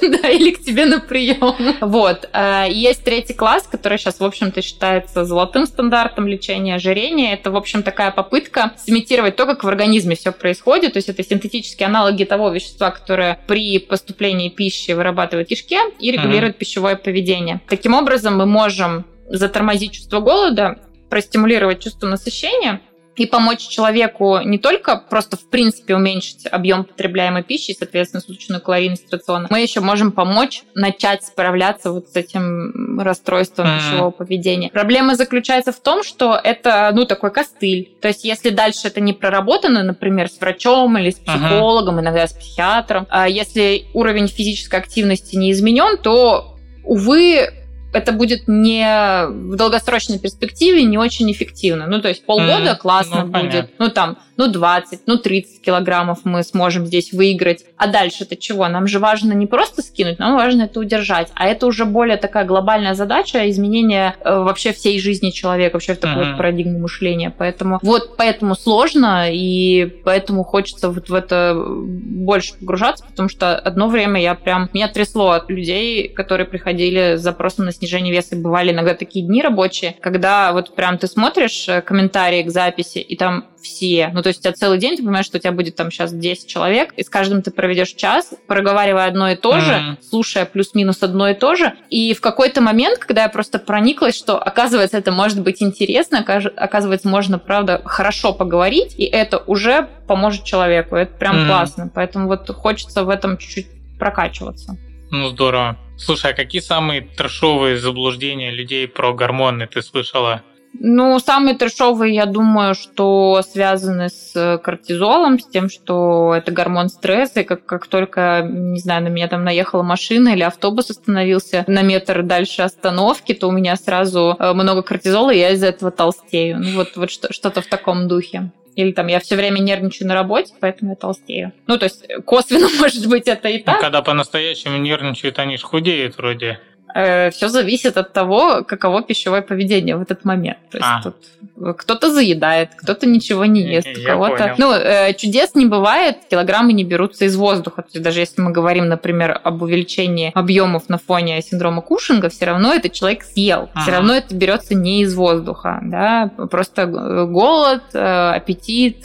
Да, 0.00 0.30
или 0.30 0.52
к 0.52 0.64
тебе 0.64 0.86
на 0.86 1.00
прием. 1.00 1.76
Вот. 1.82 2.28
Э, 2.32 2.64
есть 2.70 3.04
третий 3.04 3.34
класс, 3.34 3.68
который 3.70 3.98
сейчас, 3.98 4.20
в 4.20 4.24
общем-то, 4.24 4.62
считается 4.62 5.24
золотым 5.26 5.66
стандартом 5.66 6.26
лечения 6.26 6.76
ожирения. 6.76 7.34
Это, 7.34 7.50
в 7.50 7.56
общем, 7.56 7.82
такая 7.82 8.10
попытка 8.10 8.72
сымитировать 8.78 9.36
то, 9.36 9.44
как 9.44 9.64
в 9.64 9.68
организме 9.68 10.16
все 10.16 10.32
происходит. 10.32 10.94
То 10.94 10.98
есть 10.98 11.10
это 11.10 11.22
синтетические 11.22 11.88
аналоги 11.88 12.24
того 12.24 12.50
вещества, 12.50 12.90
которое 12.90 13.38
при 13.46 13.78
поступлении 13.78 14.48
пищи 14.48 14.92
вырабатывает 14.92 15.48
кишке 15.48 15.80
и 16.00 16.10
регулирует 16.10 16.56
пищевое 16.56 16.96
поведение. 16.96 17.60
Таким 17.68 17.92
образом, 17.92 18.38
мы 18.38 18.46
можем 18.46 19.04
затормозить 19.28 19.92
чувство 19.92 20.20
голода, 20.20 20.78
простимулировать 21.08 21.80
чувство 21.80 22.06
насыщения 22.06 22.80
и 23.16 23.26
помочь 23.26 23.66
человеку 23.66 24.40
не 24.44 24.58
только 24.58 24.96
просто 24.96 25.36
в 25.36 25.48
принципе 25.48 25.94
уменьшить 25.94 26.46
объем 26.50 26.84
потребляемой 26.84 27.42
пищи, 27.42 27.74
соответственно, 27.76 28.20
суточную 28.20 28.60
калорийность 28.60 29.10
рациона, 29.12 29.48
мы 29.50 29.60
еще 29.60 29.80
можем 29.80 30.12
помочь 30.12 30.62
начать 30.74 31.24
справляться 31.24 31.92
вот 31.92 32.08
с 32.08 32.16
этим 32.16 33.00
расстройством 33.00 33.66
mm. 33.66 33.78
пищевого 33.78 34.10
поведения. 34.10 34.70
Проблема 34.70 35.16
заключается 35.16 35.72
в 35.72 35.80
том, 35.80 36.04
что 36.04 36.38
это, 36.42 36.90
ну, 36.94 37.06
такой 37.06 37.30
костыль. 37.30 37.96
То 38.00 38.08
есть, 38.08 38.24
если 38.24 38.50
дальше 38.50 38.88
это 38.88 39.00
не 39.00 39.12
проработано, 39.12 39.82
например, 39.82 40.28
с 40.28 40.38
врачом 40.38 40.98
или 40.98 41.10
с 41.10 41.16
психологом, 41.16 42.00
иногда 42.00 42.26
с 42.26 42.32
психиатром, 42.32 43.06
а 43.08 43.28
если 43.28 43.86
уровень 43.94 44.28
физической 44.28 44.78
активности 44.78 45.36
не 45.36 45.52
изменен, 45.52 45.96
то 45.98 46.58
увы, 46.84 47.48
это 47.96 48.12
будет 48.12 48.46
не 48.46 49.26
в 49.26 49.56
долгосрочной 49.56 50.18
перспективе 50.18 50.82
не 50.82 50.98
очень 50.98 51.32
эффективно. 51.32 51.86
Ну, 51.86 52.02
то 52.02 52.08
есть 52.08 52.26
полгода 52.26 52.72
mm, 52.72 52.76
классно 52.76 53.24
ну, 53.24 53.26
будет. 53.28 53.50
Понятно. 53.50 53.70
Ну, 53.78 53.88
там, 53.88 54.18
ну, 54.36 54.48
20, 54.48 55.00
ну, 55.06 55.16
30 55.16 55.62
килограммов 55.62 56.18
мы 56.24 56.42
сможем 56.42 56.84
здесь 56.84 57.12
выиграть. 57.12 57.64
А 57.78 57.86
дальше 57.86 58.24
это 58.24 58.36
чего? 58.36 58.68
Нам 58.68 58.86
же 58.86 58.98
важно 58.98 59.32
не 59.32 59.46
просто 59.46 59.80
скинуть, 59.80 60.18
нам 60.18 60.36
важно 60.36 60.62
это 60.62 60.78
удержать. 60.78 61.28
А 61.34 61.46
это 61.46 61.66
уже 61.66 61.86
более 61.86 62.18
такая 62.18 62.44
глобальная 62.44 62.92
задача 62.92 63.48
изменения 63.48 64.14
э, 64.22 64.30
вообще 64.30 64.74
всей 64.74 65.00
жизни 65.00 65.30
человека, 65.30 65.76
вообще 65.76 65.94
в 65.94 65.98
такую 65.98 66.26
mm-hmm. 66.26 66.36
парадигму 66.36 66.78
мышления. 66.80 67.32
Поэтому 67.36 67.78
вот 67.80 68.16
поэтому 68.18 68.54
сложно, 68.54 69.32
и 69.32 69.86
поэтому 70.04 70.44
хочется 70.44 70.90
вот 70.90 71.08
в 71.08 71.14
это 71.14 71.56
больше 71.56 72.54
погружаться, 72.58 73.04
потому 73.06 73.30
что 73.30 73.58
одно 73.58 73.88
время 73.88 74.20
я 74.20 74.34
прям... 74.34 74.68
Меня 74.74 74.88
трясло 74.88 75.30
от 75.30 75.48
людей, 75.48 76.08
которые 76.08 76.46
приходили 76.46 77.16
с 77.16 77.22
запросом 77.22 77.64
на 77.64 77.72
снижение 77.72 77.85
снижения 77.86 78.10
веса 78.10 78.36
бывали 78.36 78.72
иногда 78.72 78.94
такие 78.94 79.24
дни 79.24 79.40
рабочие, 79.40 79.96
когда 80.00 80.52
вот 80.52 80.74
прям 80.74 80.98
ты 80.98 81.06
смотришь 81.06 81.68
э, 81.68 81.80
комментарии 81.80 82.42
к 82.42 82.50
записи, 82.50 82.98
и 82.98 83.16
там 83.16 83.46
все. 83.62 84.10
Ну, 84.12 84.22
то 84.22 84.28
есть 84.28 84.40
у 84.40 84.42
тебя 84.42 84.52
целый 84.52 84.78
день, 84.78 84.96
ты 84.96 85.02
понимаешь, 85.02 85.26
что 85.26 85.38
у 85.38 85.40
тебя 85.40 85.52
будет 85.52 85.76
там 85.76 85.90
сейчас 85.90 86.12
10 86.12 86.48
человек, 86.48 86.92
и 86.96 87.02
с 87.02 87.08
каждым 87.08 87.42
ты 87.42 87.50
проведешь 87.50 87.92
час, 87.92 88.34
проговаривая 88.46 89.06
одно 89.06 89.30
и 89.30 89.36
то 89.36 89.60
же, 89.60 89.72
mm-hmm. 89.72 90.02
слушая 90.08 90.46
плюс-минус 90.46 91.02
одно 91.02 91.28
и 91.28 91.34
то 91.34 91.54
же. 91.54 91.74
И 91.90 92.14
в 92.14 92.20
какой-то 92.20 92.60
момент, 92.60 92.98
когда 92.98 93.22
я 93.22 93.28
просто 93.28 93.58
прониклась, 93.58 94.16
что, 94.16 94.38
оказывается, 94.38 94.98
это 94.98 95.12
может 95.12 95.40
быть 95.42 95.62
интересно, 95.62 96.24
оказывается, 96.56 97.08
можно, 97.08 97.38
правда, 97.38 97.82
хорошо 97.84 98.32
поговорить, 98.32 98.94
и 98.98 99.04
это 99.04 99.38
уже 99.38 99.88
поможет 100.06 100.44
человеку. 100.44 100.96
Это 100.96 101.14
прям 101.14 101.36
mm-hmm. 101.36 101.46
классно. 101.46 101.90
Поэтому 101.94 102.26
вот 102.26 102.48
хочется 102.50 103.04
в 103.04 103.08
этом 103.08 103.38
чуть-чуть 103.38 103.66
прокачиваться. 103.98 104.76
Ну, 105.10 105.28
здорово. 105.28 105.76
Слушай, 105.96 106.32
а 106.32 106.34
какие 106.34 106.60
самые 106.60 107.00
трешовые 107.02 107.78
заблуждения 107.78 108.50
людей 108.50 108.86
про 108.86 109.14
гормоны 109.14 109.66
ты 109.66 109.82
слышала? 109.82 110.42
Ну, 110.78 111.18
самые 111.20 111.56
трешовые, 111.56 112.14
я 112.14 112.26
думаю, 112.26 112.74
что 112.74 113.42
связаны 113.50 114.10
с 114.10 114.60
кортизолом, 114.62 115.38
с 115.38 115.46
тем, 115.48 115.70
что 115.70 116.34
это 116.36 116.52
гормон 116.52 116.90
стресса, 116.90 117.40
и 117.40 117.44
как, 117.44 117.64
как 117.64 117.86
только, 117.86 118.46
не 118.46 118.78
знаю, 118.78 119.04
на 119.04 119.08
меня 119.08 119.28
там 119.28 119.42
наехала 119.42 119.82
машина 119.82 120.30
или 120.30 120.42
автобус 120.42 120.90
остановился 120.90 121.64
на 121.66 121.82
метр 121.82 122.22
дальше 122.22 122.62
остановки, 122.62 123.32
то 123.32 123.48
у 123.48 123.52
меня 123.52 123.76
сразу 123.76 124.36
э, 124.38 124.52
много 124.52 124.82
кортизола, 124.82 125.32
и 125.32 125.38
я 125.38 125.50
из-за 125.52 125.68
этого 125.68 125.90
толстею. 125.90 126.58
Ну, 126.58 126.74
вот, 126.74 126.96
вот 126.96 127.10
что-то 127.10 127.62
в 127.62 127.66
таком 127.66 128.06
духе. 128.06 128.50
Или 128.76 128.92
там 128.92 129.06
я 129.06 129.20
все 129.20 129.36
время 129.36 129.58
нервничаю 129.58 130.06
на 130.06 130.14
работе, 130.14 130.52
поэтому 130.60 130.90
я 130.90 130.96
толстею. 130.96 131.52
Ну, 131.66 131.78
то 131.78 131.84
есть 131.84 132.06
косвенно, 132.24 132.68
может 132.78 133.08
быть, 133.08 133.26
это 133.26 133.48
и 133.48 133.58
так. 133.58 133.76
Ну, 133.76 133.80
когда 133.80 134.02
по-настоящему 134.02 134.76
нервничают, 134.76 135.38
они 135.38 135.56
же 135.56 135.64
худеют 135.64 136.18
вроде. 136.18 136.60
Э, 136.96 137.30
все 137.30 137.48
зависит 137.48 137.98
от 137.98 138.14
того, 138.14 138.64
каково 138.64 139.02
пищевое 139.02 139.42
поведение 139.42 139.96
в 139.96 140.00
этот 140.00 140.24
момент. 140.24 140.58
То 140.70 140.78
есть 140.78 140.88
а. 140.90 141.02
тут 141.02 141.76
кто-то 141.76 142.10
заедает, 142.10 142.70
кто-то 142.74 143.06
ничего 143.06 143.44
не 143.44 143.60
ест, 143.60 143.88
у 143.98 144.06
кого-то. 144.06 144.54
Ну, 144.56 144.72
э, 144.72 145.12
чудес 145.12 145.54
не 145.54 145.66
бывает, 145.66 146.16
килограммы 146.30 146.72
не 146.72 146.84
берутся 146.84 147.26
из 147.26 147.36
воздуха. 147.36 147.82
То 147.82 147.88
есть 147.92 148.02
даже 148.02 148.20
если 148.20 148.40
мы 148.40 148.50
говорим, 148.50 148.88
например, 148.88 149.38
об 149.44 149.60
увеличении 149.62 150.30
объемов 150.34 150.88
на 150.88 150.96
фоне 150.96 151.42
синдрома 151.42 151.82
Кушинга, 151.82 152.30
все 152.30 152.46
равно 152.46 152.72
этот 152.72 152.92
человек 152.92 153.24
съел. 153.24 153.68
Ага. 153.74 153.82
Все 153.82 153.92
равно 153.92 154.14
это 154.14 154.34
берется 154.34 154.74
не 154.74 155.02
из 155.02 155.14
воздуха. 155.14 155.80
Да? 155.82 156.30
Просто 156.50 156.86
голод, 156.86 157.82
э, 157.92 158.30
аппетит, 158.36 159.04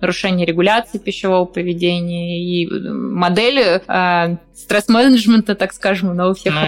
нарушение 0.00 0.46
регуляции 0.46 0.96
пищевого 0.96 1.44
поведения 1.44 2.40
и 2.42 2.66
модель 2.66 3.82
стресс-менеджмента, 4.58 5.54
так 5.54 5.72
скажем, 5.72 6.14
но 6.16 6.30
у 6.30 6.34
всех 6.34 6.54
ну. 6.54 6.60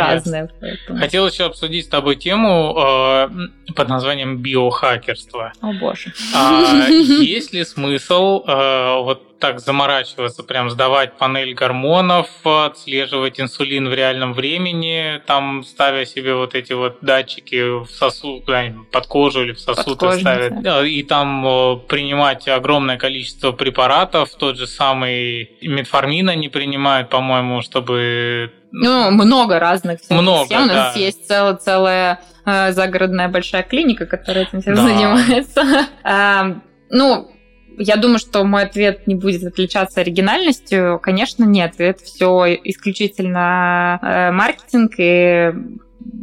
Поэтому... 0.61 0.99
Хотел 0.99 1.27
еще 1.27 1.45
обсудить 1.45 1.87
с 1.87 1.89
тобой 1.89 2.17
тему 2.17 2.75
э, 2.79 3.29
под 3.75 3.89
названием 3.89 4.39
биохакерство. 4.39 5.53
О 5.61 5.73
боже. 5.73 6.13
А, 6.35 6.89
есть 6.89 7.53
ли 7.53 7.65
смысл 7.65 8.45
э, 8.47 9.03
вот 9.03 9.30
так 9.41 9.61
заморачиваться, 9.61 10.43
прям 10.43 10.71
сдавать 10.71 11.15
панель 11.15 11.55
гормонов, 11.55 12.29
отслеживать 12.45 13.41
инсулин 13.41 13.89
в 13.89 13.95
реальном 13.95 14.35
времени, 14.35 15.21
там 15.27 15.65
ставя 15.65 16.05
себе 16.05 16.35
вот 16.35 16.55
эти 16.55 16.73
вот 16.75 16.99
датчики 17.01 17.85
в 17.85 17.89
сосуд, 17.89 18.45
под 18.93 19.07
кожу 19.07 19.43
или 19.43 19.53
в 19.53 19.61
сосуд 19.61 19.97
ставят, 19.97 20.87
и 20.87 21.03
там 21.03 21.81
принимать 21.89 22.47
огромное 22.49 22.99
количество 22.99 23.53
препаратов, 23.53 24.31
тот 24.35 24.57
же 24.57 24.67
самый 24.67 25.51
метформин 25.63 26.29
они 26.29 26.49
принимают, 26.49 27.09
по-моему, 27.09 27.63
чтобы 27.63 28.53
ну, 28.73 29.11
много 29.11 29.59
разных 29.59 29.99
много, 30.11 30.47
схем. 30.47 30.63
У 30.63 30.67
нас 30.67 30.97
есть 30.97 31.27
целая, 31.27 31.57
целая 31.57 32.21
э, 32.45 32.73
загородная 32.73 33.29
большая 33.29 33.63
клиника, 33.63 34.07
которая 34.07 34.45
этим 34.45 34.61
всем 34.61 34.77
да. 34.77 34.83
занимается. 34.83 35.65
Э, 36.05 36.55
ну, 36.89 37.31
я 37.81 37.97
думаю, 37.97 38.19
что 38.19 38.45
мой 38.45 38.65
ответ 38.65 39.07
не 39.07 39.15
будет 39.15 39.43
отличаться 39.43 40.03
оригинальностью. 40.03 41.01
Конечно, 41.03 41.45
нет. 41.45 41.75
Это 41.79 42.05
все 42.05 42.47
исключительно 42.65 43.99
э, 44.03 44.31
маркетинг 44.31 44.93
и 44.99 45.53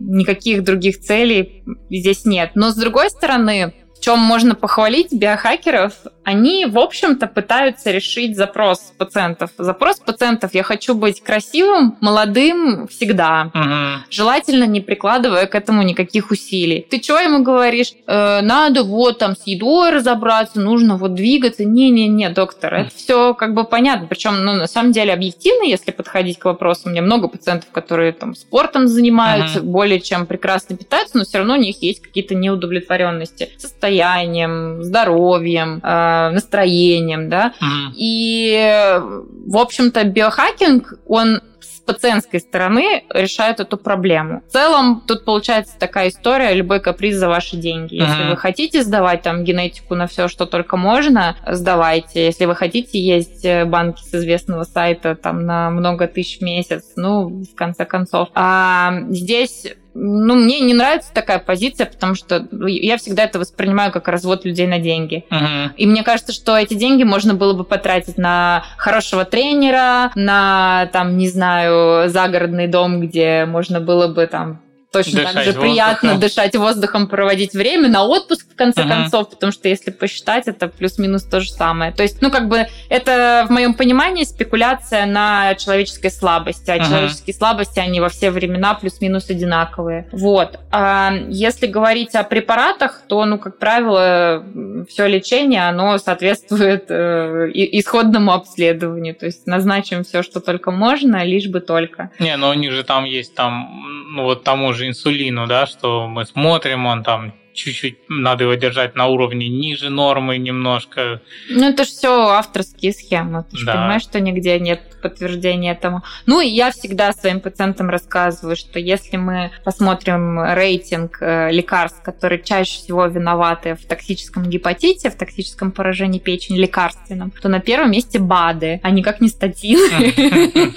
никаких 0.08 0.64
других 0.64 1.00
целей 1.00 1.64
здесь 1.90 2.26
нет. 2.26 2.52
Но 2.56 2.70
с 2.70 2.76
другой 2.76 3.10
стороны, 3.10 3.74
чем 4.08 4.20
можно 4.20 4.56
похвалить 4.56 5.12
биохакеров, 5.12 5.92
они, 6.24 6.66
в 6.66 6.80
общем-то, 6.80 7.28
пытаются 7.28 7.92
решить 7.92 8.38
запрос 8.38 8.94
пациентов. 8.98 9.52
Запрос 9.58 10.00
пациентов 10.00 10.54
«я 10.54 10.64
хочу 10.64 10.94
быть 10.94 11.22
красивым, 11.22 11.98
молодым 12.00 12.88
всегда». 12.88 13.52
Угу. 13.54 14.10
Желательно 14.10 14.64
не 14.66 14.80
прикладывая 14.80 15.46
к 15.46 15.56
этому 15.56 15.84
никаких 15.84 16.32
усилий. 16.32 16.86
Ты 16.90 17.02
что 17.02 17.20
ему 17.20 17.44
говоришь? 17.44 17.94
Э, 18.08 18.40
надо 18.42 18.84
вот 18.84 19.20
там 19.20 19.36
с 19.36 19.46
едой 19.46 19.92
разобраться, 19.92 20.62
нужно 20.62 20.96
вот 20.96 21.14
двигаться. 21.14 21.66
Не-не-не, 21.66 22.30
доктор, 22.30 22.74
это 22.74 22.92
все 22.96 23.34
как 23.34 23.54
бы 23.54 23.66
понятно. 23.66 24.08
Причем, 24.08 24.46
ну, 24.46 24.54
на 24.54 24.68
самом 24.68 24.94
деле, 24.94 25.14
объективно, 25.14 25.64
если 25.64 25.92
подходить 25.92 26.40
к 26.40 26.46
вопросу, 26.46 26.84
у 26.86 26.90
меня 26.90 27.02
много 27.02 27.28
пациентов, 27.28 27.72
которые 27.72 28.14
там 28.14 28.36
спортом 28.36 28.88
занимаются, 28.88 29.60
угу. 29.60 29.68
более 29.68 30.00
чем 30.00 30.26
прекрасно 30.26 30.78
питаются, 30.78 31.18
но 31.18 31.26
все 31.26 31.40
равно 31.40 31.56
у 31.56 31.58
них 31.58 31.82
есть 31.82 32.02
какие-то 32.02 32.36
неудовлетворенности 32.36 33.50
состоянием, 33.98 34.84
здоровьем, 34.84 35.80
э, 35.84 36.30
настроением, 36.32 37.30
да. 37.30 37.54
Mm-hmm. 37.62 37.94
И, 37.96 39.00
в 39.48 39.58
общем-то, 39.58 40.04
биохакинг, 40.04 40.94
он 41.08 41.42
с 41.62 41.80
пациентской 41.82 42.40
стороны 42.40 43.04
решает 43.14 43.60
эту 43.60 43.78
проблему. 43.78 44.42
В 44.48 44.52
целом, 44.52 45.02
тут 45.08 45.26
получается 45.26 45.76
такая 45.80 46.10
история, 46.10 46.54
любой 46.54 46.80
каприз 46.80 47.16
за 47.16 47.28
ваши 47.28 47.56
деньги. 47.56 47.96
Если 47.96 48.26
mm-hmm. 48.26 48.30
вы 48.32 48.38
хотите 48.38 48.84
сдавать 48.84 49.22
там 49.22 49.44
генетику 49.44 49.96
на 49.96 50.08
все, 50.08 50.28
что 50.28 50.46
только 50.46 50.78
можно, 50.78 51.38
сдавайте. 51.48 52.26
Если 52.26 52.46
вы 52.46 52.56
хотите 52.56 53.00
есть 53.00 53.46
э, 53.46 53.66
банки 53.66 54.04
с 54.04 54.14
известного 54.14 54.64
сайта 54.64 55.16
там 55.16 55.46
на 55.46 55.70
много 55.70 56.08
тысяч 56.08 56.40
в 56.40 56.42
месяц, 56.42 56.84
ну, 56.96 57.44
в 57.44 57.56
конце 57.56 57.86
концов. 57.86 58.30
А 58.36 58.94
здесь 59.10 59.68
ну, 60.00 60.36
мне 60.36 60.60
не 60.60 60.74
нравится 60.76 61.12
такая 61.12 61.40
позиция, 61.40 61.88
потому 61.88 62.14
что 62.14 62.48
я 62.68 62.98
всегда 62.98 63.24
это 63.24 63.40
воспринимаю 63.40 63.92
как 63.92 64.08
развод 64.08 64.46
людей 64.46 64.68
на 64.68 64.78
деньги. 64.78 65.26
Uh-huh. 65.32 65.72
И 65.76 65.88
мне 65.88 66.04
кажется, 66.04 66.34
что 66.34 66.56
эти 66.56 66.76
деньги 66.76 67.04
можно 67.04 67.34
было 67.34 67.54
бы 67.54 67.64
потратить 67.64 68.18
на 68.18 68.64
хорошего 68.78 69.26
тренера, 69.26 70.12
на, 70.16 70.88
там, 70.94 71.18
не 71.18 71.28
знаю, 71.28 72.10
загородный 72.10 72.68
дом, 72.68 73.02
где 73.02 73.46
можно 73.46 73.80
было 73.80 74.08
бы 74.08 74.28
там 74.28 74.62
точно 74.92 75.22
дышать 75.22 75.34
так 75.34 75.44
же 75.44 75.50
воздухом. 75.52 75.70
приятно 75.70 76.18
дышать 76.18 76.56
воздухом, 76.56 77.08
проводить 77.08 77.54
время, 77.54 77.90
на 77.90 78.04
отпуск, 78.04 78.48
в 78.52 78.56
конце 78.56 78.82
uh-huh. 78.82 78.90
концов, 78.90 79.30
потому 79.30 79.52
что 79.52 79.68
если 79.68 79.92
посчитать, 79.92 80.48
это 80.48 80.68
плюс-минус 80.68 81.24
то 81.24 81.42
же 81.42 81.52
самое. 81.52 81.92
То 81.92 82.04
есть, 82.04 82.22
ну, 82.22 82.32
как 82.32 82.48
бы, 82.48 82.68
это 82.90 83.46
в 83.48 83.52
моем 83.52 83.74
понимании 83.74 84.24
спекуляция 84.24 85.06
на 85.06 85.56
человеческой 85.56 86.12
слабости, 86.12 86.72
а 86.72 86.78
uh-huh. 86.78 86.88
человеческие 86.88 87.34
слабости, 87.34 87.80
они 87.80 88.00
во 88.00 88.10
все 88.10 88.32
времена 88.32 88.74
плюс-минус 88.74 89.30
одинаковые. 89.30 90.08
Вот. 90.12 90.60
А 90.72 91.14
если 91.28 91.68
говорить 91.68 92.16
о 92.16 92.24
препаратах, 92.24 93.02
то, 93.08 93.26
ну, 93.26 93.38
как 93.38 93.60
правило, 93.60 94.44
все 94.90 95.08
лечение, 95.08 95.68
оно 95.68 95.98
соответствует 95.98 96.86
э, 96.90 97.50
исходному 97.54 98.32
обследованию, 98.34 99.16
то 99.16 99.26
есть 99.26 99.46
назначим 99.48 100.04
все, 100.04 100.24
что 100.24 100.40
только 100.40 100.72
можно, 100.72 101.24
лишь 101.24 101.48
бы 101.48 101.60
только. 101.60 102.12
Не, 102.20 102.38
но 102.38 102.50
у 102.50 102.54
них 102.54 102.72
же 102.72 102.84
там 102.84 103.04
есть 103.04 103.36
там, 103.36 103.84
ну, 104.16 104.24
вот 104.24 104.44
тому 104.44 104.74
же 104.74 104.77
инсулину, 104.86 105.48
да, 105.48 105.66
что 105.66 106.08
мы 106.08 106.26
смотрим, 106.26 106.86
он 106.86 107.04
там 107.04 107.34
чуть-чуть 107.58 107.98
надо 108.08 108.44
его 108.44 108.54
держать 108.54 108.96
на 108.96 109.08
уровне 109.08 109.50
ниже 109.50 109.90
нормы 109.90 110.38
немножко. 110.38 111.22
Ну, 111.50 111.70
это 111.70 111.84
же 111.84 111.90
все 111.90 112.30
авторские 112.30 112.94
схемы. 112.94 113.46
Ты 113.52 113.66
да. 113.66 113.74
понимаешь, 113.74 114.04
что 114.04 114.20
нигде 114.20 114.60
нет 114.60 114.82
подтверждения 115.02 115.72
этому. 115.72 116.04
Ну, 116.26 116.42
и 116.42 116.48
я 116.48 116.72
всегда 116.72 117.12
своим 117.14 117.40
пациентам 117.40 117.90
рассказываю, 117.90 118.56
что 118.56 118.80
если 118.80 119.18
мы 119.18 119.52
посмотрим 119.64 120.40
рейтинг 120.54 121.18
э, 121.22 121.52
лекарств, 121.52 122.02
которые 122.04 122.42
чаще 122.44 122.80
всего 122.80 123.06
виноваты 123.06 123.76
в 123.76 123.86
токсическом 123.86 124.44
гепатите, 124.50 125.10
в 125.10 125.16
токсическом 125.16 125.72
поражении 125.72 126.20
печени 126.20 126.58
лекарственном, 126.58 127.32
то 127.42 127.50
на 127.50 127.60
первом 127.60 127.92
месте 127.92 128.20
БАДы, 128.20 128.80
а 128.84 128.90
никак 128.92 129.22
не 129.22 129.30
статины. 129.30 130.14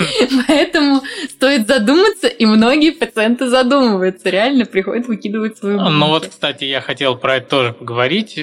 Поэтому 0.47 1.03
стоит 1.31 1.67
задуматься, 1.67 2.29
и 2.29 2.47
многие 2.47 2.91
пациенты 2.91 3.49
задумываются, 3.49 4.31
реально 4.31 4.65
приходят, 4.65 5.07
выкидывают 5.07 5.59
свою 5.59 5.79
Ну 5.81 6.09
вот, 6.09 6.27
кстати, 6.27 6.70
я 6.71 6.81
хотел 6.81 7.17
про 7.17 7.37
это 7.37 7.49
тоже 7.49 7.73
поговорить. 7.73 8.39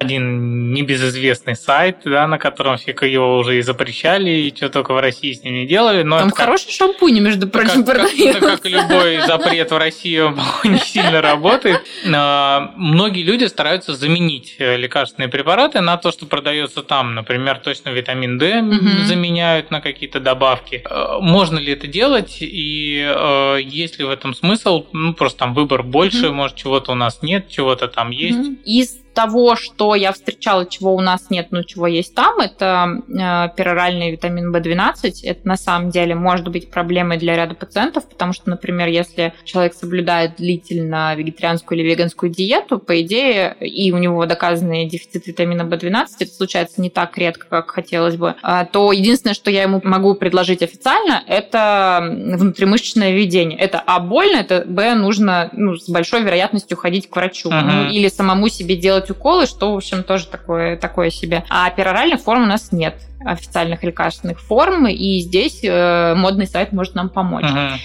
Один 0.00 0.72
небезызвестный 0.72 1.56
сайт, 1.56 1.98
да, 2.04 2.26
на 2.26 2.38
котором 2.38 2.76
все 2.76 2.92
его 2.92 3.38
уже 3.38 3.58
и 3.58 3.62
запрещали, 3.62 4.30
и 4.30 4.54
что 4.54 4.68
только 4.68 4.94
в 4.94 5.00
России 5.00 5.32
с 5.32 5.42
ним 5.42 5.54
не 5.54 5.66
делали. 5.66 6.02
Но 6.02 6.20
Там 6.20 6.30
хороший 6.30 6.66
как, 6.66 6.74
шампунь, 6.74 7.18
между 7.20 7.48
прочим, 7.48 7.84
как, 7.84 7.96
продается. 7.96 8.40
Как, 8.40 8.62
как 8.62 8.64
любой 8.66 9.20
запрет 9.26 9.70
в 9.70 9.76
России 9.76 10.22
не 10.68 10.78
сильно 10.78 11.20
работает. 11.20 11.82
Многие 12.04 13.22
люди 13.22 13.44
стараются 13.44 13.94
заменить 13.94 14.56
э, 14.58 14.76
лекарственные 14.76 15.28
препараты 15.28 15.80
на 15.80 15.96
то, 15.96 16.12
что 16.12 16.26
продается 16.26 16.82
там. 16.82 17.14
Например, 17.14 17.58
точно 17.58 17.90
витамин 17.90 18.38
D 18.38 18.60
угу. 18.60 19.04
заменяют 19.04 19.70
на 19.70 19.80
какие-то 19.80 20.20
добавки. 20.20 20.82
Э, 20.88 21.18
можно 21.20 21.58
ли 21.58 21.72
это 21.72 21.86
делать? 21.86 22.38
И 22.40 23.04
э, 23.04 23.58
есть 23.62 23.98
ли 23.98 24.04
в 24.04 24.10
этом 24.10 24.34
смысл? 24.34 24.86
Ну, 24.92 25.14
просто 25.14 25.40
там 25.40 25.54
выбор 25.54 25.82
больше, 25.82 26.28
угу. 26.28 26.36
может, 26.36 26.56
чего-то 26.56 26.92
у 26.92 26.94
нас 26.94 27.22
нет, 27.22 27.48
чего-то 27.48 27.88
там 27.88 28.10
есть. 28.10 28.38
Из 28.64 28.96
того, 29.14 29.56
что 29.56 29.94
я 29.94 30.12
встречала, 30.12 30.66
чего 30.66 30.94
у 30.94 31.00
нас 31.00 31.30
нет, 31.30 31.48
но 31.50 31.62
чего 31.62 31.86
есть 31.86 32.14
там, 32.14 32.40
это 32.40 33.02
э, 33.08 33.56
пероральный 33.56 34.12
витамин 34.12 34.54
В12. 34.54 35.24
Это 35.24 35.46
на 35.46 35.56
самом 35.56 35.90
деле 35.90 36.14
может 36.14 36.48
быть 36.48 36.70
проблемой 36.70 37.18
для 37.18 37.36
ряда 37.36 37.54
пациентов, 37.54 38.08
потому 38.08 38.32
что, 38.32 38.50
например, 38.50 38.88
если 38.88 39.32
человек 39.44 39.74
соблюдает 39.74 40.36
длительно 40.36 41.14
вегетарианскую 41.14 41.78
или 41.78 41.88
веганскую 41.88 42.30
диету, 42.30 42.78
по 42.78 43.00
идее, 43.00 43.56
и 43.60 43.92
у 43.92 43.98
него 43.98 44.24
доказанный 44.26 44.86
дефицит 44.86 45.26
витамина 45.26 45.62
В12, 45.62 46.06
это 46.20 46.32
случается 46.32 46.80
не 46.80 46.90
так 46.90 47.16
редко, 47.18 47.46
как 47.48 47.70
хотелось 47.70 48.16
бы, 48.16 48.34
а, 48.42 48.64
то 48.64 48.92
единственное, 48.92 49.34
что 49.34 49.50
я 49.50 49.62
ему 49.62 49.80
могу 49.84 50.14
предложить 50.14 50.62
официально, 50.62 51.22
это 51.26 52.00
внутримышечное 52.08 53.12
введение. 53.12 53.58
Это 53.58 53.82
А 53.84 54.00
больно, 54.00 54.38
это 54.38 54.64
Б 54.66 54.94
нужно 54.94 55.50
ну, 55.52 55.76
с 55.76 55.88
большой 55.88 56.22
вероятностью 56.22 56.76
ходить 56.76 57.08
к 57.08 57.16
врачу. 57.16 57.50
Uh-huh. 57.50 57.62
Ну, 57.62 57.90
или 57.90 58.08
самому 58.08 58.48
себе 58.48 58.76
делать 58.76 58.97
делать 58.98 59.10
уколы, 59.10 59.46
что, 59.46 59.72
в 59.72 59.76
общем, 59.76 60.02
тоже 60.02 60.26
такое, 60.26 60.76
такое 60.76 61.10
себе. 61.10 61.44
А 61.48 61.70
пероральных 61.70 62.20
форм 62.20 62.42
у 62.42 62.46
нас 62.46 62.72
нет 62.72 62.94
официальных 63.24 63.82
лекарственных 63.82 64.40
форм, 64.40 64.86
и 64.86 65.20
здесь 65.20 65.60
э, 65.62 66.14
модный 66.14 66.46
сайт 66.46 66.72
может 66.72 66.94
нам 66.94 67.08
помочь. 67.08 67.44
Uh-huh. 67.44 67.76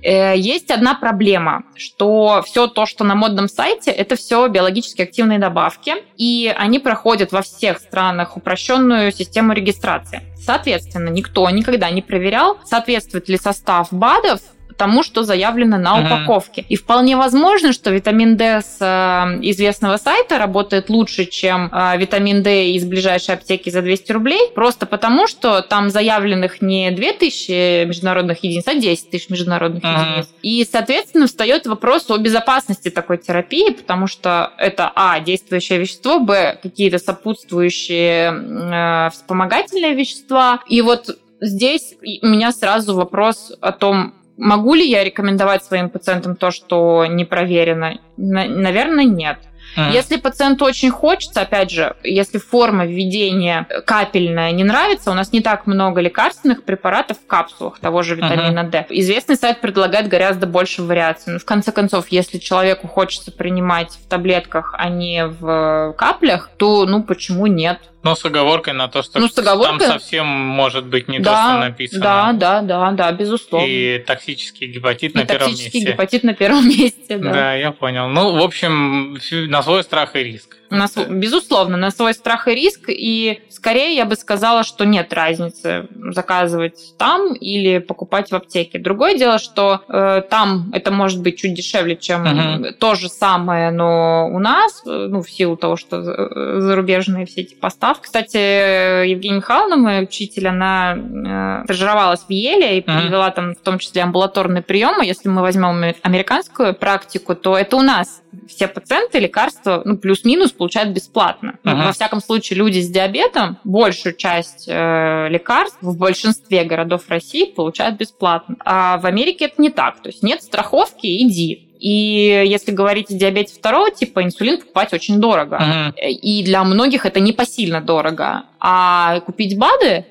Есть 0.00 0.70
одна 0.70 0.94
проблема, 0.94 1.64
что 1.74 2.42
все 2.46 2.68
то, 2.68 2.86
что 2.86 3.02
на 3.02 3.16
модном 3.16 3.48
сайте, 3.48 3.90
это 3.90 4.14
все 4.14 4.46
биологически 4.46 5.02
активные 5.02 5.40
добавки, 5.40 5.94
и 6.16 6.54
они 6.56 6.78
проходят 6.78 7.32
во 7.32 7.42
всех 7.42 7.78
странах 7.78 8.36
упрощенную 8.36 9.10
систему 9.10 9.52
регистрации. 9.54 10.22
Соответственно, 10.36 11.08
никто 11.08 11.50
никогда 11.50 11.90
не 11.90 12.00
проверял, 12.00 12.58
соответствует 12.64 13.28
ли 13.28 13.36
состав 13.36 13.88
БАДов 13.90 14.40
тому, 14.78 15.02
что 15.02 15.24
заявлено 15.24 15.76
на 15.76 16.00
упаковке. 16.00 16.64
И 16.68 16.76
вполне 16.76 17.16
возможно, 17.16 17.72
что 17.72 17.90
витамин 17.90 18.36
D 18.36 18.62
с 18.62 18.78
э, 18.80 19.38
известного 19.42 19.96
сайта 19.96 20.38
работает 20.38 20.88
лучше, 20.88 21.26
чем 21.26 21.70
э, 21.70 21.98
витамин 21.98 22.42
D 22.42 22.70
из 22.70 22.84
ближайшей 22.84 23.34
аптеки 23.34 23.68
за 23.68 23.82
200 23.82 24.12
рублей, 24.12 24.40
просто 24.54 24.86
потому, 24.86 25.26
что 25.26 25.60
там 25.60 25.90
заявленных 25.90 26.62
не 26.62 26.90
2000 26.92 27.86
международных 27.86 28.42
единиц, 28.44 28.66
а 28.66 28.74
10 28.74 29.10
тысяч 29.10 29.28
международных 29.28 29.82
uh-huh. 29.82 30.10
единиц. 30.10 30.28
И, 30.42 30.66
соответственно, 30.70 31.26
встает 31.26 31.66
вопрос 31.66 32.08
о 32.10 32.16
безопасности 32.16 32.88
такой 32.88 33.18
терапии, 33.18 33.70
потому 33.70 34.06
что 34.06 34.52
это, 34.58 34.92
а, 34.94 35.18
действующее 35.20 35.80
вещество, 35.80 36.20
б, 36.20 36.58
какие-то 36.62 36.98
сопутствующие 36.98 38.32
э, 38.32 39.10
вспомогательные 39.10 39.94
вещества. 39.94 40.60
И 40.68 40.80
вот 40.82 41.18
здесь 41.40 41.94
у 42.22 42.26
меня 42.26 42.52
сразу 42.52 42.94
вопрос 42.94 43.52
о 43.60 43.72
том, 43.72 44.14
Могу 44.38 44.74
ли 44.74 44.88
я 44.88 45.02
рекомендовать 45.02 45.64
своим 45.64 45.90
пациентам 45.90 46.36
то, 46.36 46.52
что 46.52 47.04
не 47.06 47.24
проверено? 47.24 47.98
Наверное, 48.16 49.04
нет. 49.04 49.38
Mm. 49.76 49.92
Если 49.92 50.16
пациенту 50.16 50.64
очень 50.64 50.90
хочется, 50.90 51.42
опять 51.42 51.70
же, 51.70 51.94
если 52.02 52.38
форма 52.38 52.86
введения 52.86 53.66
капельная 53.84 54.52
не 54.52 54.64
нравится, 54.64 55.10
у 55.10 55.14
нас 55.14 55.32
не 55.32 55.40
так 55.40 55.66
много 55.66 56.00
лекарственных 56.00 56.64
препаратов 56.64 57.18
в 57.18 57.26
капсулах 57.26 57.78
того 57.78 58.02
же 58.02 58.14
витамина 58.14 58.60
uh-huh. 58.60 58.70
D. 58.70 58.86
Известный 58.90 59.36
сайт 59.36 59.60
предлагает 59.60 60.08
гораздо 60.08 60.46
больше 60.46 60.82
вариаций. 60.82 61.32
Но 61.32 61.38
в 61.38 61.44
конце 61.44 61.72
концов, 61.72 62.08
если 62.08 62.38
человеку 62.38 62.88
хочется 62.88 63.30
принимать 63.30 63.90
в 63.92 64.08
таблетках, 64.08 64.74
а 64.78 64.88
не 64.88 65.26
в 65.26 65.94
каплях, 65.98 66.50
то 66.56 66.86
ну 66.86 67.02
почему 67.02 67.46
нет? 67.46 67.78
Но 68.02 68.14
с 68.14 68.24
оговоркой 68.24 68.74
на 68.74 68.88
то, 68.88 69.02
что 69.02 69.18
ну, 69.18 69.28
с 69.28 69.36
оговоркой... 69.36 69.78
там 69.80 69.98
совсем 69.98 70.26
может 70.26 70.86
быть 70.86 71.08
не 71.08 71.18
да, 71.18 71.32
то, 71.32 71.50
что 71.50 71.68
написано. 71.68 72.00
Да, 72.00 72.32
да, 72.32 72.62
да, 72.62 72.90
да, 72.92 73.12
безусловно. 73.12 73.66
И 73.66 73.98
токсический 73.98 74.68
гепатит 74.68 75.14
и 75.14 75.18
на 75.18 75.26
первом 75.26 75.50
месте. 75.50 75.64
Токсический 75.64 75.92
гепатит 75.92 76.22
на 76.22 76.34
первом 76.34 76.68
месте, 76.68 77.18
да. 77.18 77.32
Да, 77.32 77.54
я 77.54 77.72
понял. 77.72 78.08
Ну, 78.08 78.38
в 78.38 78.42
общем, 78.42 79.18
на 79.50 79.62
свой 79.62 79.82
страх 79.82 80.14
и 80.14 80.22
риск. 80.22 80.56
На 80.70 80.88
свой, 80.88 81.06
безусловно, 81.06 81.76
на 81.76 81.90
свой 81.90 82.14
страх 82.14 82.48
и 82.48 82.54
риск. 82.54 82.84
И 82.88 83.40
скорее 83.50 83.94
я 83.94 84.04
бы 84.04 84.16
сказала, 84.16 84.64
что 84.64 84.84
нет 84.84 85.12
разницы 85.12 85.88
заказывать 86.12 86.94
там 86.98 87.34
или 87.34 87.78
покупать 87.78 88.30
в 88.30 88.34
аптеке. 88.34 88.78
Другое 88.78 89.16
дело, 89.16 89.38
что 89.38 89.82
э, 89.88 90.22
там 90.28 90.70
это 90.72 90.90
может 90.90 91.22
быть 91.22 91.38
чуть 91.38 91.54
дешевле, 91.54 91.96
чем 91.96 92.24
uh-huh. 92.24 92.72
то 92.72 92.94
же 92.94 93.08
самое, 93.08 93.70
но 93.70 94.28
у 94.30 94.38
нас, 94.38 94.82
э, 94.86 95.06
ну, 95.08 95.22
в 95.22 95.30
силу 95.30 95.56
того, 95.56 95.76
что 95.76 95.96
э, 95.96 96.60
зарубежные 96.60 97.26
все 97.26 97.42
эти 97.42 97.54
поставки. 97.54 98.04
Кстати, 98.04 99.06
Евгения 99.06 99.36
Михайловна, 99.36 99.76
мой 99.76 100.02
учитель, 100.02 100.48
она 100.48 100.96
э, 100.96 101.64
стажировалась 101.64 102.20
в 102.20 102.30
Еле 102.30 102.78
и 102.78 102.80
uh-huh. 102.80 103.02
привела 103.02 103.30
там 103.30 103.54
в 103.54 103.60
том 103.60 103.78
числе 103.78 104.02
амбулаторные 104.02 104.62
приемы. 104.62 105.04
Если 105.04 105.28
мы 105.28 105.42
возьмем 105.42 105.94
американскую 106.02 106.74
практику, 106.74 107.34
то 107.34 107.56
это 107.56 107.76
у 107.76 107.82
нас 107.82 108.22
все 108.48 108.68
пациенты 108.68 109.18
лекарства, 109.18 109.82
ну, 109.84 109.96
плюс-минус 109.96 110.52
получают 110.58 110.90
бесплатно. 110.90 111.58
Uh-huh. 111.64 111.86
Во 111.86 111.92
всяком 111.92 112.20
случае, 112.20 112.58
люди 112.58 112.80
с 112.80 112.90
диабетом 112.90 113.58
большую 113.64 114.14
часть 114.14 114.68
э, 114.68 115.28
лекарств 115.30 115.78
в 115.80 115.96
большинстве 115.96 116.64
городов 116.64 117.08
России 117.08 117.44
получают 117.44 117.96
бесплатно. 117.96 118.56
А 118.64 118.98
в 118.98 119.06
Америке 119.06 119.46
это 119.46 119.62
не 119.62 119.70
так. 119.70 120.02
То 120.02 120.08
есть 120.08 120.22
нет 120.22 120.42
страховки, 120.42 121.06
иди. 121.06 121.64
И 121.78 122.44
если 122.46 122.72
говорить 122.72 123.10
о 123.10 123.14
диабете 123.14 123.54
второго 123.54 123.90
типа, 123.90 124.24
инсулин 124.24 124.58
покупать 124.58 124.92
очень 124.92 125.20
дорого. 125.20 125.92
Uh-huh. 125.96 126.10
И 126.10 126.42
для 126.44 126.64
многих 126.64 127.06
это 127.06 127.20
непосильно 127.20 127.80
дорого. 127.80 128.44
А 128.60 129.20
купить 129.20 129.56
БАДы 129.56 130.04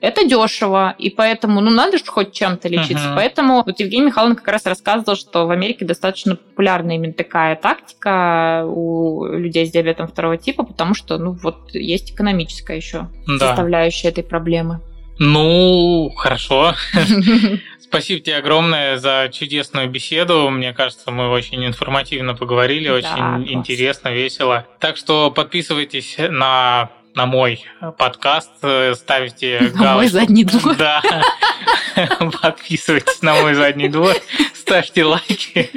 это 0.00 0.24
дешево, 0.24 0.94
и 0.98 1.10
поэтому, 1.10 1.60
ну, 1.60 1.70
надо 1.70 1.98
же 1.98 2.04
хоть 2.06 2.32
чем-то 2.32 2.68
лечиться. 2.68 3.08
Uh-huh. 3.08 3.14
Поэтому 3.16 3.62
вот 3.64 3.78
Евгений 3.80 4.06
Михайловна 4.06 4.36
как 4.36 4.48
раз 4.48 4.64
рассказывал, 4.66 5.16
что 5.16 5.46
в 5.46 5.50
Америке 5.50 5.84
достаточно 5.84 6.36
популярна 6.36 6.92
именно 6.92 7.12
такая 7.12 7.56
тактика 7.56 8.64
у 8.66 9.26
людей 9.26 9.66
с 9.66 9.70
диабетом 9.70 10.08
второго 10.08 10.36
типа, 10.36 10.64
потому 10.64 10.94
что, 10.94 11.18
ну, 11.18 11.32
вот 11.32 11.74
есть 11.74 12.12
экономическая 12.12 12.76
еще 12.76 13.08
да. 13.26 13.48
составляющая 13.48 14.08
этой 14.08 14.24
проблемы. 14.24 14.80
Ну, 15.18 16.10
хорошо. 16.16 16.74
Спасибо 17.78 18.20
тебе 18.20 18.36
огромное 18.36 18.96
за 18.96 19.28
чудесную 19.32 19.90
беседу. 19.90 20.48
Мне 20.48 20.72
кажется, 20.72 21.10
мы 21.10 21.28
очень 21.28 21.66
информативно 21.66 22.34
поговорили, 22.34 22.88
очень 22.88 23.52
интересно, 23.52 24.10
весело. 24.10 24.66
Так 24.78 24.96
что 24.96 25.30
подписывайтесь 25.30 26.16
на 26.18 26.90
на 27.14 27.26
мой 27.26 27.64
подкаст, 27.98 28.50
э, 28.62 28.94
ставите 28.94 29.58
галочку. 29.74 29.82
На 29.82 30.08
задний 30.08 30.44
двор. 30.44 30.76
Да. 30.78 31.02
Подписывайтесь 32.42 33.22
на 33.22 33.34
мой 33.34 33.54
задний 33.54 33.88
двор, 33.88 34.14
ставьте 34.54 35.04
лайки. 35.04 35.70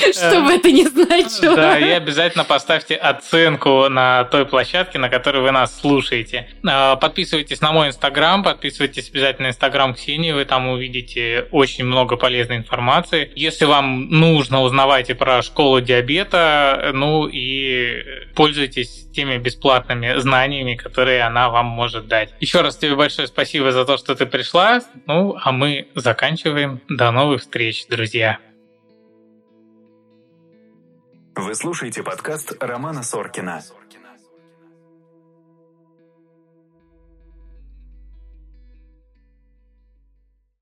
Что 0.12 0.40
бы 0.42 0.52
это 0.52 0.70
ни 0.70 0.84
значило. 0.84 1.56
Да, 1.56 1.78
и 1.78 1.90
обязательно 1.90 2.44
поставьте 2.44 2.94
оценку 2.94 3.88
на 3.88 4.24
той 4.24 4.46
площадке, 4.46 4.98
на 4.98 5.08
которой 5.08 5.42
вы 5.42 5.50
нас 5.50 5.78
слушаете. 5.78 6.48
А, 6.66 6.96
подписывайтесь 6.96 7.60
на 7.60 7.72
мой 7.72 7.88
инстаграм, 7.88 8.42
подписывайтесь 8.42 9.10
обязательно 9.10 9.48
на 9.48 9.50
инстаграм 9.50 9.94
Ксении, 9.94 10.32
вы 10.32 10.44
там 10.44 10.68
увидите 10.68 11.46
очень 11.50 11.84
много 11.84 12.16
полезной 12.16 12.56
информации. 12.56 13.30
Если 13.34 13.64
вам 13.64 14.08
нужно, 14.08 14.62
узнавайте 14.62 15.14
про 15.14 15.42
школу 15.42 15.80
диабета, 15.80 16.90
ну 16.92 17.26
и 17.26 18.02
пользуйтесь 18.34 19.08
теми 19.12 19.38
бесплатными 19.38 20.18
знаниями, 20.18 20.74
которые 20.74 21.22
она 21.22 21.48
вам 21.48 21.66
может 21.66 22.06
дать. 22.06 22.30
Еще 22.40 22.60
раз 22.60 22.76
тебе 22.76 22.94
большое 22.94 23.28
спасибо 23.28 23.72
за 23.72 23.84
то, 23.84 23.98
что 23.98 24.14
ты 24.14 24.26
пришла. 24.26 24.80
Ну, 25.06 25.36
а 25.42 25.52
мы 25.52 25.88
заканчиваем. 25.94 26.80
До 26.88 27.10
новых 27.10 27.40
встреч, 27.40 27.86
друзья. 27.88 28.38
Вы 31.40 31.54
слушаете 31.54 32.02
подкаст 32.02 32.52
Романа 32.60 33.02
Соркина. 33.02 33.62